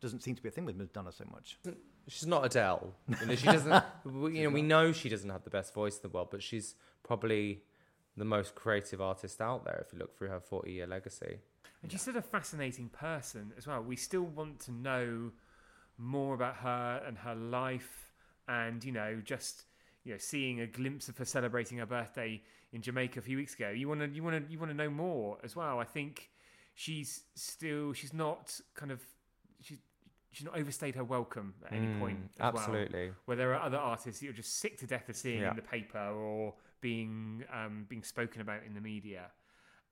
doesn't 0.00 0.22
seem 0.22 0.34
to 0.36 0.42
be 0.42 0.48
a 0.48 0.52
thing 0.52 0.64
with 0.64 0.76
Madonna 0.76 1.10
so 1.12 1.24
much. 1.32 1.58
She's 2.06 2.26
not 2.26 2.44
Adele. 2.46 2.94
You 3.20 3.26
know, 3.26 3.34
she 3.34 3.46
doesn't. 3.46 3.84
we- 4.04 4.38
you 4.38 4.44
know, 4.44 4.50
we 4.50 4.62
know 4.62 4.92
she 4.92 5.08
doesn't 5.08 5.28
have 5.30 5.44
the 5.44 5.50
best 5.50 5.74
voice 5.74 5.96
in 5.96 6.02
the 6.02 6.08
world, 6.08 6.28
but 6.30 6.42
she's 6.42 6.74
probably 7.02 7.62
the 8.16 8.24
most 8.24 8.54
creative 8.54 9.00
artist 9.00 9.40
out 9.40 9.64
there. 9.64 9.84
If 9.86 9.92
you 9.92 9.98
look 9.98 10.16
through 10.16 10.28
her 10.28 10.40
forty-year 10.40 10.86
legacy. 10.86 11.38
And 11.82 11.92
she's 11.92 12.02
such 12.02 12.16
a 12.16 12.22
fascinating 12.22 12.88
person 12.88 13.52
as 13.56 13.66
well. 13.66 13.80
We 13.82 13.94
still 13.94 14.22
want 14.22 14.58
to 14.60 14.72
know 14.72 15.30
more 15.96 16.34
about 16.34 16.56
her 16.56 17.02
and 17.06 17.18
her 17.18 17.34
life, 17.34 18.10
and 18.48 18.82
you 18.82 18.92
know, 18.92 19.20
just 19.24 19.64
you 20.04 20.12
know, 20.12 20.18
seeing 20.18 20.60
a 20.60 20.66
glimpse 20.66 21.08
of 21.08 21.18
her 21.18 21.24
celebrating 21.24 21.78
her 21.78 21.86
birthday 21.86 22.40
in 22.72 22.82
Jamaica 22.82 23.18
a 23.18 23.22
few 23.22 23.36
weeks 23.36 23.54
ago. 23.54 23.70
You 23.70 23.88
want 23.88 24.00
to, 24.00 24.08
you 24.08 24.22
want 24.22 24.46
to, 24.46 24.52
you 24.52 24.58
want 24.58 24.70
to 24.70 24.76
know 24.76 24.90
more 24.90 25.38
as 25.44 25.54
well. 25.56 25.78
I 25.78 25.84
think 25.84 26.30
she's 26.74 27.24
still, 27.34 27.92
she's 27.92 28.12
not 28.14 28.58
kind 28.74 28.92
of, 28.92 29.00
she's 29.60 29.78
she's 30.30 30.44
not 30.44 30.56
overstayed 30.58 30.94
her 30.94 31.04
welcome 31.04 31.54
at 31.66 31.72
any 31.72 31.86
Mm, 31.86 31.98
point. 32.00 32.18
As 32.38 32.52
well 32.52 32.62
absolutely. 32.62 33.10
where 33.24 33.36
there 33.36 33.54
are 33.54 33.62
other 33.62 33.78
artists 33.78 34.20
that 34.20 34.26
you're 34.26 34.34
just 34.34 34.58
sick 34.60 34.76
to 34.78 34.86
death 34.86 35.08
of 35.08 35.16
seeing 35.16 35.40
Yeah. 35.40 35.50
in 35.50 35.56
the 35.56 35.62
paper 35.62 35.98
or 35.98 36.54
being 36.82 37.44
um, 37.52 37.86
being 37.88 38.02
spoken 38.04 38.40
about 38.42 38.62
in 38.64 38.74
the 38.74 38.80
media. 38.80 39.30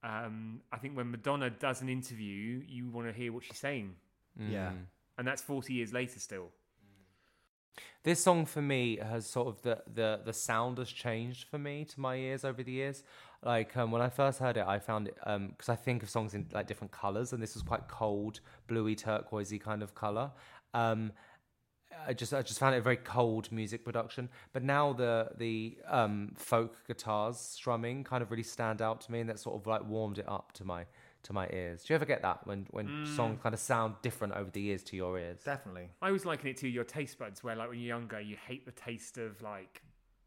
Um, 0.04 0.60
I 0.70 0.76
think 0.76 0.96
when 0.96 1.10
Madonna 1.10 1.50
does 1.50 1.80
an 1.80 1.88
interview, 1.88 2.62
you 2.66 2.90
want 2.90 3.08
to 3.08 3.12
hear 3.14 3.32
what 3.32 3.44
she's 3.44 3.56
saying, 3.58 3.94
Yeah. 4.38 4.70
Mm. 4.72 4.84
and 5.18 5.26
that's 5.26 5.42
40 5.42 5.72
years 5.72 5.92
later 5.92 6.20
still. 6.20 6.50
This 8.02 8.22
song 8.22 8.46
for 8.46 8.62
me 8.62 8.98
has 8.98 9.26
sort 9.26 9.48
of 9.48 9.62
the 9.62 9.82
the 9.92 10.20
the 10.24 10.32
sound 10.32 10.78
has 10.78 10.90
changed 10.90 11.48
for 11.48 11.58
me 11.58 11.84
to 11.86 12.00
my 12.00 12.16
ears 12.16 12.44
over 12.44 12.62
the 12.62 12.72
years. 12.72 13.02
Like 13.42 13.76
um, 13.76 13.90
when 13.90 14.00
I 14.00 14.08
first 14.08 14.38
heard 14.38 14.56
it, 14.56 14.64
I 14.66 14.78
found 14.78 15.08
it 15.08 15.16
because 15.24 15.68
I 15.68 15.76
think 15.76 16.02
of 16.02 16.10
songs 16.10 16.34
in 16.34 16.46
like 16.52 16.66
different 16.66 16.92
colors, 16.92 17.32
and 17.32 17.42
this 17.42 17.54
was 17.54 17.62
quite 17.62 17.88
cold, 17.88 18.40
bluey, 18.66 18.96
turquoisey 18.96 19.60
kind 19.60 19.82
of 19.82 19.94
color. 19.94 20.30
Um, 20.72 21.12
I 22.06 22.12
just 22.12 22.32
I 22.32 22.42
just 22.42 22.58
found 22.58 22.74
it 22.74 22.78
a 22.78 22.82
very 22.82 22.96
cold 22.96 23.50
music 23.50 23.84
production. 23.84 24.28
But 24.52 24.62
now 24.62 24.92
the 24.92 25.30
the 25.36 25.78
um, 25.88 26.32
folk 26.36 26.86
guitars 26.86 27.38
strumming 27.38 28.04
kind 28.04 28.22
of 28.22 28.30
really 28.30 28.42
stand 28.42 28.82
out 28.82 29.00
to 29.02 29.12
me, 29.12 29.20
and 29.20 29.28
that 29.30 29.38
sort 29.38 29.60
of 29.60 29.66
like 29.66 29.86
warmed 29.86 30.18
it 30.18 30.28
up 30.28 30.52
to 30.52 30.64
my 30.64 30.86
to 31.26 31.32
my 31.32 31.48
ears. 31.52 31.82
Do 31.82 31.92
you 31.92 31.96
ever 31.96 32.04
get 32.04 32.22
that 32.22 32.46
when 32.46 32.66
when 32.70 32.88
mm. 32.88 33.16
songs 33.16 33.38
kind 33.42 33.54
of 33.54 33.60
sound 33.60 33.94
different 34.02 34.34
over 34.34 34.50
the 34.50 34.60
years 34.60 34.82
to 34.84 34.96
your 34.96 35.18
ears? 35.18 35.40
Definitely. 35.44 35.88
I 36.00 36.06
always 36.06 36.24
liken 36.24 36.48
it 36.48 36.56
to 36.58 36.68
your 36.68 36.84
taste 36.84 37.18
buds, 37.18 37.42
where 37.44 37.56
like 37.56 37.68
when 37.68 37.78
you're 37.78 37.88
younger, 37.88 38.20
you 38.20 38.36
hate 38.36 38.64
the 38.64 38.72
taste 38.72 39.18
of 39.18 39.40
like 39.42 39.82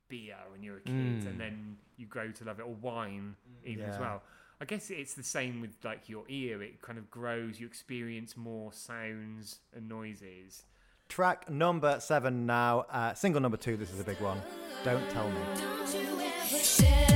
beer 0.10 0.36
when 0.52 0.62
you're 0.62 0.78
a 0.78 0.82
kid, 0.82 0.94
and 0.94 1.24
mm. 1.24 1.38
then 1.38 1.78
you 1.98 2.06
grow 2.06 2.32
to 2.32 2.44
love 2.44 2.60
it, 2.60 2.64
or 2.64 2.76
wine 2.82 3.36
mm. 3.66 3.70
even 3.70 3.86
as 3.86 4.00
well. 4.00 4.22
I 4.62 4.66
guess 4.66 4.90
it's 4.90 5.14
the 5.14 5.24
same 5.24 5.62
with 5.62 5.76
like 5.84 6.10
your 6.10 6.24
ear; 6.28 6.62
it 6.62 6.82
kind 6.82 6.98
of 6.98 7.10
grows. 7.10 7.60
You 7.60 7.68
experience 7.68 8.36
more 8.36 8.74
sounds 8.74 9.60
and 9.76 9.88
noises. 9.88 10.64
Track 11.08 11.50
number 11.50 12.00
seven 12.00 12.46
now. 12.46 12.86
Uh, 12.92 13.14
single 13.14 13.42
number 13.42 13.58
two. 13.58 13.78
This 13.78 13.92
is 13.92 14.00
a 14.00 14.04
big 14.04 14.20
one. 14.20 14.42
Don't 14.84 15.10
tell 15.10 15.30
me. 15.30 15.40
Don't 16.78 17.09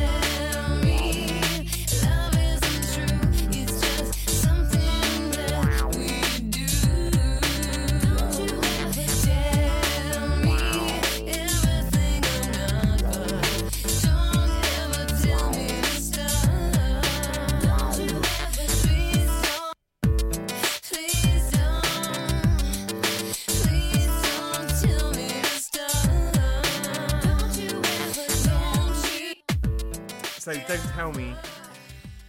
so 30.43 30.51
don't 30.67 30.83
tell 30.89 31.13
me. 31.13 31.33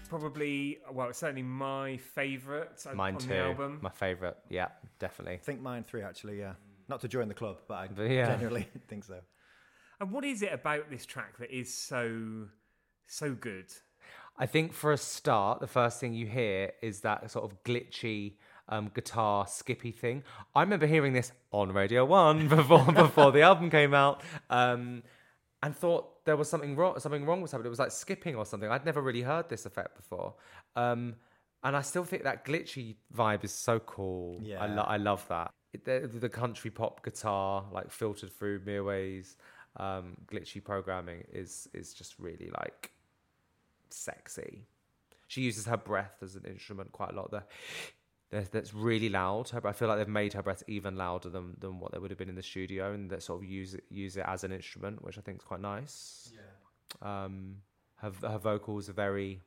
Probably, 0.08 0.78
well, 0.92 1.08
it's 1.08 1.18
certainly 1.18 1.42
my 1.42 1.96
favourite 1.96 2.86
on 2.88 2.96
Mine 2.96 3.14
on 3.14 3.20
too. 3.20 3.28
the 3.28 3.38
album. 3.38 3.78
My 3.82 3.90
favourite. 3.90 4.36
Yeah, 4.48 4.68
definitely. 5.00 5.34
I 5.34 5.38
think 5.38 5.60
mine 5.60 5.82
three 5.82 6.02
actually. 6.02 6.38
Yeah, 6.38 6.52
not 6.88 7.00
to 7.00 7.08
join 7.08 7.26
the 7.26 7.34
club, 7.34 7.56
but 7.66 7.74
I 7.74 7.88
But 7.88 8.08
yeah. 8.08 8.26
genuinely 8.26 8.68
think 8.88 9.02
so. 9.02 9.18
And 9.98 10.12
what 10.12 10.24
is 10.24 10.42
it 10.42 10.52
about 10.52 10.90
this 10.90 11.04
track 11.04 11.38
that 11.38 11.50
is 11.50 11.74
so, 11.74 12.46
so 13.08 13.32
good? 13.34 13.66
I 14.38 14.46
think 14.46 14.72
for 14.74 14.92
a 14.92 14.96
start, 14.96 15.58
the 15.58 15.66
first 15.66 15.98
thing 15.98 16.14
you 16.14 16.26
hear 16.26 16.70
is 16.82 17.00
that 17.00 17.28
sort 17.32 17.50
of 17.50 17.64
glitchy 17.64 18.34
um, 18.68 18.92
guitar 18.94 19.48
skippy 19.48 19.90
thing. 19.90 20.22
I 20.54 20.60
remember 20.60 20.86
hearing 20.86 21.14
this 21.14 21.32
on 21.50 21.72
Radio 21.72 22.04
One 22.04 22.46
before 22.56 22.84
before 22.92 23.32
the 23.32 23.42
album 23.42 23.70
came 23.70 23.92
out, 23.92 24.22
um, 24.50 25.02
and 25.64 25.74
thought 25.74 26.10
there 26.24 26.36
was 26.36 26.48
something 26.48 26.76
wrong. 26.76 26.98
Something 26.98 27.24
wrong 27.26 27.42
was 27.42 27.52
happening. 27.52 27.66
It 27.66 27.70
was 27.70 27.78
like 27.78 27.92
skipping 27.92 28.34
or 28.36 28.44
something. 28.46 28.70
I'd 28.70 28.84
never 28.84 29.00
really 29.02 29.22
heard 29.22 29.48
this 29.48 29.66
effect 29.66 29.96
before, 29.96 30.34
um, 30.76 31.16
and 31.62 31.76
I 31.76 31.82
still 31.82 32.04
think 32.04 32.24
that 32.24 32.44
glitchy 32.44 32.96
vibe 33.14 33.44
is 33.44 33.52
so 33.52 33.78
cool. 33.80 34.38
I, 34.40 34.44
Yeah. 34.46 34.74
lo- 34.74 34.82
I 34.86 34.96
love 34.98 35.26
that. 35.28 35.50
It, 35.72 35.84
the, 35.84 36.06
the 36.06 36.28
country 36.28 36.70
pop 36.70 37.02
guitar, 37.04 37.64
like 37.72 37.90
filtered 37.90 38.32
through 38.32 38.60
Mirwais's 38.60 39.36
um, 39.76 40.16
glitchy 40.26 40.62
programming, 40.62 41.24
is 41.32 41.68
is 41.74 41.92
just 41.94 42.18
really 42.18 42.50
like 42.56 42.92
sexy. 43.90 44.66
She 45.26 45.40
uses 45.40 45.66
her 45.66 45.76
breath 45.76 46.18
as 46.22 46.36
an 46.36 46.44
instrument 46.46 46.92
quite 46.92 47.10
a 47.12 47.16
lot. 47.16 47.30
There, 47.30 47.44
that's, 48.34 48.48
that's 48.48 48.74
really 48.74 49.08
loud. 49.08 49.48
Her, 49.50 49.66
I 49.66 49.72
feel 49.72 49.88
like 49.88 49.98
they've 49.98 50.08
made 50.08 50.32
her 50.32 50.42
breath 50.42 50.62
even 50.66 50.96
louder 50.96 51.28
than, 51.28 51.56
than 51.60 51.78
what 51.78 51.92
they 51.92 51.98
would 51.98 52.10
have 52.10 52.18
been 52.18 52.28
in 52.28 52.34
the 52.34 52.42
studio, 52.42 52.92
and 52.92 53.08
that 53.10 53.22
sort 53.22 53.42
of 53.42 53.48
use 53.48 53.74
it 53.74 53.84
use 53.90 54.16
it 54.16 54.24
as 54.26 54.44
an 54.44 54.52
instrument, 54.52 55.04
which 55.04 55.18
I 55.18 55.20
think 55.20 55.38
is 55.38 55.44
quite 55.44 55.60
nice. 55.60 56.32
Yeah. 56.34 57.24
Um, 57.24 57.56
her 57.96 58.12
her 58.22 58.38
vocals 58.38 58.88
are 58.88 58.92
very. 58.94 59.40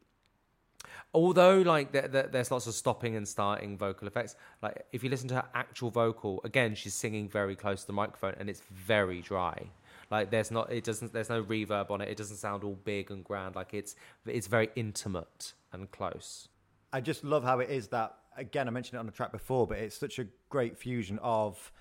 Although 1.13 1.57
like 1.57 1.91
there, 1.91 2.07
there, 2.07 2.27
there's 2.27 2.49
lots 2.49 2.65
of 2.67 2.73
stopping 2.73 3.15
and 3.15 3.27
starting 3.27 3.77
vocal 3.77 4.07
effects. 4.07 4.35
Like 4.61 4.85
if 4.93 5.03
you 5.03 5.09
listen 5.09 5.27
to 5.29 5.35
her 5.35 5.45
actual 5.53 5.89
vocal, 5.89 6.39
again 6.45 6.73
she's 6.75 6.93
singing 6.93 7.27
very 7.27 7.55
close 7.55 7.81
to 7.81 7.87
the 7.87 7.93
microphone, 7.93 8.35
and 8.39 8.49
it's 8.49 8.61
very 8.71 9.21
dry. 9.21 9.69
Like 10.09 10.31
there's 10.31 10.51
not 10.51 10.71
it 10.71 10.85
doesn't 10.85 11.11
there's 11.11 11.29
no 11.29 11.43
reverb 11.43 11.91
on 11.91 11.99
it. 11.99 12.07
It 12.07 12.17
doesn't 12.17 12.37
sound 12.37 12.63
all 12.63 12.77
big 12.85 13.11
and 13.11 13.23
grand. 13.23 13.55
Like 13.55 13.73
it's 13.73 13.95
it's 14.25 14.47
very 14.47 14.69
intimate 14.75 15.53
and 15.73 15.91
close. 15.91 16.47
I 16.93 17.01
just 17.01 17.25
love 17.25 17.43
how 17.43 17.59
it 17.59 17.69
is 17.69 17.89
that 17.89 18.15
again 18.37 18.67
I 18.67 18.71
mentioned 18.71 18.95
it 18.95 18.99
on 18.99 19.05
the 19.05 19.11
track 19.11 19.31
before, 19.31 19.67
but 19.67 19.77
it's 19.79 19.97
such 19.97 20.19
a 20.19 20.27
great 20.49 20.77
fusion 20.77 21.19
of 21.21 21.71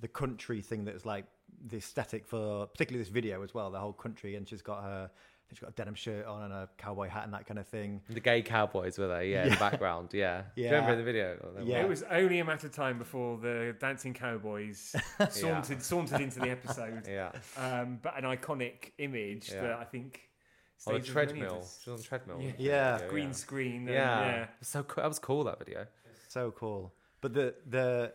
the 0.00 0.08
country 0.08 0.60
thing 0.60 0.84
that's 0.84 1.04
like 1.06 1.26
the 1.66 1.76
aesthetic 1.76 2.26
for 2.26 2.66
particularly 2.66 3.02
this 3.02 3.10
video 3.12 3.42
as 3.42 3.54
well, 3.54 3.70
the 3.70 3.78
whole 3.78 3.92
country, 3.92 4.36
and 4.36 4.48
she's 4.48 4.62
got 4.62 4.82
her 4.82 5.10
she's 5.50 5.58
got 5.60 5.70
a 5.70 5.72
denim 5.74 5.94
shirt 5.94 6.24
on 6.26 6.42
and 6.44 6.52
a 6.52 6.68
cowboy 6.78 7.06
hat 7.06 7.22
and 7.24 7.32
that 7.34 7.46
kind 7.46 7.60
of 7.60 7.66
thing. 7.68 8.00
The 8.08 8.18
gay 8.18 8.42
cowboys 8.42 8.98
were 8.98 9.06
there, 9.06 9.22
yeah, 9.22 9.44
in 9.44 9.50
the 9.50 9.56
background, 9.68 10.08
yeah. 10.12 10.42
Do 10.56 10.62
you 10.62 10.68
Yeah. 10.68 10.74
remember 10.74 10.96
the 10.96 11.02
video? 11.04 11.36
Oh, 11.58 11.62
Yeah. 11.62 11.82
It 11.82 11.88
was 11.88 12.02
only 12.10 12.40
a 12.40 12.44
matter 12.44 12.66
of 12.66 12.72
time 12.72 12.98
before 12.98 13.38
the 13.38 13.76
dancing 13.78 14.14
cowboys 14.14 14.96
sauntered 15.30 15.82
sauntered 15.82 16.20
into 16.22 16.40
the 16.40 16.48
episode. 16.50 17.06
Yeah. 17.06 17.30
Um, 17.56 17.98
but 18.02 18.16
an 18.18 18.24
iconic 18.24 18.92
image 18.98 19.50
Yeah. 19.52 19.62
that 19.62 19.72
I 19.78 19.84
think 19.84 20.28
On 20.86 20.96
a 20.96 21.02
stays 21.02 21.14
with 21.14 21.14
many 21.14 21.30
of 21.30 21.36
treadmill. 21.48 21.60
us. 21.62 21.80
She 21.84 21.90
was 21.90 22.00
on 22.00 22.04
a 22.04 22.08
treadmill. 22.08 22.40
Yeah. 22.40 22.52
Yeah. 22.58 22.98
Yeah, 23.02 23.08
Green 23.08 23.26
yeah. 23.26 23.32
screen. 23.32 23.76
and- 23.82 23.88
Yeah. 23.90 24.20
yeah. 24.26 24.46
Was 24.58 24.68
so 24.68 24.82
cool. 24.82 25.02
That 25.02 25.08
was 25.08 25.18
cool, 25.20 25.44
that 25.44 25.58
video. 25.58 25.86
So 26.34 26.50
cool. 26.50 26.92
But 27.20 27.32
the 27.32 27.54
the 27.70 28.12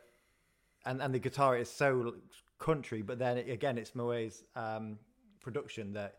and 0.86 1.02
and 1.02 1.14
the 1.14 1.20
guitar 1.20 1.58
is 1.58 1.70
so 1.70 2.16
country, 2.60 3.02
but 3.02 3.18
then 3.18 3.38
again 3.38 3.78
it's 3.78 3.96
Moe's 3.96 4.44
um, 4.58 5.00
production 5.42 5.94
that 5.94 6.16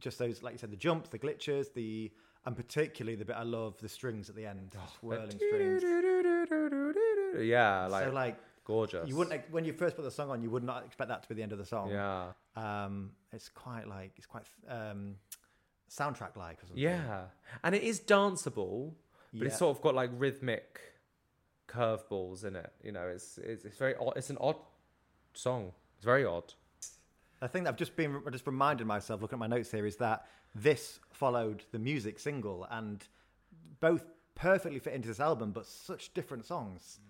just 0.00 0.18
those 0.18 0.42
like 0.42 0.54
you 0.54 0.58
said 0.58 0.70
the 0.70 0.76
jumps, 0.76 1.10
the 1.10 1.18
glitches, 1.18 1.74
the 1.74 2.10
and 2.46 2.56
particularly 2.56 3.16
the 3.16 3.26
bit 3.26 3.36
I 3.36 3.42
love 3.42 3.78
the 3.82 3.88
strings 3.88 4.30
at 4.30 4.34
the 4.34 4.46
end, 4.46 4.74
swirling 4.98 5.30
strings. 5.30 5.82
Yeah, 7.38 7.86
like, 7.88 8.04
so 8.04 8.10
like 8.12 8.38
gorgeous. 8.64 9.06
you 9.06 9.14
wouldn't 9.14 9.42
when 9.50 9.66
you 9.66 9.74
first 9.74 9.94
put 9.94 10.06
the 10.06 10.10
song 10.10 10.30
on, 10.30 10.40
you 10.40 10.48
would 10.48 10.64
not 10.64 10.86
expect 10.86 11.10
that 11.10 11.22
to 11.24 11.28
be 11.28 11.34
the 11.34 11.42
end 11.42 11.52
of 11.52 11.58
the 11.58 11.66
song. 11.66 11.90
Yeah. 11.90 12.28
Um, 12.56 13.10
it's 13.30 13.50
quite 13.50 13.86
like 13.86 14.12
it's 14.16 14.26
quite 14.26 14.44
um, 14.70 15.16
soundtrack 15.90 16.34
like. 16.36 16.62
or 16.62 16.66
something. 16.66 16.82
Yeah. 16.82 17.24
And 17.62 17.74
it 17.74 17.82
is 17.82 18.00
danceable, 18.00 18.94
but 19.34 19.48
it's 19.48 19.58
sort 19.58 19.76
of 19.76 19.82
got 19.82 19.94
like 19.94 20.10
rhythmic 20.16 20.80
curveballs 21.68 22.44
in 22.44 22.56
it. 22.56 22.72
You 22.82 22.92
know, 22.92 23.06
it's 23.06 23.38
it's, 23.38 23.64
it's 23.64 23.78
very 23.78 23.94
odd. 23.96 24.14
It's 24.16 24.30
an 24.30 24.38
odd 24.40 24.56
song. 25.34 25.72
It's 25.96 26.04
very 26.04 26.24
odd. 26.24 26.52
I 27.42 27.46
think 27.46 27.66
I've 27.66 27.76
just 27.76 27.96
been 27.96 28.22
I 28.26 28.30
just 28.30 28.46
reminded 28.46 28.86
myself 28.86 29.20
looking 29.20 29.36
at 29.36 29.40
my 29.40 29.46
notes 29.46 29.70
here 29.70 29.86
is 29.86 29.96
that 29.96 30.26
this 30.54 31.00
followed 31.12 31.64
the 31.72 31.78
music 31.78 32.18
single 32.18 32.66
and 32.70 33.04
both 33.80 34.04
perfectly 34.34 34.78
fit 34.78 34.94
into 34.94 35.08
this 35.08 35.20
album, 35.20 35.52
but 35.52 35.66
such 35.66 36.14
different 36.14 36.46
songs. 36.46 37.00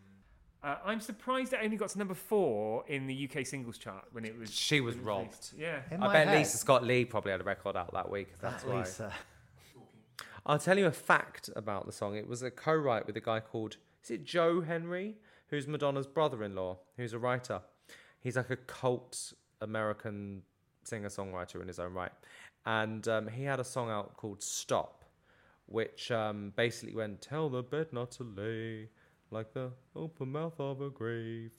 Uh, 0.63 0.77
I'm 0.85 1.01
surprised 1.01 1.53
it 1.53 1.61
only 1.63 1.77
got 1.77 1.91
to 1.91 1.99
number 1.99 2.15
four 2.15 2.85
in 2.89 3.07
the 3.07 3.29
UK 3.31 3.47
singles 3.47 3.79
chart 3.79 4.05
when 4.13 4.25
it 4.25 4.37
was. 4.37 4.53
She 4.53 4.81
was 4.81 4.97
robbed. 4.97 5.27
released. 5.27 5.55
Yeah. 5.57 5.81
In 5.91 6.03
I 6.03 6.13
bet 6.13 6.29
head, 6.29 6.39
Lisa 6.39 6.57
Scott 6.57 6.83
Lee 6.83 7.05
probably 7.05 7.33
had 7.33 7.41
a 7.41 7.45
record 7.45 7.77
out 7.77 7.93
that 7.93 8.11
week. 8.11 8.33
That's 8.41 8.65
that 8.65 8.73
why. 8.73 8.81
Lisa. 8.81 9.13
I'll 10.45 10.59
tell 10.59 10.79
you 10.79 10.87
a 10.87 10.93
fact 10.93 11.51
about 11.57 11.87
the 11.87 11.93
song. 11.93 12.17
It 12.17 12.27
was 12.29 12.43
a 12.43 12.51
co-write 12.51 13.07
with 13.07 13.17
a 13.17 13.21
guy 13.21 13.41
called 13.41 13.77
is 14.07 14.13
it 14.13 14.25
Joe 14.25 14.61
Henry, 14.61 15.17
who's 15.49 15.67
Madonna's 15.67 16.07
brother-in-law, 16.07 16.79
who's 16.97 17.13
a 17.13 17.19
writer. 17.19 17.61
He's 18.21 18.37
like 18.37 18.51
a 18.51 18.57
cult 18.57 19.33
American 19.61 20.43
singer-songwriter 20.85 21.61
in 21.61 21.67
his 21.67 21.81
own 21.81 21.93
right, 21.93 22.13
and 22.65 23.07
um, 23.09 23.27
he 23.27 23.43
had 23.43 23.59
a 23.59 23.65
song 23.65 23.91
out 23.91 24.17
called 24.17 24.43
"Stop," 24.43 25.05
which 25.67 26.13
um, 26.13 26.53
basically 26.55 26.95
went, 26.95 27.21
"Tell 27.21 27.49
the 27.49 27.65
bed 27.65 27.89
not 27.93 28.13
to 28.13 28.23
lay 28.23 28.89
like 29.33 29.53
the 29.53 29.73
open 29.97 30.31
mouth 30.31 30.55
of 30.61 30.81
a 30.81 30.91
grave, 30.91 31.51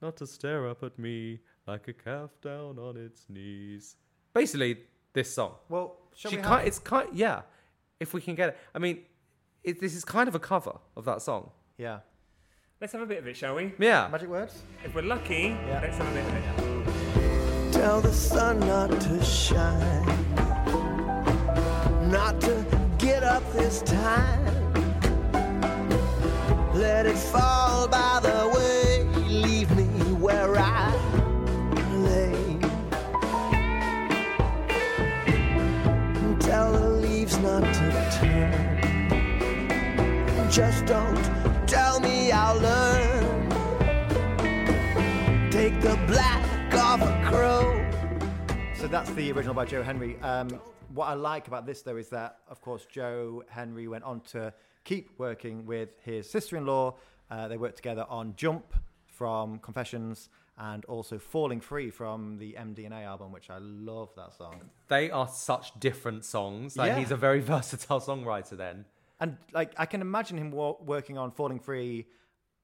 not 0.00 0.16
to 0.18 0.28
stare 0.28 0.68
up 0.68 0.84
at 0.84 0.96
me 1.00 1.40
like 1.66 1.88
a 1.88 1.92
calf 1.92 2.30
down 2.40 2.78
on 2.78 2.96
its 2.96 3.26
knees." 3.28 3.96
Basically, 4.32 4.78
this 5.12 5.34
song. 5.34 5.54
Well, 5.68 5.96
shall 6.14 6.30
She 6.30 6.36
we 6.36 6.42
have, 6.44 6.66
it's 6.66 6.78
kind, 6.78 7.08
yeah. 7.12 7.42
If 7.98 8.14
we 8.14 8.20
can 8.20 8.36
get 8.36 8.50
it, 8.50 8.58
I 8.74 8.78
mean, 8.78 9.00
it, 9.64 9.80
this 9.80 9.96
is 9.96 10.04
kind 10.04 10.28
of 10.28 10.36
a 10.36 10.38
cover 10.38 10.78
of 10.96 11.04
that 11.06 11.20
song. 11.22 11.50
Yeah. 11.78 11.98
Let's 12.80 12.92
have 12.92 13.02
a 13.02 13.06
bit 13.06 13.18
of 13.18 13.26
it, 13.26 13.36
shall 13.36 13.54
we? 13.54 13.72
Yeah, 13.78 14.08
Magic 14.10 14.28
words? 14.28 14.62
If 14.84 14.94
we're 14.94 15.02
lucky, 15.02 15.56
Yeah. 15.66 15.80
let's 15.82 15.96
have 15.96 16.06
a 16.08 16.12
bit 16.12 16.26
of 16.26 16.34
it. 16.34 17.72
Tell 17.72 18.00
the 18.00 18.12
sun 18.12 18.60
not 18.60 18.90
to 19.00 19.24
shine, 19.24 20.06
not 22.10 22.40
to 22.42 22.64
get 22.98 23.22
up 23.22 23.42
this 23.52 23.82
time. 23.82 24.44
Let 26.74 27.06
it 27.06 27.16
fall 27.16 27.88
by 27.88 28.20
the 28.22 28.52
way, 28.54 29.04
leave 29.28 29.74
me 29.76 29.84
where 30.14 30.54
I 30.58 30.92
lay. 31.92 32.58
Tell 36.40 36.72
the 36.72 36.88
leaves 37.00 37.38
not 37.38 37.62
to 37.62 38.18
turn. 38.20 38.64
Just 40.50 40.84
don't 40.86 41.16
tell 41.24 41.55
me 42.06 42.30
I'll 42.32 42.58
learn. 42.60 43.50
Take 45.50 45.80
the 45.80 45.98
black 46.06 46.74
off 46.74 47.00
a 47.02 47.30
crow. 47.30 47.82
So 48.76 48.86
that's 48.86 49.10
the 49.12 49.32
original 49.32 49.54
by 49.54 49.64
Joe 49.64 49.82
Henry. 49.82 50.18
Um, 50.20 50.48
what 50.94 51.06
I 51.06 51.14
like 51.14 51.48
about 51.48 51.66
this, 51.66 51.82
though, 51.82 51.96
is 51.96 52.08
that, 52.10 52.38
of 52.48 52.60
course, 52.60 52.86
Joe 52.86 53.42
Henry 53.48 53.88
went 53.88 54.04
on 54.04 54.20
to 54.32 54.52
keep 54.84 55.10
working 55.18 55.66
with 55.66 55.88
his 56.04 56.28
sister 56.30 56.56
in 56.56 56.66
law. 56.66 56.96
Uh, 57.30 57.48
they 57.48 57.56
worked 57.56 57.76
together 57.76 58.06
on 58.08 58.34
Jump 58.36 58.74
from 59.06 59.58
Confessions 59.58 60.28
and 60.58 60.84
also 60.84 61.18
Falling 61.18 61.60
Free 61.60 61.90
from 61.90 62.38
the 62.38 62.54
MDNA 62.58 63.04
album, 63.04 63.32
which 63.32 63.50
I 63.50 63.58
love 63.58 64.10
that 64.16 64.32
song. 64.34 64.60
they 64.88 65.10
are 65.10 65.28
such 65.28 65.72
different 65.80 66.24
songs. 66.24 66.76
Like 66.76 66.88
Yeah. 66.92 66.98
he's 66.98 67.10
a 67.10 67.16
very 67.16 67.40
versatile 67.52 68.00
songwriter. 68.00 68.56
Then 68.56 68.84
And 69.20 69.36
like 69.52 69.72
I 69.78 69.86
can 69.86 70.00
imagine 70.00 70.36
him 70.38 70.50
wa- 70.50 70.76
working 70.80 71.16
on 71.18 71.30
Falling 71.30 71.58
Free 71.58 72.06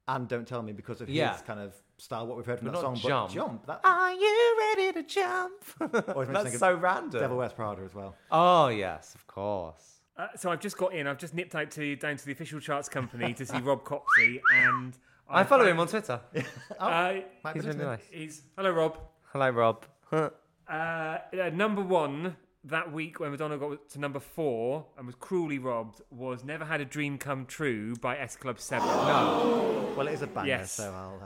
and 0.08 0.28
Don't 0.28 0.46
Tell 0.46 0.62
Me 0.62 0.72
because 0.72 1.00
of 1.00 1.08
Yeah. 1.08 1.32
his 1.32 1.42
kind 1.42 1.60
of 1.60 1.74
style, 1.96 2.26
what 2.26 2.36
we've 2.36 2.44
heard 2.44 2.58
from 2.58 2.68
But 2.68 2.74
that 2.80 2.82
not 2.82 2.98
song. 2.98 3.10
Jump. 3.10 3.28
But 3.28 3.34
Jump, 3.34 3.66
that 3.66 3.80
are 3.84 4.12
you 4.12 4.56
ready 4.76 4.92
to 4.92 5.02
jump? 5.04 5.52
always 5.80 6.28
makes 6.28 6.28
me 6.28 6.32
That's 6.34 6.54
of 6.54 6.60
so 6.60 6.74
random. 6.74 7.20
Devil 7.20 7.36
Wears 7.38 7.52
Prada 7.52 7.82
as 7.82 7.94
well. 7.94 8.14
Oh 8.30 8.68
yes, 8.68 9.14
of 9.14 9.26
course. 9.26 10.00
Uh, 10.16 10.26
so 10.36 10.50
I've 10.50 10.60
just 10.60 10.76
got 10.76 10.92
in. 10.92 11.06
I've 11.06 11.16
just 11.18 11.32
nipped 11.34 11.54
out 11.54 11.70
to 11.72 11.96
down 11.96 12.16
to 12.16 12.26
the 12.26 12.32
official 12.32 12.60
charts 12.60 12.88
company 12.88 13.32
to 13.34 13.46
see 13.46 13.58
Rob 13.58 13.82
Copsey, 13.84 14.42
and 14.52 14.92
I 15.30 15.44
follow 15.44 15.66
him 15.66 15.80
on 15.80 15.86
Twitter. 15.88 16.20
Uh, 16.78 17.14
Might 17.44 17.54
be 17.54 17.60
He's 17.60 17.66
really 17.66 17.78
listening. 17.78 17.86
nice. 17.86 18.00
he's 18.10 18.42
hello, 18.56 18.70
Rob. 18.72 18.98
Hello, 19.32 19.50
Rob. 19.50 19.86
Uh, 20.68 21.18
uh, 21.38 21.50
number 21.52 21.82
one 21.82 22.36
that 22.64 22.92
week 22.92 23.18
when 23.20 23.30
Madonna 23.32 23.58
got 23.58 23.88
to 23.90 23.98
number 23.98 24.20
four 24.20 24.86
and 24.96 25.06
was 25.06 25.14
cruelly 25.16 25.58
robbed 25.58 26.00
was 26.10 26.44
"Never 26.44 26.64
Had 26.64 26.80
a 26.80 26.84
Dream 26.84 27.18
Come 27.18 27.46
True" 27.46 27.94
by 27.96 28.16
S 28.18 28.36
Club 28.36 28.60
Seven. 28.60 28.86
no, 29.06 29.92
Well, 29.96 30.06
it 30.08 30.12
is 30.14 30.22
a 30.22 30.26
banger, 30.26 30.48
Yes. 30.48 30.72
so 30.72 30.92
I'll, 30.92 31.22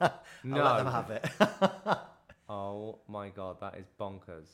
uh, 0.00 0.08
no. 0.44 0.60
I'll 0.62 0.76
let 0.76 0.84
them 0.84 0.92
have 0.92 1.10
it. 1.10 1.98
Oh 2.48 3.00
my 3.08 3.30
god, 3.30 3.60
that 3.60 3.74
is 3.76 3.86
bonkers. 4.00 4.46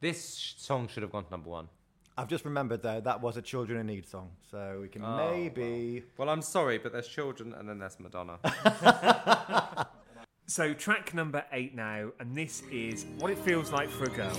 This 0.00 0.34
sh- 0.36 0.54
song 0.56 0.88
should 0.88 1.04
have 1.04 1.12
gone 1.12 1.24
to 1.24 1.30
number 1.30 1.48
one. 1.50 1.68
I've 2.16 2.26
just 2.26 2.44
remembered 2.44 2.82
though 2.82 3.00
that 3.00 3.20
was 3.20 3.36
a 3.36 3.42
Children 3.42 3.78
in 3.78 3.86
Need 3.86 4.08
song, 4.08 4.30
so 4.50 4.78
we 4.82 4.88
can 4.88 5.04
Oh, 5.04 5.30
maybe. 5.30 6.02
Well, 6.16 6.30
I'm 6.30 6.42
sorry, 6.42 6.78
but 6.78 6.90
there's 6.92 7.06
children, 7.06 7.54
and 7.54 7.68
then 7.68 7.78
there's 7.78 8.00
Madonna. 8.00 8.38
So 10.50 10.72
track 10.72 11.12
number 11.12 11.44
eight 11.52 11.74
now, 11.74 12.08
and 12.18 12.34
this 12.34 12.62
is 12.72 13.04
what 13.18 13.30
it 13.30 13.36
feels 13.36 13.70
like 13.70 13.90
for 13.90 14.04
a 14.04 14.08
girl. 14.08 14.34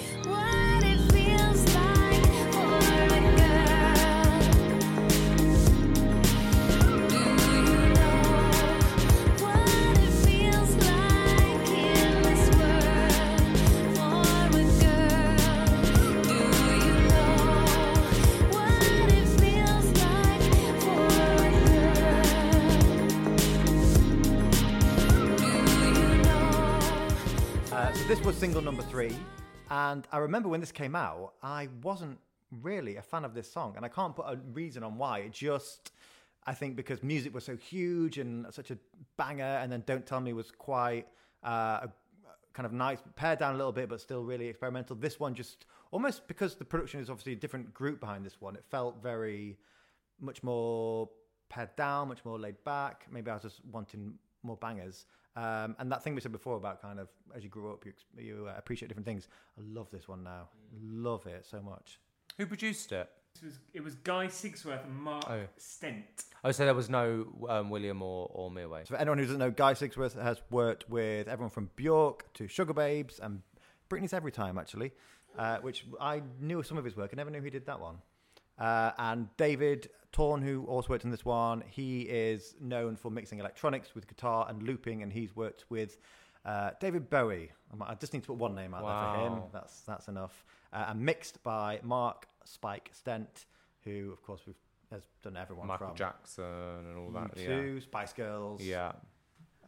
This 28.10 28.20
was 28.22 28.36
single 28.36 28.60
number 28.60 28.82
three, 28.82 29.16
and 29.70 30.08
I 30.12 30.18
remember 30.18 30.50
when 30.50 30.60
this 30.60 30.72
came 30.72 30.96
out, 30.96 31.34
I 31.44 31.70
wasn't 31.84 32.18
really 32.50 32.96
a 32.96 33.04
fan 33.04 33.24
of 33.24 33.36
this 33.36 33.52
song, 33.52 33.74
and 33.76 33.86
I 33.86 33.88
can't 33.88 34.16
put 34.16 34.26
a 34.26 34.36
reason 34.52 34.82
on 34.82 34.98
why. 34.98 35.20
It 35.20 35.32
just, 35.32 35.92
I 36.48 36.56
think, 36.56 36.76
because 36.76 37.04
music 37.04 37.36
was 37.36 37.44
so 37.44 37.56
huge 37.56 38.18
and 38.18 38.52
such 38.52 38.72
a 38.72 38.80
banger, 39.16 39.44
and 39.44 39.72
then 39.72 39.84
"Don't 39.86 40.08
Tell 40.08 40.20
Me" 40.22 40.34
was 40.34 40.50
quite 40.50 41.06
uh, 41.46 41.82
a 41.84 41.90
kind 42.54 42.66
of 42.66 42.74
nice, 42.74 42.98
pared 43.16 43.38
down 43.38 43.54
a 43.54 43.58
little 43.58 43.72
bit, 43.72 43.90
but 43.90 44.02
still 44.02 44.24
really 44.24 44.48
experimental. 44.48 44.96
This 44.96 45.20
one 45.20 45.36
just 45.36 45.68
almost 45.92 46.28
because 46.28 46.56
the 46.56 46.66
production 46.66 47.00
is 47.02 47.12
obviously 47.12 47.34
a 47.34 47.36
different 47.36 47.76
group 47.76 48.00
behind 48.00 48.26
this 48.26 48.42
one. 48.42 48.56
It 48.56 48.66
felt 48.72 49.04
very 49.04 49.60
much 50.20 50.42
more 50.42 51.12
pared 51.48 51.76
down, 51.76 52.08
much 52.08 52.26
more 52.26 52.40
laid 52.40 52.64
back. 52.64 53.06
Maybe 53.12 53.30
I 53.30 53.36
was 53.36 53.44
just 53.44 53.62
wanting 53.72 54.16
more 54.42 54.58
bangers. 54.58 55.06
Um, 55.36 55.76
and 55.80 55.92
that 55.92 56.04
thing 56.04 56.16
we 56.16 56.22
said 56.22 56.32
before 56.32 56.58
about 56.58 56.82
kind 56.82 57.00
of 57.00 57.08
as 57.36 57.44
you 57.44 57.50
grow 57.50 57.72
up, 57.74 57.86
you, 57.86 57.94
you 58.18 58.48
uh, 58.50 58.54
appreciate 58.58 58.88
different 58.90 59.06
things. 59.06 59.28
I 59.58 59.62
love 59.74 59.90
this 59.92 60.08
one 60.08 60.24
now. 60.24 60.50
Love 60.82 61.26
it 61.28 61.46
so 61.50 61.62
much. 61.62 62.00
Who 62.38 62.46
produced 62.46 62.92
it? 62.92 63.10
This 63.36 63.44
was, 63.44 63.60
it 63.74 63.84
was 63.84 63.96
Guy 63.96 64.26
Sigsworth 64.28 64.84
and 64.86 64.96
Mark 64.96 65.24
Oh. 65.30 65.42
Stent. 65.58 66.26
Oh, 66.44 66.52
so 66.52 66.66
there 66.66 66.74
was 66.74 66.90
no 66.90 67.28
um, 67.48 67.70
William 67.70 68.02
or, 68.02 68.30
or 68.34 68.50
Mirwais. 68.50 68.88
So 68.88 68.96
for 68.96 68.98
anyone 68.98 69.20
who 69.20 69.26
doesn't 69.26 69.40
know, 69.40 69.52
Guy 69.52 69.74
Sigsworth 69.74 70.20
has 70.22 70.42
worked 70.50 70.90
with 70.90 71.28
everyone 71.28 71.52
from 71.52 71.70
Bjork 71.76 72.34
to 72.34 72.46
Sugababes 72.46 73.20
and 73.20 73.42
Britney's 73.90 74.14
Every 74.14 74.32
Time, 74.32 74.58
actually, 74.58 74.92
uh, 75.38 75.58
which 75.58 75.86
I 76.02 76.24
knew 76.42 76.64
some 76.64 76.78
of 76.78 76.84
his 76.86 76.98
work. 76.98 77.12
I 77.14 77.16
never 77.18 77.30
knew 77.30 77.42
he 77.42 77.50
did 77.52 77.66
that 77.68 77.80
one. 77.80 77.98
Uh, 78.60 78.92
and 78.98 79.28
David 79.38 79.90
Torn, 80.12 80.42
who 80.42 80.66
also 80.66 80.90
worked 80.90 81.06
on 81.06 81.12
this 81.12 81.26
one, 81.26 81.64
he 81.70 82.02
is 82.02 82.56
known 82.60 82.96
for 82.96 83.10
mixing 83.10 83.40
electronics 83.40 83.96
with 83.96 84.08
guitar 84.08 84.48
and 84.50 84.62
looping, 84.64 85.02
and 85.02 85.12
he's 85.12 85.36
worked 85.36 85.66
with 85.70 85.98
uh, 86.46 86.72
David 86.80 87.10
Bowie. 87.10 87.52
I 87.82 87.96
just 87.96 88.14
need 88.14 88.24
to 88.24 88.28
put 88.28 88.38
one 88.38 88.56
name 88.56 88.74
out 88.74 88.82
there 88.82 89.14
for 89.14 89.28
him. 89.28 89.44
That's 89.54 89.82
that's 89.82 90.08
enough. 90.08 90.46
Uh, 90.74 90.86
and 90.90 91.00
mixed 91.00 91.42
by 91.44 91.80
Mark 91.84 92.28
Spike 92.46 92.90
Stent, 92.94 93.46
who, 93.84 94.12
of 94.12 94.22
course, 94.24 94.42
we've 94.46 94.56
has 94.92 95.04
done 95.22 95.38
everyone 95.38 95.68
Michael 95.68 95.88
from 95.88 95.96
Jackson 95.96 96.44
and 96.44 96.98
all 96.98 97.12
that. 97.12 97.36
U2, 97.36 97.84
Spice 97.84 98.14
Girls. 98.14 98.62
Yeah. 98.62 98.94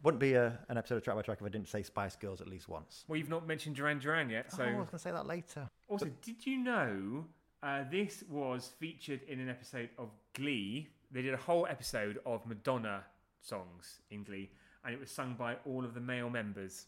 Wouldn't 0.02 0.20
be 0.20 0.34
a, 0.34 0.58
an 0.68 0.76
episode 0.76 0.96
of 0.96 1.04
Track 1.04 1.16
by 1.16 1.22
Track 1.22 1.38
if 1.40 1.46
I 1.46 1.48
didn't 1.48 1.68
say 1.68 1.82
Spice 1.82 2.16
Girls 2.16 2.40
at 2.40 2.48
least 2.48 2.68
once. 2.68 3.04
Well, 3.06 3.16
you've 3.16 3.28
not 3.28 3.46
mentioned 3.46 3.76
Duran 3.76 4.00
Duran 4.00 4.30
yet, 4.30 4.50
so 4.50 4.64
oh, 4.64 4.66
I 4.66 4.68
was 4.70 4.74
going 4.74 4.88
to 4.88 4.98
say 4.98 5.12
that 5.12 5.26
later. 5.26 5.68
Also, 5.88 6.06
did 6.22 6.44
you 6.44 6.58
know 6.58 7.24
uh, 7.62 7.84
this 7.90 8.24
was 8.28 8.72
featured 8.78 9.20
in 9.28 9.40
an 9.40 9.48
episode 9.48 9.90
of 9.98 10.10
Glee? 10.34 10.88
They 11.10 11.22
did 11.22 11.34
a 11.34 11.38
whole 11.38 11.66
episode 11.68 12.18
of 12.26 12.44
Madonna 12.46 13.04
songs 13.40 14.00
in 14.10 14.24
Glee, 14.24 14.50
and 14.84 14.94
it 14.94 15.00
was 15.00 15.10
sung 15.10 15.34
by 15.38 15.56
all 15.66 15.84
of 15.84 15.94
the 15.94 16.00
male 16.00 16.30
members. 16.30 16.86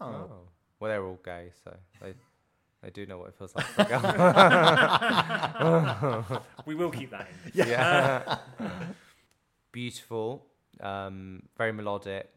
Oh. 0.00 0.06
Oh. 0.06 0.32
Well, 0.78 0.90
they're 0.90 1.04
all 1.04 1.20
gay, 1.24 1.50
so 1.62 1.76
they 2.00 2.14
they 2.82 2.90
do 2.90 3.04
know 3.04 3.18
what 3.18 3.28
it 3.28 3.34
feels 3.34 3.54
like 3.54 3.66
for 3.66 3.82
a 3.82 3.84
girl. 6.24 6.44
We 6.64 6.74
will 6.74 6.90
keep 6.90 7.10
that 7.10 7.28
in. 7.54 7.68
yeah. 7.68 8.38
Beautiful, 9.72 10.46
um, 10.80 11.42
very 11.56 11.72
melodic. 11.72 12.28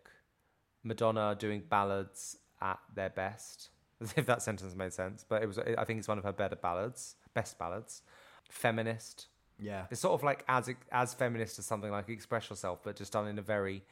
Madonna 0.83 1.35
doing 1.39 1.63
ballads 1.69 2.37
at 2.61 2.79
their 2.93 3.09
best, 3.09 3.69
as 4.03 4.13
if 4.17 4.25
that 4.25 4.41
sentence 4.41 4.75
made 4.75 4.93
sense. 4.93 5.25
But 5.27 5.43
it 5.43 5.47
was, 5.47 5.57
I 5.57 5.83
think 5.85 5.99
it's 5.99 6.07
one 6.07 6.17
of 6.17 6.23
her 6.23 6.31
better 6.31 6.55
ballads, 6.55 7.15
best 7.33 7.57
ballads. 7.57 8.01
Feminist. 8.49 9.27
Yeah. 9.59 9.85
It's 9.89 10.01
sort 10.01 10.13
of 10.13 10.23
like 10.23 10.43
as 10.47 10.69
as 10.91 11.13
feminist 11.13 11.57
as 11.57 11.65
something 11.65 11.91
like 11.91 12.09
express 12.09 12.49
yourself, 12.49 12.79
but 12.83 12.95
just 12.95 13.13
done 13.13 13.27
in 13.27 13.39
a 13.39 13.41
very 13.41 13.83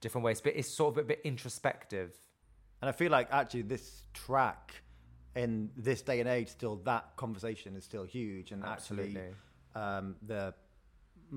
different 0.00 0.24
way. 0.24 0.34
But 0.42 0.56
it's 0.56 0.76
sort 0.76 0.94
of 0.94 0.98
a 0.98 1.06
bit 1.06 1.20
introspective. 1.24 2.14
And 2.82 2.88
I 2.88 2.92
feel 2.92 3.10
like 3.10 3.28
actually 3.32 3.62
this 3.62 4.02
track 4.12 4.74
in 5.34 5.70
this 5.76 6.02
day 6.02 6.20
and 6.20 6.28
age, 6.28 6.48
still 6.48 6.76
that 6.84 7.16
conversation 7.16 7.76
is 7.76 7.84
still 7.84 8.04
huge. 8.04 8.52
And 8.52 8.64
Absolutely. 8.64 9.20
actually, 9.20 9.34
um, 9.74 10.16
the 10.26 10.54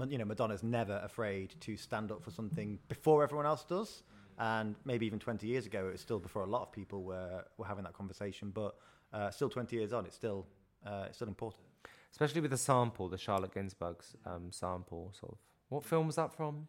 you 0.08 0.18
know 0.18 0.26
Madonna's 0.26 0.64
never 0.64 1.02
afraid 1.04 1.56
to 1.62 1.78
stand 1.78 2.12
up 2.12 2.24
for 2.24 2.32
something 2.32 2.80
before 2.88 3.24
everyone 3.24 3.46
else 3.46 3.64
does. 3.64 4.04
And 4.40 4.76
maybe 4.86 5.06
even 5.06 5.20
20 5.20 5.46
years 5.46 5.66
ago, 5.66 5.88
it 5.90 5.92
was 5.92 6.02
still 6.02 6.20
before 6.20 6.44
a 6.44 6.50
lot 6.50 6.62
of 6.62 6.72
people 6.72 7.04
were, 7.04 7.44
were 7.58 7.66
having 7.66 7.84
that 7.84 7.94
conversation. 7.94 8.52
But 8.52 8.76
uh, 9.14 9.30
still 9.32 9.50
20 9.50 9.76
years 9.76 9.92
on, 9.92 10.06
it's 10.06 10.16
still 10.16 10.48
uh, 10.86 11.06
it's 11.08 11.18
still 11.18 11.28
important. 11.28 11.64
Especially 12.12 12.42
with 12.42 12.52
the 12.52 12.58
sample, 12.58 13.10
the 13.10 13.18
Charlotte 13.18 13.54
Gainsbourg's 13.54 14.16
um, 14.26 14.52
sample, 14.52 15.14
sort 15.20 15.34
of. 15.34 15.38
What 15.68 15.84
film 15.84 16.08
was 16.08 16.16
that 16.16 16.34
from? 16.34 16.68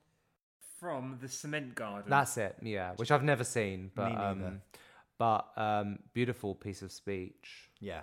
From 0.79 1.19
the 1.21 1.29
Cement 1.29 1.75
Garden. 1.75 2.11
That's 2.11 2.37
it, 2.37 2.57
yeah. 2.63 2.93
Which 2.97 3.11
I've 3.11 3.23
never 3.23 3.45
seen, 3.45 3.91
but 3.95 4.11
Me 4.11 4.17
um, 4.17 4.63
but 5.19 5.51
um, 5.57 5.99
beautiful 6.13 6.55
piece 6.55 6.83
of 6.83 6.91
speech. 6.91 7.71
Yeah. 7.79 8.01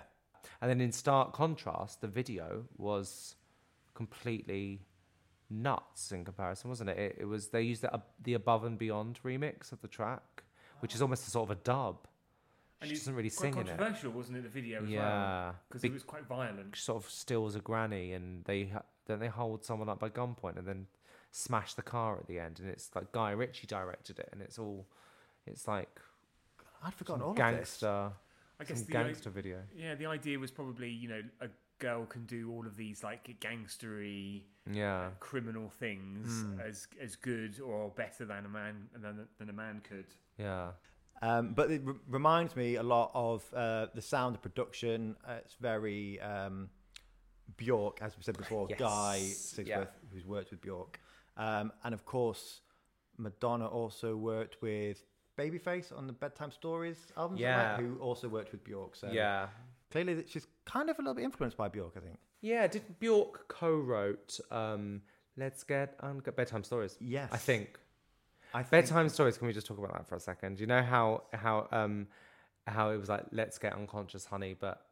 And 0.60 0.70
then 0.70 0.80
in 0.80 0.92
stark 0.92 1.32
contrast, 1.32 2.00
the 2.00 2.08
video 2.08 2.64
was 2.76 3.34
completely 3.94 4.80
nuts 5.50 6.12
in 6.12 6.24
comparison, 6.24 6.68
wasn't 6.70 6.90
it? 6.90 6.98
It, 6.98 7.16
it 7.20 7.24
was 7.24 7.48
they 7.48 7.62
used 7.62 7.82
the, 7.82 7.92
uh, 7.94 7.98
the 8.22 8.34
Above 8.34 8.64
and 8.64 8.78
Beyond 8.78 9.18
remix 9.24 9.72
of 9.72 9.80
the 9.80 9.88
track, 9.88 10.42
which 10.80 10.94
is 10.94 11.02
almost 11.02 11.26
a 11.26 11.30
sort 11.30 11.50
of 11.50 11.56
a 11.56 11.60
dub. 11.62 12.06
And 12.80 12.88
She 12.90 12.96
doesn't 12.96 13.14
really 13.14 13.30
quite 13.30 13.40
sing 13.40 13.54
in 13.54 13.60
it. 13.60 13.66
controversial, 13.76 14.12
wasn't 14.12 14.38
it? 14.38 14.42
The 14.44 14.48
video 14.48 14.84
as 14.84 14.88
Yeah, 14.88 15.52
because 15.68 15.82
Big- 15.82 15.90
it 15.90 15.94
was 15.94 16.04
quite 16.04 16.24
violent. 16.26 16.76
sort 16.76 17.02
of 17.02 17.10
stills 17.10 17.56
a 17.56 17.60
granny, 17.60 18.12
and 18.12 18.44
they 18.44 18.72
then 19.06 19.18
they 19.18 19.26
hold 19.28 19.64
someone 19.64 19.88
up 19.88 19.98
by 19.98 20.08
gunpoint 20.10 20.56
and 20.58 20.66
then 20.68 20.86
smash 21.32 21.74
the 21.74 21.82
car 21.82 22.18
at 22.18 22.26
the 22.28 22.38
end, 22.38 22.60
and 22.60 22.68
it's 22.68 22.94
like 22.94 23.10
Guy 23.12 23.30
Ritchie 23.32 23.66
directed 23.66 24.18
it, 24.20 24.28
and 24.32 24.40
it's 24.40 24.58
all 24.58 24.86
it's 25.46 25.66
like 25.66 26.00
I'd 26.84 26.94
forgotten 26.94 27.22
all 27.22 27.34
some 27.34 27.46
of 27.54 27.56
this. 27.58 27.82
I 27.82 27.86
gangster, 27.86 28.12
guess 28.68 28.78
some 28.78 28.86
the 28.92 28.98
i- 28.98 29.02
gangster 29.02 29.30
video. 29.30 29.62
yeah, 29.74 29.94
the 29.96 30.06
idea 30.06 30.38
was 30.38 30.52
probably 30.52 30.88
you 30.90 31.08
know 31.08 31.22
a 31.40 31.48
girl 31.78 32.04
can 32.06 32.26
do 32.26 32.50
all 32.50 32.66
of 32.66 32.76
these 32.76 33.02
like 33.04 33.28
gangstery 33.40 34.44
Yeah, 34.70 35.10
criminal 35.20 35.68
things 35.70 36.42
Hmm. 36.42 36.60
as 36.60 36.86
as 37.00 37.16
good 37.16 37.60
or 37.60 37.90
better 37.90 38.24
than 38.24 38.44
a 38.46 38.48
man 38.48 38.88
than, 38.94 39.26
than 39.38 39.48
a 39.48 39.52
man 39.52 39.80
could. 39.88 40.06
yeah. 40.38 40.72
Um, 41.20 41.52
but 41.54 41.70
it 41.72 41.82
r- 41.84 41.96
reminds 42.08 42.54
me 42.54 42.76
a 42.76 42.82
lot 42.82 43.10
of 43.12 43.42
uh, 43.52 43.86
the 43.92 44.02
sound 44.02 44.36
of 44.36 44.42
production. 44.42 45.16
Uh, 45.26 45.38
it's 45.44 45.54
very 45.54 46.20
um, 46.20 46.70
Bjork, 47.56 48.00
as 48.02 48.16
we 48.16 48.22
said 48.22 48.36
before, 48.38 48.66
Yes. 48.70 48.78
Guy 48.78 49.16
Yeah. 49.16 49.78
Sigsworth, 49.80 49.88
who's 50.12 50.24
worked 50.24 50.50
with 50.52 50.60
Bjork. 50.60 51.00
Um, 51.36 51.72
and 51.82 51.92
of 51.92 52.04
course, 52.04 52.60
Madonna 53.16 53.66
also 53.66 54.16
worked 54.16 54.62
with 54.62 55.02
Babyface 55.36 55.96
on 55.96 56.06
the 56.06 56.12
Bedtime 56.12 56.52
Stories 56.52 56.98
album, 57.16 57.36
Yeah. 57.36 57.72
right? 57.72 57.80
who 57.80 57.98
also 57.98 58.28
worked 58.28 58.52
with 58.52 58.62
Bjork. 58.62 58.94
So 58.94 59.10
yeah. 59.10 59.48
Clearly 59.90 60.24
she's 60.28 60.46
kind 60.64 60.90
of 60.90 60.98
a 60.98 61.02
little 61.02 61.14
bit 61.14 61.24
influenced 61.24 61.56
by 61.56 61.68
Bjork, 61.68 61.94
I 61.96 62.00
think. 62.00 62.18
Yeah, 62.40 62.66
did 62.66 62.98
Bjork 63.00 63.48
co-wrote 63.48 64.38
um, 64.50 65.02
"Let's 65.36 65.64
Get 65.64 65.96
Un- 66.00 66.22
Bedtime 66.36 66.64
Stories"? 66.64 66.96
Yes. 67.00 67.30
I 67.32 67.36
think 67.36 67.78
I 68.54 68.62
think 68.62 68.70
bedtime 68.70 69.08
stories. 69.08 69.36
Can 69.36 69.46
we 69.46 69.52
just 69.52 69.66
talk 69.66 69.78
about 69.78 69.92
that 69.92 70.06
for 70.08 70.14
a 70.16 70.20
second? 70.20 70.60
You 70.60 70.66
know 70.66 70.82
how 70.82 71.24
how 71.32 71.68
um 71.72 72.06
how 72.66 72.90
it 72.90 72.96
was 72.96 73.08
like 73.08 73.24
"Let's 73.32 73.58
Get 73.58 73.74
Unconscious, 73.74 74.24
Honey," 74.24 74.54
but 74.58 74.86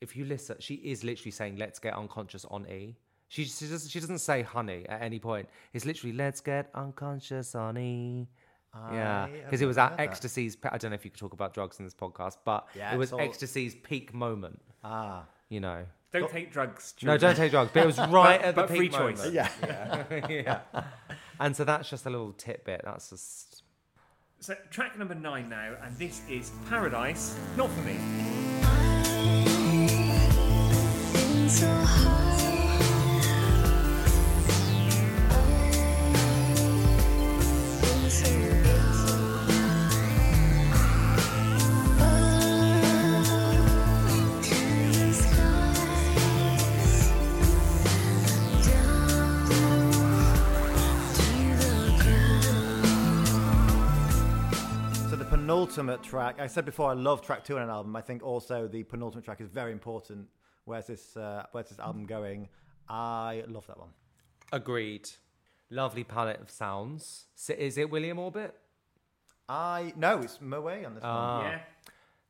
if 0.00 0.16
you 0.16 0.24
listen, 0.24 0.56
she 0.60 0.74
is 0.74 1.02
literally 1.04 1.32
saying 1.32 1.56
"Let's 1.56 1.78
Get 1.78 1.94
Unconscious" 1.94 2.44
on 2.44 2.66
E. 2.68 2.96
She 3.28 3.44
she 3.44 3.66
doesn't 3.66 3.90
she 3.90 4.00
doesn't 4.00 4.18
say 4.18 4.42
"honey" 4.42 4.86
at 4.88 5.02
any 5.02 5.18
point. 5.18 5.48
It's 5.72 5.84
literally 5.84 6.14
"Let's 6.14 6.40
Get 6.40 6.70
Unconscious, 6.74 7.52
Honey." 7.54 8.28
Yeah, 8.92 9.26
because 9.44 9.60
it 9.62 9.66
was 9.66 9.78
at 9.78 9.90
heard 9.90 9.98
that. 9.98 10.02
ecstasy's. 10.10 10.56
pe- 10.56 10.68
I 10.70 10.78
don't 10.78 10.90
know 10.90 10.94
if 10.94 11.04
you 11.04 11.10
could 11.10 11.20
talk 11.20 11.32
about 11.32 11.52
drugs 11.54 11.78
in 11.78 11.84
this 11.84 11.94
podcast, 11.94 12.36
but 12.44 12.66
Yeah, 12.74 12.94
it 12.94 12.98
was 12.98 13.08
it's 13.08 13.12
all- 13.12 13.20
ecstasy's 13.20 13.74
peak 13.74 14.14
moment. 14.14 14.60
Ah. 14.84 15.24
You 15.48 15.58
know, 15.60 15.84
Don't 16.12 16.30
take 16.30 16.52
drugs. 16.52 16.94
no, 17.02 17.12
children. 17.12 17.20
don't 17.20 17.36
take 17.36 17.50
drugs. 17.50 17.70
But 17.74 17.82
it 17.82 17.86
was 17.86 17.98
right 17.98 18.40
at 18.40 18.54
the 18.54 18.62
but 18.62 18.68
peak 18.68 18.76
free 18.78 18.88
moment. 18.90 19.18
choice. 19.18 19.32
Yeah. 19.32 19.48
yeah. 19.66 20.26
yeah. 20.28 20.60
And 21.40 21.56
so 21.56 21.64
that's 21.64 21.90
just 21.90 22.06
a 22.06 22.10
little 22.10 22.32
tidbit. 22.32 22.82
That's 22.84 23.10
just 23.10 23.62
So 24.38 24.54
track 24.70 24.96
number 24.96 25.14
nine 25.16 25.48
now, 25.48 25.74
and 25.82 25.96
this 25.98 26.22
is 26.28 26.52
Paradise. 26.68 27.36
Not 27.56 27.68
for 27.70 27.80
me. 27.80 27.96
Been 31.12 31.48
so 31.48 31.66
penultimate 55.70 56.02
track. 56.02 56.40
I 56.40 56.48
said 56.48 56.64
before 56.64 56.90
I 56.90 56.94
love 56.94 57.22
track 57.22 57.44
two 57.44 57.56
on 57.56 57.62
an 57.62 57.70
album. 57.70 57.94
I 57.94 58.00
think 58.00 58.24
also 58.24 58.66
the 58.66 58.82
penultimate 58.82 59.24
track 59.24 59.40
is 59.40 59.48
very 59.48 59.70
important. 59.70 60.26
Where's 60.64 60.86
this? 60.88 61.16
Uh, 61.16 61.44
where's 61.52 61.68
this 61.68 61.78
album 61.78 62.06
going? 62.06 62.48
I 62.88 63.44
love 63.48 63.66
that 63.68 63.78
one. 63.78 63.90
Agreed. 64.52 65.08
Lovely 65.70 66.02
palette 66.02 66.40
of 66.40 66.50
sounds. 66.50 67.26
S- 67.36 67.50
Is 67.50 67.78
it 67.78 67.88
William 67.88 68.18
Orbit? 68.18 68.52
I 69.48 69.92
no, 69.96 70.18
it's 70.22 70.40
Moe 70.40 70.66
on 70.66 70.94
this 70.94 71.02
one. 71.04 71.44
Yeah. 71.44 71.60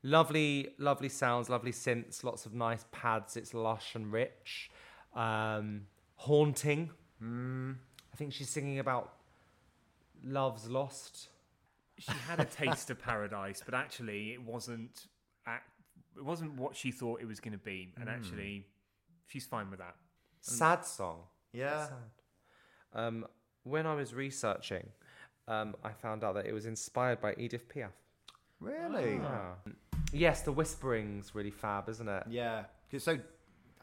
Lovely, 0.03 0.68
lovely 0.78 1.09
sounds, 1.11 1.49
lovely 1.51 1.72
synths, 1.72 2.22
lots 2.24 2.45
of 2.47 2.53
nice 2.55 2.84
pads. 2.93 3.36
It's 3.38 3.53
lush 3.55 3.95
and 3.95 4.12
rich. 4.12 4.70
Um, 5.14 5.82
haunting. 6.16 6.91
I 7.22 8.16
think 8.16 8.32
she's 8.34 8.49
singing 8.51 8.78
about 8.78 9.12
love's 10.24 10.68
lost. 10.68 11.28
She 12.01 12.12
had 12.26 12.40
a 12.40 12.44
taste 12.44 12.90
of 12.90 12.98
paradise, 13.01 13.62
but 13.64 13.74
actually 13.74 14.32
it 14.32 14.42
wasn't. 14.42 15.07
It 16.16 16.24
wasn't 16.24 16.55
what 16.55 16.74
she 16.76 16.90
thought 16.90 17.20
it 17.20 17.26
was 17.26 17.38
going 17.40 17.53
to 17.53 17.64
be, 17.64 17.94
and 17.98 18.09
actually, 18.09 18.66
she's 19.26 19.46
fine 19.46 19.70
with 19.70 19.78
that. 19.78 19.94
Sad 20.40 20.84
song. 20.84 21.20
Yeah. 21.53 21.86
Sad. 21.86 21.94
Um, 22.92 23.26
when 23.62 23.86
I 23.86 23.94
was 23.94 24.12
researching, 24.12 24.88
um, 25.46 25.76
I 25.84 25.92
found 25.92 26.24
out 26.24 26.34
that 26.34 26.46
it 26.46 26.53
was 26.53 26.66
inspired 26.66 27.20
by 27.20 27.34
Edith 27.38 27.68
Piaf. 27.68 27.90
Really? 28.59 29.20
Ah. 29.22 29.55
Yes, 30.12 30.42
the 30.42 30.53
whispering's 30.53 31.34
really 31.34 31.51
fab, 31.53 31.88
isn't 31.88 32.09
it? 32.09 32.24
Yeah. 32.28 32.64
'Cause 32.90 33.05
So 33.05 33.18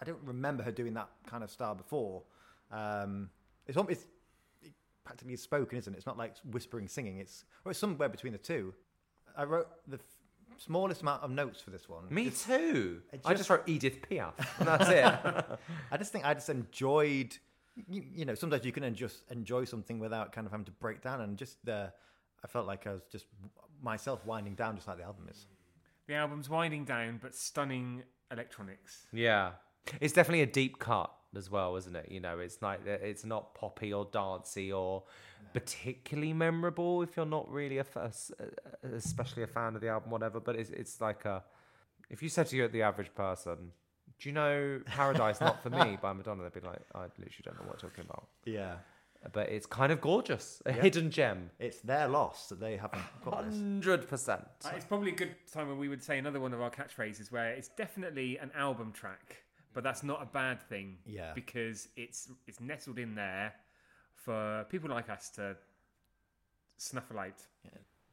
I 0.01 0.05
don't 0.05 0.21
remember 0.23 0.63
her 0.63 0.71
doing 0.71 0.93
that 0.95 1.09
kind 1.25 1.43
of 1.43 1.49
style 1.49 1.75
before. 1.75 2.23
Um, 2.71 3.29
it's 3.65 3.77
almost 3.77 4.01
it's 4.01 4.05
practically 5.07 5.35
spoken, 5.37 5.77
isn't 5.77 5.93
it? 5.93 5.97
It's 5.97 6.05
not 6.05 6.17
like 6.17 6.35
whispering, 6.51 6.87
singing. 6.87 7.17
It's 7.19 7.45
or 7.65 7.71
it's 7.71 7.79
somewhere 7.79 8.09
between 8.09 8.33
the 8.33 8.39
two. 8.39 8.73
I 9.35 9.43
wrote 9.45 9.67
the 9.87 9.97
f- 9.97 10.03
smallest 10.57 11.01
amount 11.01 11.23
of 11.23 11.31
notes 11.31 11.61
for 11.61 11.69
this 11.71 11.87
one. 11.87 12.03
Me 12.09 12.25
Just- 12.25 12.45
too. 12.47 13.01
it 13.13 13.21
I 13.25 13.29
just 13.33 13.39
just- 13.41 13.49
wrote 13.49 13.63
Edith 13.67 14.01
Piaf, 14.07 14.33
and 14.59 14.67
that's 14.67 14.89
it. 14.89 15.59
I 15.91 15.97
just 15.97 16.11
think 16.11 16.25
I 16.25 16.33
just 16.33 16.49
enjoyed. 16.49 17.35
You, 17.87 18.03
you 18.15 18.25
know, 18.25 18.33
sometimes 18.35 18.65
you 18.65 18.71
can 18.71 18.93
just 18.95 19.21
enjoy 19.31 19.63
something 19.65 19.99
without 19.99 20.31
kind 20.31 20.45
of 20.47 20.51
having 20.51 20.65
to 20.65 20.71
break 20.71 21.01
down, 21.01 21.21
and 21.21 21.37
just 21.37 21.57
uh, 21.69 21.87
I 22.43 22.47
felt 22.47 22.65
like 22.67 22.87
I 22.87 22.93
was 22.93 23.03
just 23.11 23.25
myself 23.81 24.25
winding 24.25 24.55
down, 24.55 24.75
just 24.75 24.87
like 24.87 24.97
the 24.97 25.03
album 25.03 25.27
is. 25.31 25.45
The 26.07 26.15
album's 26.15 26.49
winding 26.49 26.85
down, 26.85 27.19
but 27.21 27.35
stunning 27.35 28.03
electronics. 28.31 29.05
yeah, 29.13 29.51
it's 30.01 30.13
definitely 30.13 30.41
a 30.41 30.47
deep 30.47 30.79
cut 30.79 31.11
as 31.37 31.49
well, 31.49 31.75
isn't 31.77 31.95
it? 31.95 32.11
You 32.11 32.19
know, 32.19 32.39
it's 32.39 32.61
like 32.61 32.85
it's 32.85 33.23
not 33.23 33.53
poppy 33.55 33.93
or 33.93 34.05
dancey 34.11 34.71
or 34.73 35.03
particularly 35.53 36.33
memorable 36.33 37.01
if 37.03 37.15
you're 37.15 37.25
not 37.25 37.49
really 37.49 37.77
a, 37.77 37.81
f- 37.81 37.95
a 37.95 38.03
s- 38.05 38.31
a- 38.83 38.87
especially 38.95 39.43
a 39.43 39.47
fan 39.47 39.75
of 39.75 39.81
the 39.81 39.89
album, 39.89 40.11
whatever. 40.11 40.39
But 40.39 40.55
it's 40.55 40.69
it's 40.71 40.99
like 41.01 41.25
a 41.25 41.43
if 42.09 42.21
you 42.21 42.29
said 42.29 42.47
to 42.47 42.55
you 42.57 42.67
the 42.67 42.81
average 42.81 43.13
person, 43.15 43.71
"Do 44.19 44.29
you 44.29 44.33
know 44.33 44.81
Paradise 44.85 45.39
Not 45.41 45.61
for 45.63 45.69
Me" 45.69 45.97
by 46.01 46.13
Madonna? 46.13 46.43
They'd 46.43 46.53
be 46.61 46.67
like, 46.67 46.81
"I 46.93 47.03
literally 47.03 47.43
don't 47.43 47.55
know 47.59 47.67
what 47.67 47.81
you're 47.81 47.89
talking 47.89 48.05
about." 48.05 48.27
Yeah, 48.45 48.75
But 49.33 49.49
it's 49.49 49.65
kind 49.65 49.91
of 49.91 49.99
gorgeous, 50.01 50.61
a 50.65 50.71
hidden 50.71 51.11
gem, 51.11 51.49
it's 51.59 51.79
their 51.81 52.07
loss 52.07 52.49
that 52.49 52.59
they 52.59 52.77
haven't 52.77 53.01
got 53.25 53.45
this. 53.45 53.55
hundred 53.55 54.07
percent. 54.07 54.45
Uh, 54.65 54.71
It's 54.75 54.85
probably 54.85 55.11
a 55.11 55.15
good 55.15 55.35
time 55.51 55.67
when 55.69 55.77
we 55.77 55.87
would 55.89 56.03
say 56.03 56.17
another 56.17 56.39
one 56.39 56.53
of 56.53 56.61
our 56.61 56.71
catchphrases 56.71 57.31
where 57.31 57.49
it's 57.51 57.67
definitely 57.69 58.37
an 58.37 58.51
album 58.55 58.91
track, 58.93 59.43
but 59.77 59.83
that's 59.83 60.01
not 60.01 60.23
a 60.23 60.25
bad 60.25 60.59
thing. 60.59 60.97
Yeah. 61.05 61.33
Because 61.35 61.87
it's 61.95 62.29
it's 62.47 62.59
nestled 62.59 62.97
in 62.97 63.13
there 63.13 63.53
for 64.15 64.65
people 64.71 64.89
like 64.89 65.07
us 65.07 65.29
to 65.35 65.55
snuff 66.77 67.11
a 67.11 67.13
light. 67.13 67.45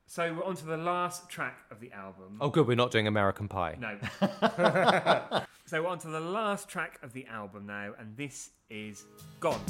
So 0.06 0.34
we're 0.34 0.44
on 0.44 0.56
to 0.56 0.66
the 0.66 0.76
last 0.76 1.30
track 1.30 1.60
of 1.70 1.80
the 1.80 1.90
album. 1.92 2.36
Oh, 2.38 2.50
good, 2.50 2.66
we're 2.66 2.76
not 2.76 2.90
doing 2.90 3.06
American 3.06 3.48
Pie. 3.48 3.78
No. 3.80 3.96
so 5.64 5.82
we're 5.82 5.88
on 5.88 5.98
to 6.00 6.08
the 6.08 6.20
last 6.20 6.68
track 6.68 6.98
of 7.02 7.14
the 7.14 7.24
album 7.28 7.64
now, 7.64 7.94
and 7.98 8.14
this 8.14 8.50
is 8.68 9.06
Gone. 9.40 9.62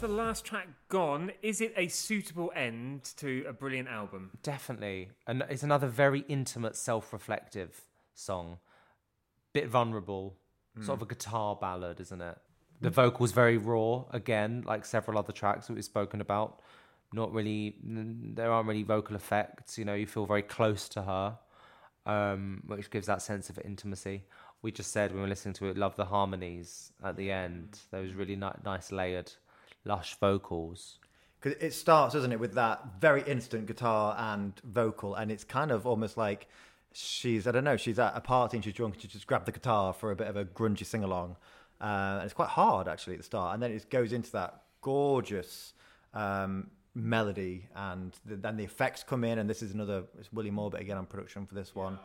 The 0.00 0.08
last 0.08 0.44
track 0.44 0.68
gone. 0.88 1.32
Is 1.42 1.60
it 1.60 1.72
a 1.76 1.88
suitable 1.88 2.50
end 2.56 3.04
to 3.18 3.44
a 3.46 3.52
brilliant 3.52 3.88
album? 3.88 4.30
Definitely. 4.42 5.10
And 5.26 5.44
it's 5.48 5.62
another 5.62 5.86
very 5.86 6.24
intimate, 6.28 6.76
self 6.76 7.12
reflective 7.12 7.82
song. 8.14 8.58
Bit 9.52 9.68
vulnerable, 9.68 10.36
sort 10.80 10.98
of 10.98 11.02
a 11.02 11.06
guitar 11.06 11.56
ballad, 11.60 12.00
isn't 12.00 12.20
it? 12.20 12.38
The 12.80 12.90
vocals 12.90 13.32
very 13.32 13.58
raw, 13.58 14.04
again, 14.10 14.62
like 14.66 14.84
several 14.84 15.18
other 15.18 15.32
tracks 15.32 15.66
that 15.66 15.74
we've 15.74 15.84
spoken 15.84 16.20
about. 16.20 16.60
Not 17.12 17.32
really, 17.32 17.76
there 17.82 18.52
aren't 18.52 18.68
really 18.68 18.84
vocal 18.84 19.16
effects, 19.16 19.76
you 19.76 19.84
know, 19.84 19.94
you 19.94 20.06
feel 20.06 20.24
very 20.24 20.42
close 20.42 20.88
to 20.90 21.02
her, 21.02 21.38
um, 22.06 22.62
which 22.66 22.88
gives 22.90 23.08
that 23.08 23.20
sense 23.20 23.50
of 23.50 23.58
intimacy. 23.64 24.22
We 24.62 24.70
just 24.70 24.92
said 24.92 25.10
when 25.10 25.16
we 25.16 25.22
were 25.22 25.28
listening 25.28 25.54
to 25.54 25.66
it, 25.66 25.76
love 25.76 25.96
the 25.96 26.04
harmonies 26.04 26.92
at 27.02 27.16
the 27.16 27.32
end. 27.32 27.80
Those 27.90 28.14
really 28.14 28.36
ni- 28.36 28.48
nice 28.64 28.92
layered, 28.92 29.32
lush 29.84 30.16
vocals. 30.18 30.98
Because 31.40 31.62
it 31.62 31.72
starts, 31.72 32.14
doesn't 32.14 32.32
it, 32.32 32.40
with 32.40 32.54
that 32.54 33.00
very 33.00 33.22
instant 33.22 33.66
guitar 33.66 34.14
and 34.18 34.52
vocal, 34.62 35.14
and 35.14 35.32
it's 35.32 35.44
kind 35.44 35.70
of 35.70 35.86
almost 35.86 36.16
like 36.18 36.48
she's, 36.92 37.46
I 37.46 37.52
don't 37.52 37.64
know, 37.64 37.78
she's 37.78 37.98
at 37.98 38.14
a 38.14 38.20
party 38.20 38.58
and 38.58 38.64
she's 38.64 38.74
drunk 38.74 38.94
and 38.94 39.02
she 39.02 39.08
just 39.08 39.26
grabbed 39.26 39.46
the 39.46 39.52
guitar 39.52 39.94
for 39.94 40.10
a 40.10 40.16
bit 40.16 40.26
of 40.26 40.36
a 40.36 40.44
grungy 40.44 40.84
sing 40.84 41.02
along. 41.02 41.36
Uh, 41.80 42.18
and 42.18 42.24
it's 42.24 42.34
quite 42.34 42.50
hard, 42.50 42.88
actually, 42.88 43.14
at 43.14 43.20
the 43.20 43.24
start. 43.24 43.54
And 43.54 43.62
then 43.62 43.72
it 43.72 43.88
goes 43.88 44.12
into 44.12 44.30
that 44.32 44.62
gorgeous 44.82 45.72
um, 46.12 46.70
melody, 46.94 47.68
and 47.74 48.14
the, 48.26 48.36
then 48.36 48.56
the 48.56 48.64
effects 48.64 49.02
come 49.02 49.24
in, 49.24 49.38
and 49.38 49.48
this 49.48 49.62
is 49.62 49.72
another, 49.72 50.04
it's 50.18 50.30
William 50.32 50.58
Orbit 50.58 50.82
again 50.82 50.98
on 50.98 51.06
production 51.06 51.46
for 51.46 51.54
this 51.54 51.74
one. 51.74 51.98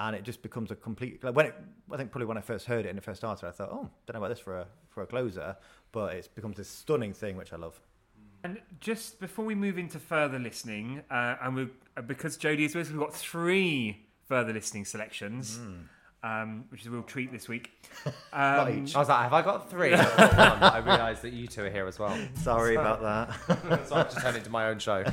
And 0.00 0.14
it 0.14 0.22
just 0.22 0.42
becomes 0.42 0.70
a 0.70 0.76
complete. 0.76 1.24
Like 1.24 1.34
when 1.34 1.46
it, 1.46 1.54
I 1.92 1.96
think 1.96 2.12
probably 2.12 2.26
when 2.26 2.38
I 2.38 2.40
first 2.40 2.66
heard 2.66 2.86
it 2.86 2.90
and 2.90 2.98
it 2.98 3.04
first 3.04 3.20
started, 3.20 3.46
I 3.46 3.50
thought, 3.50 3.70
oh, 3.72 3.90
don't 4.06 4.14
know 4.14 4.18
about 4.18 4.28
this 4.28 4.38
for 4.38 4.58
a 4.58 4.66
for 4.90 5.02
a 5.02 5.06
closer, 5.06 5.56
but 5.92 6.14
it 6.14 6.28
becomes 6.34 6.56
this 6.56 6.68
stunning 6.68 7.12
thing 7.12 7.36
which 7.36 7.52
I 7.52 7.56
love. 7.56 7.80
And 8.44 8.60
just 8.78 9.18
before 9.18 9.44
we 9.44 9.56
move 9.56 9.78
into 9.78 9.98
further 9.98 10.38
listening, 10.38 11.02
uh, 11.10 11.36
and 11.42 11.54
we 11.56 11.68
uh, 11.96 12.02
because 12.02 12.38
Jodie 12.38 12.66
is 12.66 12.74
with 12.76 12.86
us, 12.86 12.92
we've 12.92 13.00
got 13.00 13.12
three 13.12 14.06
further 14.28 14.52
listening 14.52 14.84
selections, 14.84 15.58
um, 16.22 16.64
which 16.68 16.82
is 16.82 16.86
a 16.86 16.90
real 16.90 17.02
treat 17.02 17.32
this 17.32 17.48
week. 17.48 17.70
Um. 18.32 18.86
I 18.94 18.98
was 18.98 19.08
like, 19.08 19.22
have 19.22 19.32
I 19.32 19.42
got 19.42 19.68
three? 19.70 19.94
I've 19.94 20.16
got. 20.60 20.74
I 20.74 20.78
realised 20.78 21.22
that 21.22 21.32
you 21.32 21.48
two 21.48 21.64
are 21.64 21.70
here 21.70 21.86
as 21.88 21.98
well. 21.98 22.16
Sorry 22.34 22.76
about 22.76 23.02
that. 23.02 23.88
so 23.88 23.96
I 23.96 23.98
have 23.98 24.10
to 24.10 24.20
turn 24.20 24.34
it 24.34 24.38
into 24.38 24.50
my 24.50 24.68
own 24.68 24.78
show. 24.78 25.04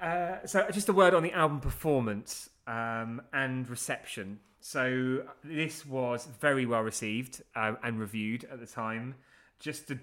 Uh, 0.00 0.44
so 0.46 0.66
just 0.72 0.88
a 0.88 0.92
word 0.92 1.14
on 1.14 1.22
the 1.22 1.32
album 1.32 1.60
performance 1.60 2.49
um, 2.66 3.22
and 3.32 3.68
reception. 3.68 4.40
So 4.60 5.24
this 5.42 5.86
was 5.86 6.28
very 6.40 6.66
well 6.66 6.82
received 6.82 7.42
um, 7.56 7.78
and 7.82 7.98
reviewed 7.98 8.44
at 8.50 8.60
the 8.60 8.66
time. 8.66 9.14
Just 9.58 9.88
to 9.88 9.98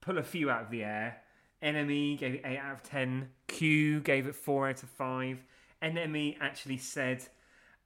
pull 0.00 0.18
a 0.18 0.22
few 0.22 0.50
out 0.50 0.62
of 0.62 0.70
the 0.70 0.84
air, 0.84 1.18
NME 1.62 2.18
gave 2.18 2.34
it 2.34 2.42
eight 2.44 2.58
out 2.58 2.74
of 2.74 2.82
ten. 2.82 3.28
Q 3.46 4.00
gave 4.00 4.26
it 4.26 4.34
four 4.34 4.68
out 4.68 4.82
of 4.82 4.88
five. 4.88 5.42
NME 5.82 6.36
actually 6.40 6.78
said 6.78 7.24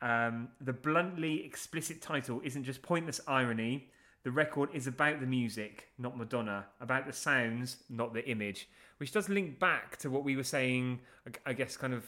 um, 0.03 0.49
the 0.61 0.73
bluntly 0.73 1.45
explicit 1.45 2.03
title 2.03 2.41
isn't 2.45 2.65
just 2.65 2.83
pointless 2.83 3.21
irony. 3.27 3.91
The 4.25 4.31
record 4.33 4.71
is 4.73 4.87
about 4.87 5.21
the 5.21 5.27
music, 5.27 5.89
not 5.99 6.17
Madonna, 6.17 6.67
about 6.81 7.07
the 7.07 7.13
sounds, 7.13 7.77
not 7.89 8.13
the 8.13 8.29
image, 8.29 8.69
which 8.99 9.13
does 9.13 9.29
link 9.29 9.59
back 9.61 9.99
to 9.99 10.11
what 10.11 10.25
we 10.25 10.37
were 10.37 10.43
saying, 10.43 11.01
I 11.45 11.53
guess, 11.53 11.77
kind 11.77 11.95
of 11.95 12.05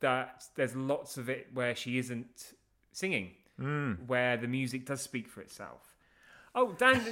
that 0.00 0.44
there's 0.56 0.74
lots 0.76 1.16
of 1.16 1.28
it 1.28 1.48
where 1.54 1.74
she 1.74 1.98
isn't 1.98 2.52
singing, 2.92 3.30
where 4.06 4.36
the 4.36 4.48
music 4.48 4.86
does 4.86 5.00
speak 5.00 5.28
for 5.28 5.40
itself. 5.40 5.94
Oh, 6.54 6.72
Dan, 6.72 7.02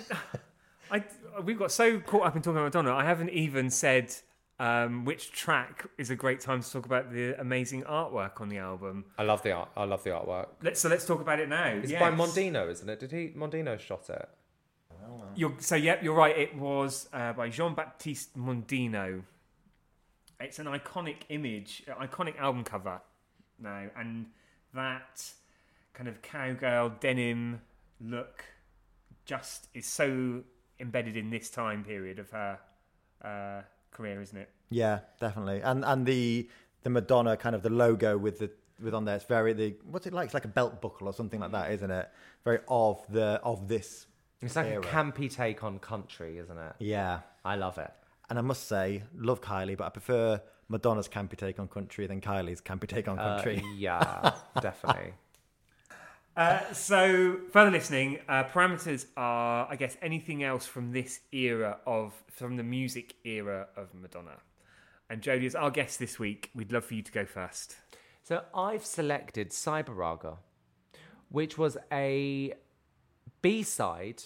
I, 0.91 1.05
we've 1.43 1.59
got 1.59 1.73
so 1.73 1.99
caught 2.01 2.27
up 2.27 2.37
in 2.37 2.43
talking 2.43 2.59
about 2.59 2.75
Madonna, 2.75 2.95
I 2.95 3.05
haven't 3.05 3.31
even 3.31 3.71
said 3.71 4.15
um, 4.59 5.05
which 5.05 5.33
track 5.33 5.87
is 5.99 6.11
a 6.11 6.17
great 6.17 6.41
time 6.41 6.63
to 6.63 6.71
talk 6.71 6.87
about 6.87 7.13
the 7.13 7.39
amazing 7.41 7.83
artwork 7.83 8.41
on 8.41 8.49
the 8.49 8.59
album. 8.59 9.05
I 9.19 9.23
love 9.25 9.43
the 9.43 9.53
art. 9.53 9.71
I 9.77 9.85
love 9.85 10.05
the 10.05 10.11
artwork. 10.11 10.47
Let's 10.63 10.81
so 10.81 10.89
let's 10.89 11.05
talk 11.05 11.21
about 11.21 11.41
it 11.41 11.49
now. 11.49 11.67
It's 11.67 11.91
Yes. 11.91 12.01
by 12.01 12.11
Mondino, 12.11 12.71
isn't 12.71 12.89
it? 12.89 13.01
Did 13.01 13.11
he? 13.13 13.33
Mondino 13.37 13.79
shot 13.79 14.09
it. 14.11 14.29
You're, 15.37 15.55
so 15.59 15.75
yep, 15.75 16.03
you're 16.03 16.15
right. 16.15 16.37
It 16.39 16.57
was 16.57 17.09
uh, 17.13 17.33
by 17.33 17.49
Jean 17.49 17.75
Baptiste 17.75 18.39
Mondino. 18.39 19.23
It's 20.41 20.59
an 20.59 20.67
iconic 20.67 21.17
image, 21.29 21.83
iconic 21.89 22.39
album 22.39 22.65
cover 22.65 23.01
now, 23.59 23.87
and 23.97 24.27
that 24.75 25.33
kind 25.93 26.09
of 26.09 26.23
cowgirl 26.23 26.91
denim 27.01 27.61
look 28.01 28.45
just 29.25 29.69
is 29.75 29.87
so 29.87 30.43
embedded 30.81 31.17
in 31.17 31.31
this 31.31 31.51
time 31.51 31.85
period 31.85 32.19
of 32.19 32.31
her 32.31 32.59
uh, 33.25 33.63
career, 33.91 34.21
isn't 34.21 34.37
it? 34.37 34.51
Yeah, 34.71 35.01
definitely. 35.21 35.61
And 35.63 35.85
and 35.85 36.07
the 36.07 36.49
the 36.83 36.91
Madonna 36.91 37.37
kind 37.37 37.55
of 37.55 37.63
the 37.63 37.71
logo 37.71 38.19
with 38.19 38.39
the 38.39 38.51
with 38.83 38.95
on 38.95 39.05
there. 39.05 39.17
It's 39.17 39.25
very 39.25 39.53
the 39.53 39.77
what's 39.91 40.07
it 40.07 40.13
like? 40.13 40.27
It's 40.27 40.35
like 40.35 40.45
a 40.45 40.49
belt 40.49 40.81
buckle 40.81 41.09
or 41.09 41.13
something 41.13 41.41
like 41.41 41.53
that, 41.53 41.71
isn't 41.73 41.91
it? 41.91 42.11
Very 42.45 42.61
of 42.69 43.05
the 43.11 43.41
of 43.43 43.69
this. 43.69 44.07
It's 44.41 44.57
like 44.57 44.67
era. 44.67 44.83
a 44.83 44.85
campy 44.85 45.33
take 45.33 45.65
on 45.65 45.79
country, 45.79 46.39
isn't 46.39 46.59
it? 46.59 46.75
Yeah, 46.79 47.21
I 47.45 47.57
love 47.57 47.79
it. 47.79 47.91
And 48.31 48.39
I 48.39 48.43
must 48.43 48.67
say, 48.69 49.03
love 49.17 49.41
Kylie, 49.41 49.77
but 49.77 49.85
I 49.85 49.91
prefer 49.91 50.41
Madonna's 50.69 51.09
campy 51.09 51.37
take 51.37 51.59
on 51.59 51.69
country 51.69 52.07
than 52.07 52.21
Kylie's 52.21 52.61
campy 52.61 52.89
take 52.89 53.07
on 53.09 53.19
Uh, 53.19 53.37
country. 53.37 53.63
yeah, 53.77 54.33
definitely. 54.61 55.13
Uh, 56.37 56.73
so, 56.73 57.37
further 57.53 57.71
listening, 57.71 58.19
uh, 58.29 58.43
parameters 58.45 59.07
are, 59.17 59.69
I 59.71 59.77
guess, 59.77 59.97
anything 60.03 60.43
else 60.43 60.67
from 60.67 60.91
this 60.91 61.21
era 61.33 61.79
of, 61.87 62.13
from 62.29 62.57
the 62.57 62.65
music 62.65 63.15
era 63.25 63.69
of 63.77 63.95
Madonna. 63.95 64.39
And 65.09 65.23
Jodie, 65.23 65.47
as 65.47 65.55
our 65.55 65.71
guest 65.71 65.99
this 66.01 66.19
week, 66.19 66.51
we'd 66.55 66.73
love 66.73 66.85
for 66.87 66.95
you 66.95 67.03
to 67.03 67.13
go 67.13 67.25
first. 67.25 67.77
So 68.25 68.43
I've 68.55 68.85
selected 68.85 69.51
Cyber 69.51 70.39
which 71.29 71.57
was 71.59 71.77
a 71.93 72.55
B-side 73.43 74.23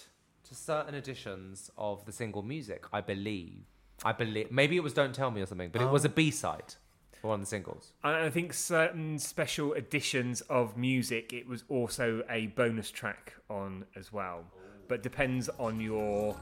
to 0.47 0.55
certain 0.55 0.95
editions 0.95 1.69
of 1.77 2.05
the 2.05 2.11
single 2.11 2.41
music, 2.41 2.85
I 2.93 3.01
believe. 3.01 3.65
I 4.03 4.11
believe 4.13 4.51
maybe 4.51 4.75
it 4.75 4.83
was 4.83 4.93
Don't 4.93 5.13
Tell 5.13 5.31
Me 5.31 5.41
or 5.41 5.45
something, 5.45 5.69
but 5.69 5.81
it 5.81 5.89
was 5.89 6.05
a 6.05 6.09
B-side 6.09 6.75
for 7.21 7.27
one 7.27 7.35
of 7.35 7.41
the 7.41 7.49
singles. 7.49 7.93
And 8.03 8.15
I 8.15 8.29
think 8.29 8.53
certain 8.53 9.19
special 9.19 9.73
editions 9.73 10.41
of 10.41 10.77
music, 10.77 11.33
it 11.33 11.47
was 11.47 11.63
also 11.69 12.23
a 12.29 12.47
bonus 12.47 12.91
track 12.91 13.33
on 13.49 13.85
as 13.95 14.13
well. 14.13 14.45
But 14.87 15.03
depends 15.03 15.49
on 15.59 15.79
your 15.79 16.35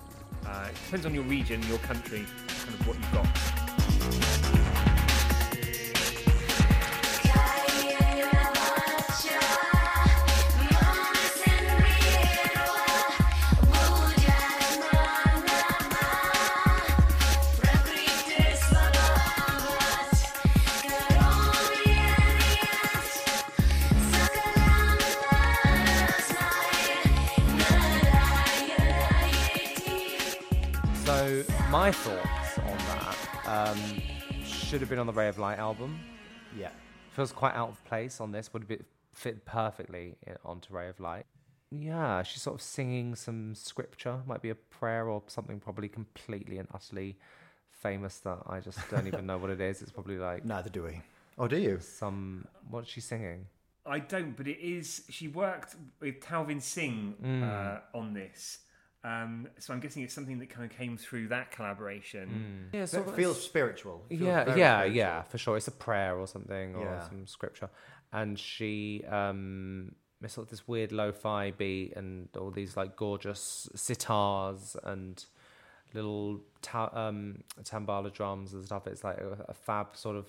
uh, 0.45 0.67
depends 0.85 1.05
on 1.05 1.13
your 1.13 1.23
region, 1.23 1.61
your 1.67 1.79
country, 1.79 2.25
kind 2.47 2.73
of 2.73 2.87
what 2.87 2.97
you've 2.97 3.11
got. 3.11 3.66
Should 34.67 34.81
have 34.81 34.89
been 34.89 34.99
on 34.99 35.07
the 35.07 35.13
Ray 35.13 35.29
of 35.29 35.37
Light 35.37 35.59
album. 35.59 35.97
yeah, 36.57 36.71
Feels 37.11 37.31
quite 37.31 37.55
out 37.55 37.69
of 37.69 37.83
place 37.85 38.19
on 38.19 38.33
this. 38.33 38.51
Would 38.51 38.63
have 38.63 38.67
been, 38.67 38.83
fit 39.13 39.45
perfectly 39.45 40.15
onto 40.43 40.73
Ray 40.73 40.89
of 40.89 40.99
Light. 40.99 41.25
Yeah, 41.71 42.21
she's 42.23 42.41
sort 42.41 42.55
of 42.55 42.61
singing 42.61 43.15
some 43.15 43.55
scripture, 43.55 44.19
might 44.25 44.41
be 44.41 44.49
a 44.49 44.55
prayer 44.55 45.07
or 45.07 45.23
something 45.27 45.61
probably 45.61 45.87
completely 45.87 46.57
and 46.57 46.67
utterly 46.73 47.17
famous 47.71 48.19
that 48.19 48.39
I 48.45 48.59
just 48.59 48.79
don't 48.91 49.07
even 49.07 49.25
know 49.25 49.37
what 49.37 49.51
it 49.51 49.61
is. 49.61 49.81
It's 49.81 49.91
probably 49.91 50.17
like 50.17 50.43
neither 50.43 50.69
do 50.69 50.83
we. 50.83 51.01
Oh, 51.37 51.47
do 51.47 51.57
you? 51.57 51.79
some 51.79 52.45
what's 52.69 52.89
she 52.89 52.99
singing? 52.99 53.45
I 53.85 53.99
don't, 53.99 54.35
but 54.35 54.47
it 54.49 54.59
is. 54.59 55.03
She 55.09 55.29
worked 55.29 55.75
with 56.01 56.19
Talvin 56.19 56.61
Singh 56.61 57.15
uh, 57.41 57.79
on 57.97 58.13
this, 58.13 58.59
um, 59.07 59.47
so 59.59 59.73
I'm 59.73 59.79
guessing 59.79 60.03
it's 60.03 60.13
something 60.13 60.39
that 60.39 60.49
kind 60.49 60.69
of 60.69 60.75
came 60.77 60.97
through 60.97 61.25
that 61.29 61.51
collaboration. 61.51 62.69
Yeah, 62.73 62.85
So 62.85 63.01
it 63.01 63.15
feels 63.15 63.41
spiritual. 63.51 63.97
It 64.09 64.17
feels 64.17 64.27
yeah, 64.27 64.55
yeah, 64.55 64.75
spiritual. 64.79 64.95
yeah, 64.97 65.21
for 65.23 65.37
sure. 65.37 65.55
It's 65.57 65.67
a 65.67 65.71
prayer 65.87 66.13
or 66.17 66.27
something 66.27 66.75
or 66.75 66.83
Yeah. 66.85 67.07
some 67.09 67.25
scripture. 67.27 67.69
And 68.11 68.37
she 68.37 69.03
um 69.21 69.95
it's 70.23 70.33
sort 70.33 70.45
of 70.47 70.49
this 70.49 70.67
weird 70.67 70.91
lo-fi 70.91 71.51
beat 71.51 71.93
and 71.95 72.27
all 72.39 72.51
these 72.51 72.75
like 72.75 72.95
gorgeous 72.95 73.69
sitars 73.75 74.75
and 74.83 75.23
little 75.93 76.41
ta- 76.61 76.91
um 76.93 77.43
tambala 77.63 78.11
drums 78.11 78.53
and 78.53 78.65
stuff. 78.65 78.87
It's 78.87 79.03
like 79.03 79.19
a, 79.19 79.45
a 79.49 79.53
fab 79.53 79.95
sort 79.95 80.17
of 80.17 80.27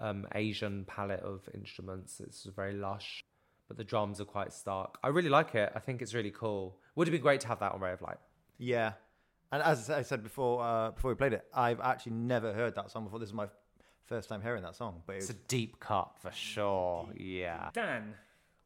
um 0.00 0.26
Asian 0.34 0.84
palette 0.84 1.20
of 1.20 1.48
instruments. 1.54 2.20
It's 2.20 2.44
very 2.44 2.74
lush. 2.74 3.22
But 3.68 3.76
the 3.78 3.84
drums 3.84 4.20
are 4.20 4.26
quite 4.26 4.52
stark. 4.52 4.98
I 5.02 5.08
really 5.08 5.30
like 5.30 5.54
it. 5.54 5.72
I 5.74 5.78
think 5.78 6.02
it's 6.02 6.12
really 6.12 6.32
cool. 6.32 6.76
Would 6.96 7.08
it 7.08 7.10
be 7.10 7.18
great 7.18 7.40
to 7.40 7.48
have 7.48 7.58
that 7.60 7.72
on 7.72 7.80
Ray 7.80 7.92
of 7.92 8.02
Light? 8.02 8.18
Yeah, 8.58 8.92
and 9.50 9.62
as 9.62 9.90
I 9.90 10.02
said 10.02 10.22
before, 10.22 10.62
uh, 10.62 10.90
before 10.92 11.10
we 11.10 11.14
played 11.16 11.32
it, 11.32 11.44
I've 11.54 11.80
actually 11.80 12.12
never 12.12 12.52
heard 12.52 12.74
that 12.76 12.90
song 12.90 13.04
before. 13.04 13.18
This 13.18 13.28
is 13.30 13.34
my 13.34 13.48
first 14.06 14.28
time 14.28 14.42
hearing 14.42 14.62
that 14.62 14.76
song. 14.76 15.02
But 15.06 15.14
it 15.14 15.18
It's 15.18 15.28
was, 15.28 15.36
a 15.36 15.40
deep 15.48 15.80
cut 15.80 16.10
for 16.18 16.30
sure. 16.30 17.08
Yeah. 17.16 17.70
Dan, 17.72 18.14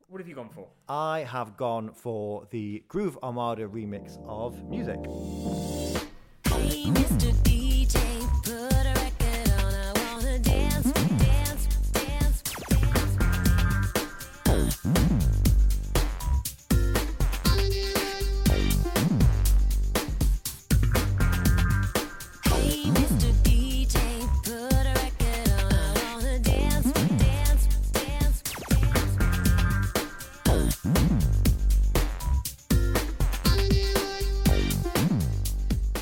what 0.08 0.18
have 0.20 0.28
you 0.28 0.34
gone 0.34 0.50
for? 0.50 0.68
I 0.88 1.20
have 1.20 1.56
gone 1.56 1.92
for 1.92 2.46
the 2.50 2.82
Groove 2.88 3.18
Armada 3.22 3.66
remix 3.66 4.18
of 4.26 4.62
Music. 4.68 4.98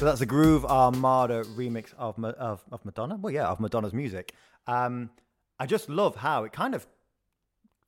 So 0.06 0.10
that's 0.10 0.20
the 0.20 0.26
Groove 0.26 0.64
Armada 0.64 1.42
remix 1.56 1.92
of 1.98 2.22
of, 2.24 2.62
of 2.70 2.84
Madonna. 2.84 3.16
Well, 3.16 3.32
yeah, 3.34 3.48
of 3.48 3.58
Madonna's 3.58 3.92
music. 3.92 4.34
Um, 4.68 5.10
I 5.58 5.66
just 5.66 5.88
love 5.88 6.14
how 6.14 6.44
it 6.44 6.52
kind 6.52 6.76
of 6.76 6.86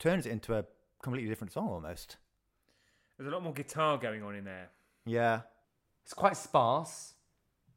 turns 0.01 0.27
it 0.27 0.31
into 0.31 0.57
a 0.57 0.64
completely 1.01 1.29
different 1.29 1.53
song 1.53 1.69
almost. 1.69 2.16
There's 3.16 3.29
a 3.29 3.31
lot 3.33 3.45
more 3.45 3.53
guitar 3.53 3.99
going 3.99 4.25
on 4.25 4.35
in 4.35 4.43
there. 4.43 4.69
Yeah, 5.07 5.43
It's 6.03 6.12
quite 6.12 6.37
sparse. 6.37 7.14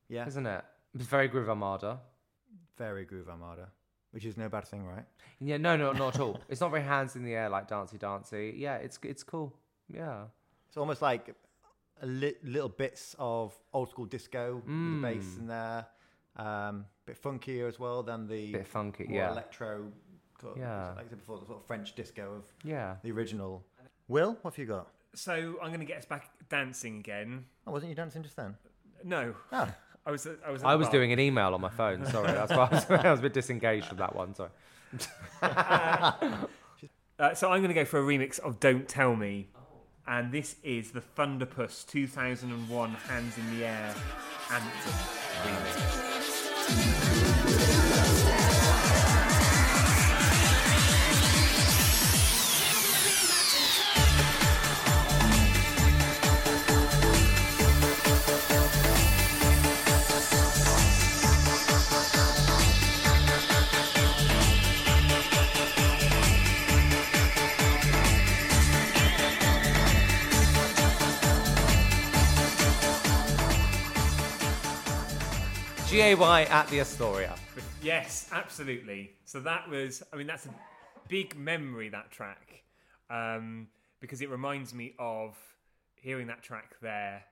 yeah, 0.10 0.26
isn't 0.26 0.48
it? 0.48 0.66
It's 0.96 1.06
very 1.06 1.28
Groove 1.28 1.48
Armada. 1.48 2.00
very 2.80 3.06
Groove 3.06 3.30
Armada, 3.30 3.68
which 4.10 4.26
is 4.26 4.38
no 4.38 4.50
bad 4.50 4.68
thing, 4.68 4.88
right? 4.88 5.06
Yeah, 5.40 5.58
no, 5.58 5.78
no, 5.78 5.92
not 5.92 6.16
at 6.16 6.20
all. 6.20 6.40
It's 6.50 6.62
not 6.62 6.72
very 6.72 6.82
hands 6.82 7.16
in 7.16 7.24
the 7.24 7.36
air 7.36 7.48
like 7.48 7.68
Dancey 7.68 8.00
Dancey. 8.00 8.56
Yeah, 8.58 8.78
it's 8.78 8.98
it's 9.04 9.22
cool. 9.22 9.54
Yeah. 9.88 10.24
It's 10.68 10.78
almost 10.78 11.04
like 11.04 11.36
li- 12.06 12.36
little 12.44 12.70
bits 12.70 13.16
of 13.20 13.54
old 13.74 13.90
school 13.90 14.06
disco 14.06 14.56
with 14.56 14.66
the 14.66 15.00
bass 15.02 15.38
in 15.38 15.48
there. 15.48 15.86
Um, 16.38 16.86
bit 17.06 17.22
funkier 17.22 17.68
as 17.68 17.80
well 17.80 18.04
than 18.04 18.28
the 18.28 18.54
Bit 18.54 18.68
funky, 18.68 19.06
more 19.06 19.18
yeah. 19.18 19.32
electro. 19.32 19.92
Sort 20.40 20.54
of, 20.56 20.60
Yeah. 20.62 20.94
like 20.96 21.06
I 21.06 21.10
said 21.10 21.20
before, 21.20 21.38
the 21.40 21.46
sort 21.46 21.60
of 21.60 21.66
French 21.66 21.94
disco 21.96 22.34
of 22.36 22.44
Yeah. 22.64 22.96
the 23.04 23.12
original. 23.12 23.64
Will, 24.08 24.38
what 24.42 24.54
have 24.54 24.58
you 24.58 24.66
got? 24.66 24.88
So 25.14 25.58
I'm 25.62 25.68
going 25.70 25.80
to 25.82 25.86
get 25.86 25.98
us 25.98 26.06
back 26.06 26.30
dancing 26.50 26.98
again. 27.00 27.46
Oh, 27.68 27.72
wasn't 27.72 27.90
you 27.90 27.96
dancing 27.96 28.24
just 28.24 28.36
then? 28.38 28.56
No, 29.04 29.36
Oh, 29.52 29.68
I 30.06 30.12
was. 30.12 30.26
I 30.46 30.50
was. 30.52 30.64
I 30.64 30.76
was 30.76 30.88
bar. 30.88 30.94
doing 30.94 31.12
an 31.12 31.20
email 31.20 31.54
on 31.54 31.62
my 31.62 31.70
phone. 31.70 32.06
Sorry, 32.08 32.32
that's 32.32 32.52
why 32.52 32.68
I 32.72 32.74
was, 32.74 32.86
I 33.06 33.12
was 33.12 33.20
a 33.20 33.24
bit 33.24 33.34
disengaged 33.34 33.86
from 33.88 33.98
that 33.98 34.16
one. 34.16 34.34
Sorry. 34.36 34.50
Uh, 37.20 37.36
so 37.36 37.52
I'm 37.52 37.60
going 37.62 37.68
to 37.70 37.76
go 37.76 37.86
for 37.86 38.00
a 38.00 38.04
remix 38.04 38.40
of 38.40 38.60
"Don't 38.60 38.88
Tell 38.88 39.16
Me," 39.16 39.48
and 40.08 40.32
this 40.32 40.56
is 40.64 40.92
the 40.92 41.02
Thunderpuss 41.02 41.86
2001 41.88 42.90
"Hands 42.92 43.38
in 43.38 43.58
the 43.58 43.66
Air" 43.66 43.96
anthem. 44.52 44.92
GAY 76.16 76.46
at 76.46 76.68
the 76.68 76.80
Astoria. 76.82 77.36
Yes, 77.82 78.30
absolutely. 78.32 79.12
So 79.26 79.40
that 79.42 79.70
was, 79.70 80.04
I 80.14 80.16
mean, 80.18 80.28
that's 80.28 80.46
a 80.46 80.54
big 81.08 81.36
memory, 81.38 81.90
that 81.90 82.12
track, 82.12 82.64
um, 83.10 83.68
because 84.00 84.22
it 84.22 84.30
reminds 84.30 84.74
me 84.74 84.94
of 85.00 85.36
hearing 85.96 86.28
that 86.28 86.42
track 86.44 86.76
there 86.82 87.24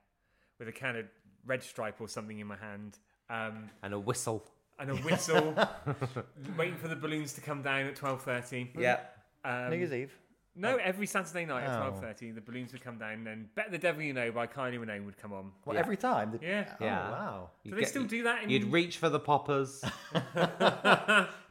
with 0.59 0.67
a 0.67 0.71
kind 0.71 0.97
of 0.97 1.05
red 1.45 1.63
stripe 1.63 1.99
or 2.01 2.07
something 2.07 2.39
in 2.39 2.47
my 2.47 2.57
hand. 2.57 2.97
Um, 3.29 3.69
And 3.83 3.93
a 3.93 3.99
whistle. 3.99 4.43
and 4.79 4.89
a 4.91 4.95
whistle, 4.95 5.55
waiting 6.57 6.75
for 6.77 6.87
the 6.87 6.95
balloons 6.95 7.33
to 7.33 7.41
come 7.41 7.61
down 7.61 7.85
at 7.85 7.95
twelve 7.95 8.21
thirty. 8.23 8.71
Yeah. 8.77 8.99
Um, 9.43 9.69
New 9.71 9.77
Year's 9.77 9.93
Eve. 9.93 10.13
No, 10.59 10.75
every 10.77 11.07
Saturday 11.07 11.45
night 11.45 11.63
at 11.63 11.69
Oh. 11.77 11.79
twelve 11.89 12.01
thirty, 12.01 12.31
the 12.31 12.41
balloons 12.41 12.71
would 12.73 12.81
come 12.83 12.97
down, 12.97 13.13
and 13.13 13.27
then 13.27 13.49
"Better 13.55 13.71
the 13.71 13.77
Devil 13.77 14.01
You 14.03 14.13
Know" 14.13 14.31
by 14.31 14.45
Kylie 14.47 14.77
Minogue 14.79 15.05
would 15.05 15.17
come 15.17 15.31
on. 15.33 15.51
What, 15.63 15.73
Yeah. 15.75 15.79
every 15.79 15.97
time? 15.97 16.31
The- 16.31 16.45
Yeah. 16.45 16.75
Oh, 16.79 16.85
Yeah. 16.85 17.11
wow. 17.11 17.49
Do 17.63 17.75
they 17.75 17.85
still 17.85 18.03
do 18.05 18.23
that? 18.23 18.43
In, 18.43 18.49
You'd 18.49 18.65
reach 18.65 18.97
for 18.97 19.09
the 19.09 19.19
poppers. 19.19 19.83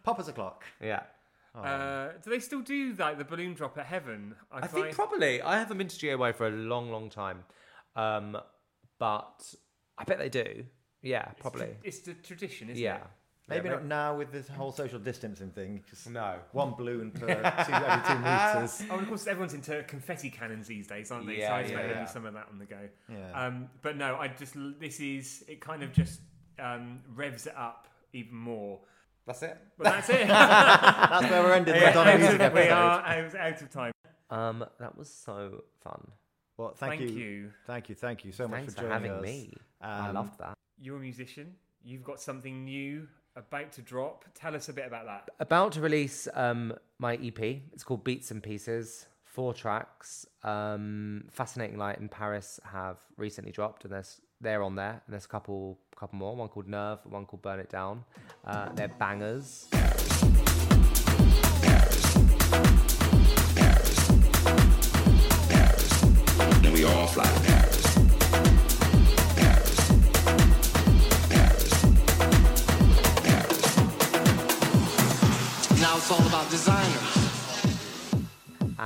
Papa's 0.05 0.29
o'clock. 0.29 0.65
yeah. 0.81 1.03
uh, 1.55 2.13
do 2.23 2.31
they 2.31 2.39
still 2.39 2.61
do 2.61 2.95
like 2.99 3.19
the 3.19 3.25
balloon 3.25 3.55
drop 3.55 3.77
at 3.79 3.87
Heaven? 3.87 4.35
I 4.53 4.67
think 4.67 4.93
probably. 4.95 5.43
I 5.43 5.59
haven't 5.59 5.79
been 5.79 5.89
to 5.89 5.99
GAY 5.99 6.33
for 6.33 6.47
a 6.47 6.51
long, 6.51 6.91
long 6.91 7.11
time. 7.11 7.45
Um, 7.97 8.37
but 8.99 9.55
I 9.97 10.05
bet 10.05 10.19
they 10.19 10.29
do. 10.29 10.65
Yeah, 11.03 11.27
probably. 11.41 11.77
it's 11.85 12.01
the 12.01 12.15
tradition, 12.15 12.69
isn't 12.71 12.83
Yeah. 12.83 13.01
It? 13.51 13.55
Maybe 13.55 13.69
Yeah, 13.69 13.75
not 13.77 13.85
now 13.85 14.17
with 14.17 14.31
this 14.33 14.49
whole 14.49 14.73
social 14.73 14.99
distancing 14.99 15.51
thing. 15.51 15.83
Just 15.89 16.09
No. 16.11 16.37
one 16.53 16.73
balloon 16.75 17.11
per 17.11 17.27
two, 17.27 17.33
every 17.33 18.07
two 18.07 18.19
meters. 18.19 18.83
Oh, 18.91 18.95
and 18.95 19.03
of 19.03 19.09
course, 19.09 19.27
everyone's 19.27 19.55
into 19.55 19.83
confetti 19.85 20.31
cannons 20.31 20.67
these 20.67 20.87
days, 20.87 21.11
aren't 21.11 21.27
they? 21.27 21.37
so 21.37 21.41
Yeah, 21.41 21.55
I 21.55 21.61
expect 21.61 21.71
yeah, 21.71 21.87
there'll 21.87 22.01
yeah. 22.03 22.05
be 22.07 22.11
some 22.11 22.27
of 22.27 22.35
that 22.35 22.49
on 22.51 22.59
the 22.59 22.65
go. 22.67 22.79
Yeah. 23.11 23.47
Um, 23.47 23.69
but 23.83 23.97
no, 23.97 24.17
I 24.17 24.29
just 24.29 24.55
this 24.79 25.01
is 25.01 25.45
it. 25.49 25.61
Kind 25.61 25.83
of 25.83 25.93
just 25.93 26.21
um, 26.59 27.01
revs 27.15 27.47
it 27.47 27.57
up 27.57 27.89
even 28.13 28.37
more. 28.37 28.81
That's 29.27 29.43
it. 29.43 29.59
But 29.77 29.85
that's 29.85 30.09
it. 30.09 30.27
That's 30.29 31.31
where 31.31 31.43
we're 31.43 31.53
ending 31.53 31.75
the 31.75 31.81
Madonna 31.81 32.11
Out 32.13 32.19
music 32.21 32.41
of- 32.41 32.53
we 32.55 32.61
episode. 32.61 32.73
are 32.75 33.01
out, 33.03 33.35
out 33.35 33.63
of 33.63 33.71
time. 33.71 33.93
Um, 34.31 34.65
that 34.81 34.97
was 34.97 35.09
so 35.11 35.65
fun. 35.85 36.01
Well, 36.57 36.73
thank, 36.75 36.99
Thank 36.99 37.11
you. 37.13 37.17
you. 37.19 37.51
Thank 37.67 37.89
you. 37.91 37.95
Thank 37.95 38.25
you 38.25 38.33
so 38.33 38.49
much 38.49 38.65
for 38.65 38.71
for, 38.71 38.77
joining 38.79 38.93
having 38.93 39.11
us. 39.13 39.23
me. 39.23 39.55
I 39.83 40.09
Um, 40.09 40.15
loved 40.15 40.39
that. 40.39 40.55
You're 40.81 40.97
a 40.97 41.01
musician. 41.01 41.55
You've 41.85 42.03
got 42.05 42.21
something 42.21 42.65
new 42.65 43.07
about 43.39 43.73
to 43.73 43.83
drop. 43.83 44.25
Tell 44.35 44.55
us 44.55 44.69
a 44.69 44.73
bit 44.73 44.87
about 44.87 45.07
that. 45.07 45.29
About 45.41 45.73
to 45.73 45.81
release 45.81 46.29
um, 46.35 46.75
my 46.99 47.15
EP. 47.15 47.39
It's 47.73 47.85
called 47.85 48.05
Beats 48.05 48.31
and 48.31 48.43
Pieces. 48.43 49.07
Four 49.25 49.55
tracks. 49.55 50.27
Um, 50.43 51.25
Fascinating 51.31 51.79
Light 51.79 51.99
in 51.99 52.09
Paris 52.09 52.59
have 52.65 52.97
recently 53.17 53.53
dropped, 53.53 53.85
and 53.85 53.93
there's 53.93 54.21
they're 54.41 54.63
on 54.63 54.75
there. 54.75 55.03
And 55.07 55.13
there's 55.13 55.25
a 55.25 55.29
couple 55.29 55.79
couple 55.97 56.19
more. 56.19 56.35
One 56.35 56.49
called 56.49 56.69
Nerve, 56.69 56.99
one 57.05 57.25
called 57.25 57.43
Burn 57.43 57.61
It 57.61 57.71
Down. 57.71 58.05
Uh, 58.45 58.71
they're 58.75 58.89
bangers. 58.89 59.69
Then 66.63 66.73
we 66.73 66.85
all 66.85 67.07
fly 67.07 67.58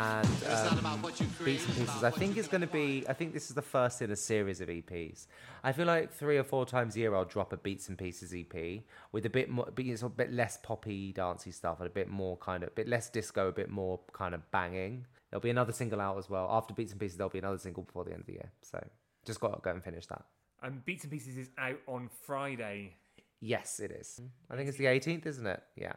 and 0.02 0.28
um, 0.48 0.78
about 0.78 1.02
what 1.02 1.20
you 1.20 1.26
create. 1.38 1.58
Beats 1.58 1.66
and 1.66 1.76
Pieces. 1.76 2.04
I 2.04 2.10
think 2.10 2.34
you 2.34 2.40
it's 2.40 2.48
going 2.48 2.60
to 2.60 2.66
be. 2.66 3.04
I 3.08 3.12
think 3.12 3.32
this 3.32 3.48
is 3.48 3.54
the 3.54 3.62
first 3.62 4.02
in 4.02 4.10
a 4.10 4.16
series 4.16 4.60
of 4.60 4.68
EPs. 4.68 5.26
I 5.62 5.72
feel 5.72 5.86
like 5.86 6.12
three 6.12 6.38
or 6.38 6.44
four 6.44 6.66
times 6.66 6.96
a 6.96 7.00
year 7.00 7.14
I'll 7.14 7.24
drop 7.24 7.52
a 7.52 7.56
Beats 7.56 7.88
and 7.88 7.96
Pieces 7.96 8.34
EP 8.34 8.82
with 9.12 9.26
a 9.26 9.30
bit 9.30 9.48
more, 9.48 9.68
but 9.74 9.84
it's 9.84 10.02
a 10.02 10.08
bit 10.08 10.32
less 10.32 10.58
poppy, 10.62 11.12
dancey 11.12 11.50
stuff, 11.50 11.78
and 11.78 11.86
a 11.86 11.90
bit 11.90 12.08
more 12.08 12.36
kind 12.36 12.62
of, 12.62 12.70
a 12.70 12.72
bit 12.72 12.88
less 12.88 13.08
disco, 13.08 13.48
a 13.48 13.52
bit 13.52 13.70
more 13.70 14.00
kind 14.12 14.34
of 14.34 14.50
banging. 14.50 15.06
There'll 15.30 15.42
be 15.42 15.50
another 15.50 15.72
single 15.72 16.00
out 16.00 16.18
as 16.18 16.28
well 16.28 16.48
after 16.50 16.74
Beats 16.74 16.92
and 16.92 17.00
Pieces. 17.00 17.16
There'll 17.16 17.30
be 17.30 17.38
another 17.38 17.58
single 17.58 17.82
before 17.82 18.04
the 18.04 18.12
end 18.12 18.20
of 18.20 18.26
the 18.26 18.34
year. 18.34 18.50
So 18.62 18.84
just 19.24 19.40
got 19.40 19.54
to 19.54 19.60
go 19.62 19.70
and 19.70 19.82
finish 19.82 20.06
that. 20.06 20.24
Um, 20.62 20.82
Beats 20.84 21.04
and 21.04 21.12
Pieces 21.12 21.36
is 21.36 21.50
out 21.58 21.78
on 21.86 22.08
Friday, 22.24 22.96
Yes, 23.42 23.80
it 23.80 23.90
is. 23.90 24.20
I 24.48 24.56
think 24.56 24.68
it's 24.68 24.78
the 24.78 24.84
18th, 24.84 25.26
isn't 25.26 25.46
it? 25.46 25.60
Yeah. 25.76 25.94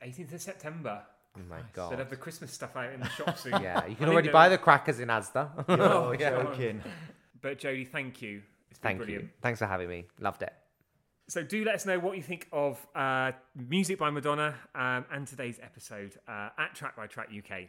18th 0.00 0.34
of 0.34 0.40
September. 0.40 1.02
Oh 1.36 1.40
my 1.48 1.58
God! 1.72 1.90
They'll 1.90 1.90
god. 1.90 1.98
have 1.98 2.10
the 2.10 2.16
Christmas 2.16 2.52
stuff 2.52 2.76
out 2.76 2.92
in 2.92 3.00
the 3.00 3.08
shops 3.08 3.42
soon. 3.42 3.52
Yeah, 3.62 3.86
you 3.86 3.96
can 3.96 4.08
I 4.08 4.12
already 4.12 4.28
buy 4.28 4.48
the 4.48 4.58
crackers 4.58 5.00
in 5.00 5.08
Asda. 5.08 5.48
Oh, 5.68 6.12
yeah. 6.18 6.30
joking. 6.30 6.82
But 7.40 7.58
Jodie, 7.58 7.88
thank 7.88 8.22
you. 8.22 8.42
It's 8.70 8.78
been 8.78 8.90
Thank 8.90 8.98
brilliant. 8.98 9.24
you. 9.24 9.30
Thanks 9.42 9.58
for 9.58 9.66
having 9.66 9.88
me. 9.88 10.06
Loved 10.20 10.42
it. 10.42 10.52
So 11.28 11.42
do 11.42 11.64
let 11.64 11.74
us 11.76 11.86
know 11.86 11.98
what 11.98 12.16
you 12.16 12.22
think 12.22 12.48
of 12.52 12.84
uh, 12.94 13.32
music 13.54 13.98
by 13.98 14.10
Madonna 14.10 14.54
um, 14.74 15.06
and 15.12 15.26
today's 15.26 15.58
episode 15.62 16.16
uh, 16.28 16.50
at 16.58 16.74
Track 16.74 16.96
by 16.96 17.06
Track 17.06 17.28
UK. 17.36 17.68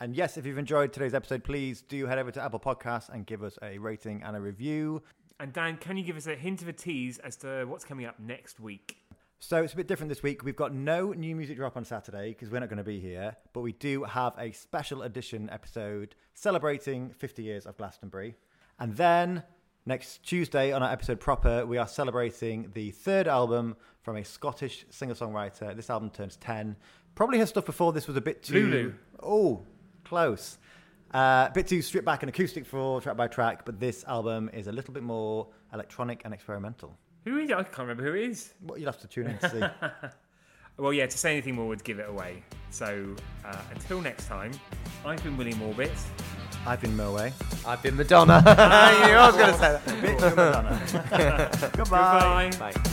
And 0.00 0.14
yes, 0.16 0.38
if 0.38 0.46
you've 0.46 0.56
enjoyed 0.56 0.92
today's 0.92 1.12
episode, 1.14 1.44
please 1.44 1.82
do 1.82 2.06
head 2.06 2.18
over 2.18 2.30
to 2.30 2.42
Apple 2.42 2.60
Podcasts 2.60 3.10
and 3.10 3.26
give 3.26 3.42
us 3.42 3.58
a 3.62 3.76
rating 3.78 4.22
and 4.22 4.34
a 4.34 4.40
review. 4.40 5.02
And 5.38 5.52
Dan, 5.52 5.76
can 5.76 5.96
you 5.96 6.04
give 6.04 6.16
us 6.16 6.26
a 6.26 6.34
hint 6.36 6.62
of 6.62 6.68
a 6.68 6.72
tease 6.72 7.18
as 7.18 7.36
to 7.36 7.64
what's 7.66 7.84
coming 7.84 8.06
up 8.06 8.18
next 8.18 8.60
week? 8.60 8.96
So 9.42 9.62
it's 9.62 9.72
a 9.72 9.76
bit 9.76 9.88
different 9.88 10.10
this 10.10 10.22
week. 10.22 10.44
We've 10.44 10.54
got 10.54 10.74
no 10.74 11.12
new 11.12 11.34
music 11.34 11.56
drop 11.56 11.74
on 11.74 11.84
Saturday 11.86 12.28
because 12.28 12.50
we're 12.50 12.60
not 12.60 12.68
going 12.68 12.76
to 12.76 12.84
be 12.84 13.00
here, 13.00 13.36
but 13.54 13.62
we 13.62 13.72
do 13.72 14.04
have 14.04 14.34
a 14.38 14.52
special 14.52 15.00
edition 15.00 15.48
episode 15.50 16.14
celebrating 16.34 17.14
50 17.16 17.42
years 17.42 17.64
of 17.64 17.78
Glastonbury. 17.78 18.36
And 18.78 18.94
then 18.94 19.42
next 19.86 20.22
Tuesday 20.24 20.72
on 20.72 20.82
our 20.82 20.92
episode 20.92 21.20
proper, 21.20 21.64
we 21.64 21.78
are 21.78 21.88
celebrating 21.88 22.70
the 22.74 22.90
third 22.90 23.26
album 23.26 23.76
from 24.02 24.16
a 24.16 24.24
Scottish 24.24 24.84
singer-songwriter. 24.90 25.74
This 25.74 25.88
album 25.88 26.10
turns 26.10 26.36
10. 26.36 26.76
Probably 27.14 27.38
her 27.38 27.46
stuff 27.46 27.64
before 27.64 27.94
this 27.94 28.06
was 28.06 28.18
a 28.18 28.20
bit 28.20 28.42
too 28.42 28.66
Lulu. 28.66 28.94
Oh, 29.22 29.64
close. 30.04 30.58
Uh, 31.14 31.46
a 31.48 31.52
bit 31.54 31.66
too 31.66 31.80
stripped 31.80 32.04
back 32.04 32.22
and 32.22 32.28
acoustic 32.28 32.66
for 32.66 33.00
track 33.00 33.16
by 33.16 33.26
track, 33.26 33.64
but 33.64 33.80
this 33.80 34.04
album 34.04 34.50
is 34.52 34.66
a 34.66 34.72
little 34.72 34.92
bit 34.92 35.02
more 35.02 35.48
electronic 35.72 36.20
and 36.26 36.34
experimental. 36.34 36.98
Who 37.24 37.38
is 37.38 37.50
it? 37.50 37.56
I 37.56 37.62
can't 37.62 37.78
remember 37.78 38.04
who 38.04 38.14
it 38.14 38.30
is. 38.30 38.54
Well, 38.62 38.78
you'll 38.78 38.90
have 38.90 39.00
to 39.00 39.08
tune 39.08 39.26
in 39.26 39.38
to 39.38 39.50
see. 39.50 39.88
Well, 40.80 40.94
yeah, 40.94 41.04
to 41.06 41.18
say 41.18 41.32
anything 41.32 41.56
more 41.56 41.68
would 41.68 41.84
give 41.84 41.98
it 41.98 42.08
away. 42.08 42.42
So 42.70 43.14
uh, 43.44 43.56
until 43.74 44.00
next 44.00 44.28
time, 44.28 44.52
I've 45.04 45.22
been 45.22 45.36
William 45.36 45.60
Orbit. 45.60 45.92
I've 46.66 46.80
been 46.80 46.96
Moe. 46.96 47.30
I've 47.66 47.82
been 47.82 47.96
Madonna. 47.96 48.38
you 49.00 49.06
knew 49.06 49.18
I 49.18 49.26
was 49.26 49.36
going 49.36 49.52
to 49.52 49.58
say 49.58 49.80
that. 49.84 50.36
Madonna. 50.36 51.70
Goodbye. 51.76 52.50
Goodbye. 52.58 52.72
Bye. 52.72 52.90